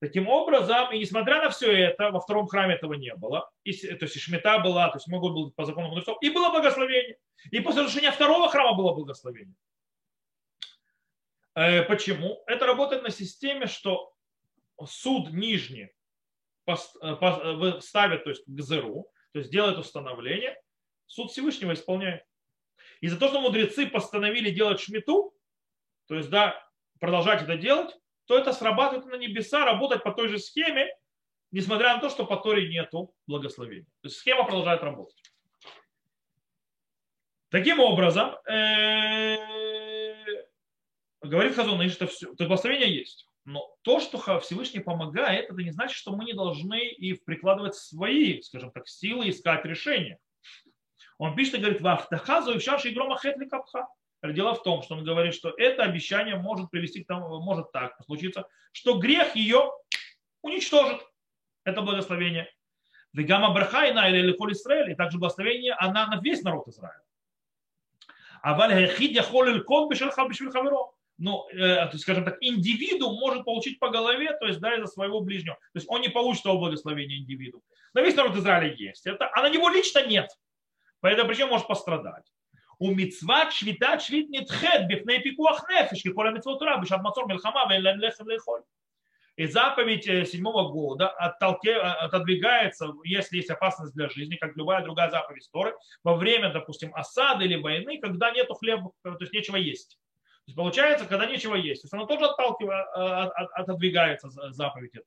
Таким 0.00 0.28
образом, 0.28 0.92
и 0.92 0.98
несмотря 1.00 1.42
на 1.42 1.50
все 1.50 1.72
это, 1.72 2.10
во 2.12 2.20
втором 2.20 2.46
храме 2.46 2.76
этого 2.76 2.94
не 2.94 3.14
было. 3.16 3.50
И, 3.64 3.72
то 3.72 4.04
есть 4.04 4.16
и 4.16 4.20
Шмита 4.20 4.60
была, 4.60 4.88
то 4.88 4.96
есть 4.96 5.08
могут 5.08 5.32
был 5.32 5.50
по 5.50 5.64
закону 5.64 5.88
мудрецов, 5.88 6.16
и 6.22 6.30
было 6.30 6.50
благословение. 6.50 7.18
И 7.50 7.58
после 7.60 7.82
разрушения 7.82 8.12
второго 8.12 8.48
храма 8.48 8.76
было 8.76 8.94
благословение. 8.94 9.56
Э, 11.54 11.82
почему? 11.82 12.42
Это 12.46 12.66
работает 12.66 13.02
на 13.02 13.10
системе, 13.10 13.66
что 13.66 14.12
суд 14.86 15.30
нижний 15.30 15.90
э, 16.66 17.80
ставит 17.80 18.24
то 18.24 18.30
есть, 18.30 18.44
к 18.46 18.60
зеру, 18.60 19.10
то 19.32 19.38
есть 19.40 19.50
делает 19.50 19.78
установление, 19.78 20.60
суд 21.06 21.30
Всевышнего 21.30 21.72
исполняет. 21.72 22.24
И 23.00 23.08
за 23.08 23.18
то, 23.18 23.28
что 23.28 23.40
мудрецы 23.40 23.86
постановили 23.86 24.50
делать 24.50 24.80
шмету, 24.80 25.34
то 26.06 26.14
есть, 26.14 26.30
да, 26.30 26.60
продолжать 26.98 27.42
это 27.42 27.56
делать, 27.56 27.94
то 28.26 28.38
это 28.38 28.52
срабатывает 28.52 29.06
на 29.06 29.16
небеса, 29.16 29.64
работать 29.64 30.02
по 30.04 30.12
той 30.12 30.28
же 30.28 30.38
схеме, 30.38 30.88
несмотря 31.50 31.94
на 31.94 32.00
то, 32.00 32.08
что 32.10 32.24
по 32.24 32.36
Торе 32.36 32.68
нету 32.68 33.14
благословения. 33.26 33.86
То 34.02 34.08
есть 34.08 34.16
схема 34.18 34.44
продолжает 34.44 34.82
работать. 34.82 35.20
Таким 37.48 37.80
образом, 37.80 38.36
э, 38.46 39.99
говорит 41.22 41.54
Хазон, 41.54 41.88
что 41.90 42.06
все, 42.06 42.32
благословение 42.32 42.94
есть. 42.94 43.26
Но 43.44 43.74
то, 43.82 44.00
что 44.00 44.40
Всевышний 44.40 44.80
помогает, 44.80 45.50
это 45.50 45.60
не 45.62 45.70
значит, 45.70 45.96
что 45.96 46.14
мы 46.14 46.24
не 46.24 46.34
должны 46.34 46.88
и 46.88 47.14
прикладывать 47.14 47.74
свои, 47.74 48.40
скажем 48.42 48.70
так, 48.70 48.86
силы, 48.86 49.30
искать 49.30 49.64
решения. 49.64 50.18
Он 51.18 51.34
пишет 51.34 51.54
и 51.54 51.58
говорит, 51.58 51.80
«Вахтахазу 51.80 52.54
и 52.54 52.60
шаши 52.60 52.90
грома 52.90 53.18
хетли 53.18 53.46
капха». 53.46 53.86
Дело 54.22 54.54
в 54.54 54.62
том, 54.62 54.82
что 54.82 54.96
он 54.96 55.04
говорит, 55.04 55.34
что 55.34 55.50
это 55.56 55.82
обещание 55.82 56.36
может 56.36 56.70
привести 56.70 57.02
к 57.02 57.06
тому, 57.06 57.40
может 57.40 57.72
так 57.72 57.96
случиться, 58.04 58.46
что 58.72 58.98
грех 58.98 59.34
ее 59.34 59.72
уничтожит. 60.42 61.00
Это 61.64 61.80
благословение. 61.80 62.50
Вегама 63.12 63.52
брахайна 63.52 64.08
или 64.10 64.20
лихоль 64.20 64.52
Израиль, 64.52 64.92
и 64.92 64.94
также 64.94 65.18
благословение, 65.18 65.72
она 65.74 66.06
на 66.06 66.20
весь 66.20 66.42
народ 66.42 66.68
Израиля. 66.68 67.02
А 68.42 68.54
валь 68.54 68.88
хид 68.88 69.12
яхоль 69.12 69.58
бешвиль 69.58 70.50
хаверо. 70.50 70.92
Ну, 71.20 71.46
э, 71.50 71.96
скажем 71.98 72.24
так, 72.24 72.38
индивидуум 72.40 73.18
может 73.18 73.44
получить 73.44 73.78
по 73.78 73.90
голове, 73.90 74.32
то 74.38 74.46
есть, 74.46 74.58
да, 74.58 74.74
из-за 74.76 74.86
своего 74.86 75.20
ближнего. 75.20 75.56
То 75.56 75.76
есть 75.76 75.86
он 75.88 76.00
не 76.00 76.08
получит 76.08 76.42
того 76.42 76.58
благословения 76.58 77.18
индивиду. 77.18 77.62
Но 77.92 78.00
весь 78.00 78.16
народ 78.16 78.36
Израиля 78.36 78.74
есть. 78.74 79.06
Это, 79.06 79.30
а 79.32 79.42
на 79.42 79.50
него 79.50 79.68
лично 79.68 80.06
нет. 80.06 80.30
По 81.00 81.08
этой 81.08 81.26
причине 81.26 81.48
может 81.48 81.68
пострадать. 81.68 82.24
У 82.78 82.90
мицват 82.94 83.52
швитат 83.52 84.02
швит 84.02 84.30
нитхет 84.30 84.88
бифней 84.88 85.20
пикуах 85.20 85.68
нефиш, 85.68 86.02
коля 86.14 86.30
мицвот 86.30 86.62
ура, 86.62 86.78
бешат 86.78 87.02
мацор 87.02 87.28
мельхама, 87.28 87.66
вэлем 87.66 88.00
лехем 88.00 88.26
лехоль. 88.28 88.62
И 89.36 89.46
заповедь 89.46 90.08
э, 90.08 90.24
седьмого 90.24 90.72
года 90.72 91.10
отталке, 91.10 91.72
э, 91.72 91.80
отодвигается, 91.80 92.92
если 93.04 93.36
есть 93.36 93.50
опасность 93.50 93.94
для 93.94 94.08
жизни, 94.08 94.36
как 94.36 94.56
любая 94.56 94.82
другая 94.82 95.10
заповедь 95.10 95.48
Торы, 95.52 95.74
во 96.02 96.16
время, 96.16 96.50
допустим, 96.50 96.94
осады 96.94 97.44
или 97.44 97.56
войны, 97.56 97.98
когда 98.00 98.30
нету 98.30 98.54
хлеба, 98.54 98.92
то 99.02 99.16
есть 99.20 99.34
нечего 99.34 99.56
есть 99.56 99.98
есть 100.46 100.56
получается, 100.56 101.06
когда 101.06 101.26
нечего 101.26 101.54
есть. 101.54 101.82
То 101.82 101.86
есть 101.86 101.94
оно 101.94 102.06
тоже 102.06 102.26
отталкивает, 102.26 102.86
э, 102.96 103.00
отодвигается 103.54 104.30
заповедь 104.50 104.94
это. 104.94 105.06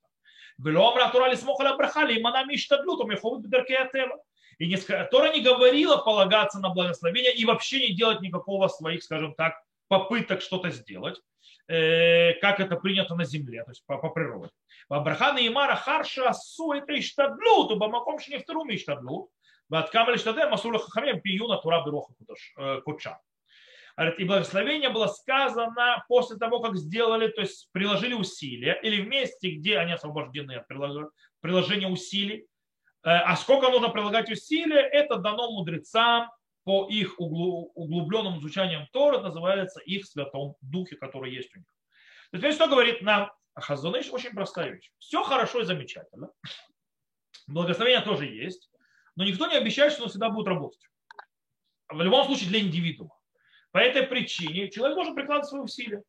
И 4.59 4.67
не, 4.67 4.77
Тора 4.77 5.33
не 5.33 5.41
говорила 5.41 5.97
полагаться 5.97 6.59
на 6.59 6.69
благословение 6.69 7.33
и 7.33 7.45
вообще 7.45 7.89
не 7.89 7.95
делать 7.95 8.21
никакого 8.21 8.67
своих, 8.67 9.03
скажем 9.03 9.33
так, 9.33 9.55
попыток 9.87 10.41
что-то 10.41 10.69
сделать, 10.69 11.19
э, 11.67 12.33
как 12.33 12.59
это 12.59 12.75
принято 12.75 13.15
на 13.15 13.25
земле, 13.25 13.63
то 13.63 13.71
есть 13.71 13.83
по, 13.85 13.97
по 13.97 14.09
природе. 14.09 14.51
Абрахана 14.89 15.39
и 15.39 15.49
Мара 15.49 15.75
Харша 15.75 16.33
Су 16.33 16.73
это 16.73 16.97
иштадлут, 16.99 17.71
у 17.71 17.75
Бамаком 17.75 18.19
втором 18.19 18.73
иштадлут. 18.73 19.29
Ваткамали 19.69 20.17
штаде 20.17 20.45
Масула 20.47 20.77
Хахамем 20.77 21.21
пиюна 21.21 21.57
Тура 21.57 21.83
Бероха 21.83 22.13
Куча. 22.83 23.19
И 24.17 24.23
благословение 24.23 24.89
было 24.89 25.07
сказано 25.07 26.03
после 26.07 26.37
того, 26.37 26.59
как 26.61 26.75
сделали, 26.75 27.27
то 27.27 27.41
есть 27.41 27.69
приложили 27.71 28.13
усилия, 28.13 28.79
или 28.81 29.01
вместе, 29.01 29.51
где 29.51 29.77
они 29.77 29.93
освобождены 29.93 30.53
от 30.53 30.67
приложения 31.41 31.87
усилий. 31.87 32.47
Э, 33.03 33.09
а 33.09 33.35
сколько 33.35 33.69
нужно 33.69 33.89
прилагать 33.89 34.31
усилия, 34.31 34.79
это 34.79 35.17
дано 35.17 35.51
мудрецам 35.51 36.31
по 36.63 36.87
их 36.89 37.19
углубленным 37.19 38.39
изучениям 38.39 38.87
Тора, 38.93 39.19
называется 39.19 39.79
их 39.81 40.05
святом 40.05 40.55
духе, 40.61 40.95
который 40.95 41.31
есть 41.31 41.55
у 41.55 41.59
них. 41.59 41.67
Теперь 42.31 42.53
что 42.53 42.67
говорит 42.67 43.01
нам 43.01 43.31
Хазуныш? 43.53 44.09
Очень 44.11 44.31
простая 44.31 44.71
вещь. 44.71 44.91
Все 44.97 45.21
хорошо 45.23 45.61
и 45.61 45.65
замечательно. 45.65 46.31
Благословение 47.45 48.01
тоже 48.01 48.25
есть, 48.25 48.71
но 49.15 49.23
никто 49.25 49.47
не 49.47 49.55
обещает, 49.55 49.93
что 49.93 50.03
он 50.03 50.09
всегда 50.09 50.29
будет 50.29 50.47
работать. 50.47 50.81
В 51.89 52.01
любом 52.01 52.25
случае 52.25 52.49
для 52.49 52.59
индивидуума. 52.61 53.13
По 53.73 53.79
этой 53.79 54.03
причине 54.03 54.69
человек 54.69 54.95
должен 54.95 55.15
прикладывать 55.15 55.49
свои 55.49 55.61
усилия, 55.61 56.03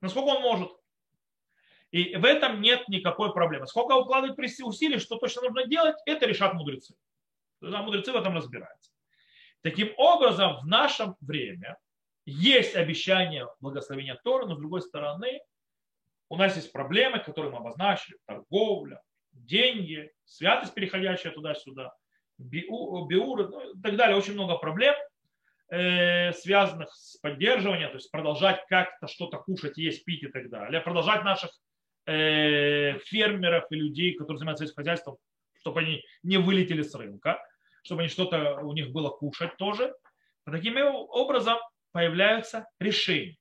насколько 0.00 0.28
он 0.28 0.42
может. 0.42 0.72
И 1.90 2.16
в 2.16 2.24
этом 2.24 2.62
нет 2.62 2.88
никакой 2.88 3.34
проблемы. 3.34 3.66
Сколько 3.66 3.92
укладывать 3.92 4.38
усилий, 4.62 4.98
что 4.98 5.16
точно 5.16 5.42
нужно 5.42 5.66
делать, 5.66 5.96
это 6.06 6.24
решат 6.24 6.54
мудрецы. 6.54 6.94
Тогда 7.60 7.82
мудрецы 7.82 8.10
в 8.10 8.16
этом 8.16 8.34
разбираются. 8.34 8.90
Таким 9.60 9.92
образом, 9.98 10.60
в 10.60 10.66
наше 10.66 11.14
время 11.20 11.76
есть 12.24 12.74
обещание 12.74 13.46
благословения 13.60 14.18
Торы, 14.24 14.46
но 14.46 14.54
с 14.54 14.58
другой 14.58 14.80
стороны, 14.80 15.40
у 16.30 16.36
нас 16.36 16.56
есть 16.56 16.72
проблемы, 16.72 17.18
которые 17.18 17.52
мы 17.52 17.58
обозначили, 17.58 18.16
торговля, 18.24 19.02
деньги, 19.32 20.10
святость, 20.24 20.72
переходящая 20.72 21.34
туда-сюда, 21.34 21.94
биуры 22.38 23.48
ну, 23.48 23.74
и 23.74 23.80
так 23.82 23.96
далее. 23.96 24.16
Очень 24.16 24.34
много 24.34 24.56
проблем– 24.56 24.94
связанных 25.70 26.94
с 26.94 27.18
поддерживанием, 27.18 27.90
то 27.90 27.96
есть 27.96 28.10
продолжать 28.10 28.64
как-то 28.68 29.06
что-то 29.06 29.36
кушать, 29.36 29.76
есть, 29.76 30.04
пить 30.04 30.22
и 30.22 30.28
так 30.28 30.48
далее, 30.48 30.80
продолжать 30.80 31.24
наших 31.24 31.50
э, 32.06 32.98
фермеров 33.00 33.64
и 33.70 33.76
людей, 33.76 34.14
которые 34.14 34.38
занимаются 34.38 34.64
этим 34.64 34.74
хозяйством, 34.74 35.18
чтобы 35.60 35.80
они 35.80 36.02
не 36.22 36.38
вылетели 36.38 36.82
с 36.82 36.94
рынка, 36.94 37.38
чтобы 37.82 38.02
они 38.02 38.08
что-то 38.08 38.60
у 38.62 38.72
них 38.72 38.90
было 38.90 39.10
кушать 39.10 39.56
тоже. 39.58 39.94
Таким 40.44 40.78
образом 40.78 41.58
появляются 41.92 42.66
решения. 42.80 43.36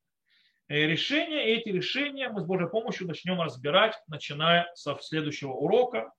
Э, 0.68 0.86
решения, 0.86 1.54
и 1.54 1.60
эти 1.60 1.70
решения 1.70 2.30
мы 2.30 2.42
с 2.42 2.46
Божьей 2.46 2.68
помощью 2.68 3.08
начнем 3.08 3.40
разбирать, 3.40 3.96
начиная 4.08 4.70
со 4.76 4.98
следующего 5.02 5.54
урока. 5.54 6.12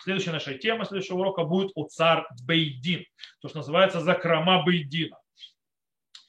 Следующая 0.00 0.32
наша 0.32 0.54
тема 0.54 0.84
следующего 0.84 1.18
урока 1.18 1.44
будет 1.44 1.70
у 1.76 1.84
царь 1.86 2.24
Бейдин, 2.44 3.04
то, 3.40 3.48
что 3.48 3.58
называется 3.58 4.00
закрома 4.00 4.64
Бейдина. 4.64 5.18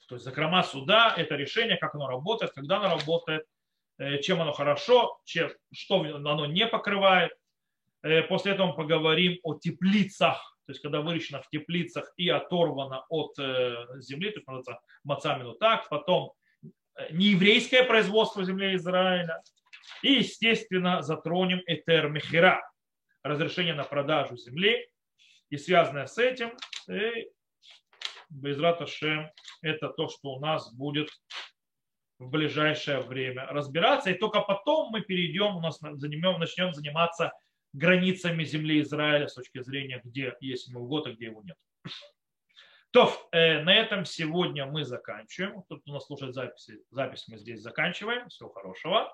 То 0.08 0.16
есть 0.16 0.24
закрома 0.24 0.62
суда– 0.62 1.14
это 1.16 1.34
решение, 1.34 1.76
как 1.76 1.94
оно 1.94 2.08
работает, 2.08 2.52
когда 2.52 2.78
оно 2.78 2.96
работает, 2.96 3.46
э, 3.98 4.18
чем 4.18 4.40
оно 4.42 4.52
хорошо, 4.52 5.18
чем, 5.24 5.50
что 5.72 6.00
оно 6.00 6.46
не 6.46 6.66
покрывает. 6.66 7.32
Э, 8.02 8.22
после 8.22 8.52
этого 8.52 8.68
мы 8.68 8.74
поговорим 8.74 9.38
о 9.42 9.54
теплицах, 9.54 10.58
то 10.66 10.72
есть 10.72 10.82
когда 10.82 11.00
выращено 11.00 11.40
в 11.40 11.48
теплицах 11.48 12.12
и 12.16 12.28
оторвано 12.28 13.04
от 13.08 13.38
э, 13.38 13.76
земли, 14.00 14.30
то 14.30 14.38
есть 14.38 14.46
называется 14.46 14.80
мацамину 15.04 15.54
так, 15.54 15.88
потом 15.88 16.32
нееврейское 17.10 17.84
производство 17.84 18.44
земли 18.44 18.76
Израиля, 18.76 19.42
и, 20.02 20.14
естественно, 20.14 21.02
затронем 21.02 21.62
Этер 21.66 22.08
Мехира, 22.08 22.62
разрешение 23.22 23.74
на 23.74 23.84
продажу 23.84 24.36
земли, 24.36 24.86
и 25.50 25.56
связанное 25.56 26.06
с 26.06 26.18
этим 26.18 26.52
Безрат 28.30 28.80
Ашем, 28.82 29.30
это 29.64 29.88
то, 29.88 30.08
что 30.08 30.34
у 30.34 30.40
нас 30.40 30.72
будет 30.74 31.08
в 32.18 32.28
ближайшее 32.28 33.00
время 33.00 33.46
разбираться. 33.46 34.10
И 34.10 34.18
только 34.18 34.40
потом 34.40 34.90
мы 34.90 35.00
перейдем, 35.00 35.56
у 35.56 35.60
нас 35.60 35.78
занемем, 35.80 36.38
начнем 36.38 36.72
заниматься 36.72 37.32
границами 37.72 38.44
земли 38.44 38.80
Израиля 38.82 39.28
с 39.28 39.34
точки 39.34 39.62
зрения, 39.62 40.00
где 40.04 40.34
есть 40.40 40.72
год, 40.72 41.06
а 41.06 41.12
где 41.12 41.26
его 41.26 41.42
нет. 41.42 41.56
То, 42.92 43.12
э, 43.32 43.60
на 43.62 43.74
этом 43.74 44.04
сегодня 44.04 44.66
мы 44.66 44.84
заканчиваем. 44.84 45.64
Тут 45.68 45.82
у 45.86 45.92
нас 45.92 46.06
слушает 46.06 46.34
записи, 46.34 46.78
запись 46.90 47.26
мы 47.26 47.38
здесь 47.38 47.60
заканчиваем. 47.60 48.28
Всего 48.28 48.50
хорошего. 48.50 49.12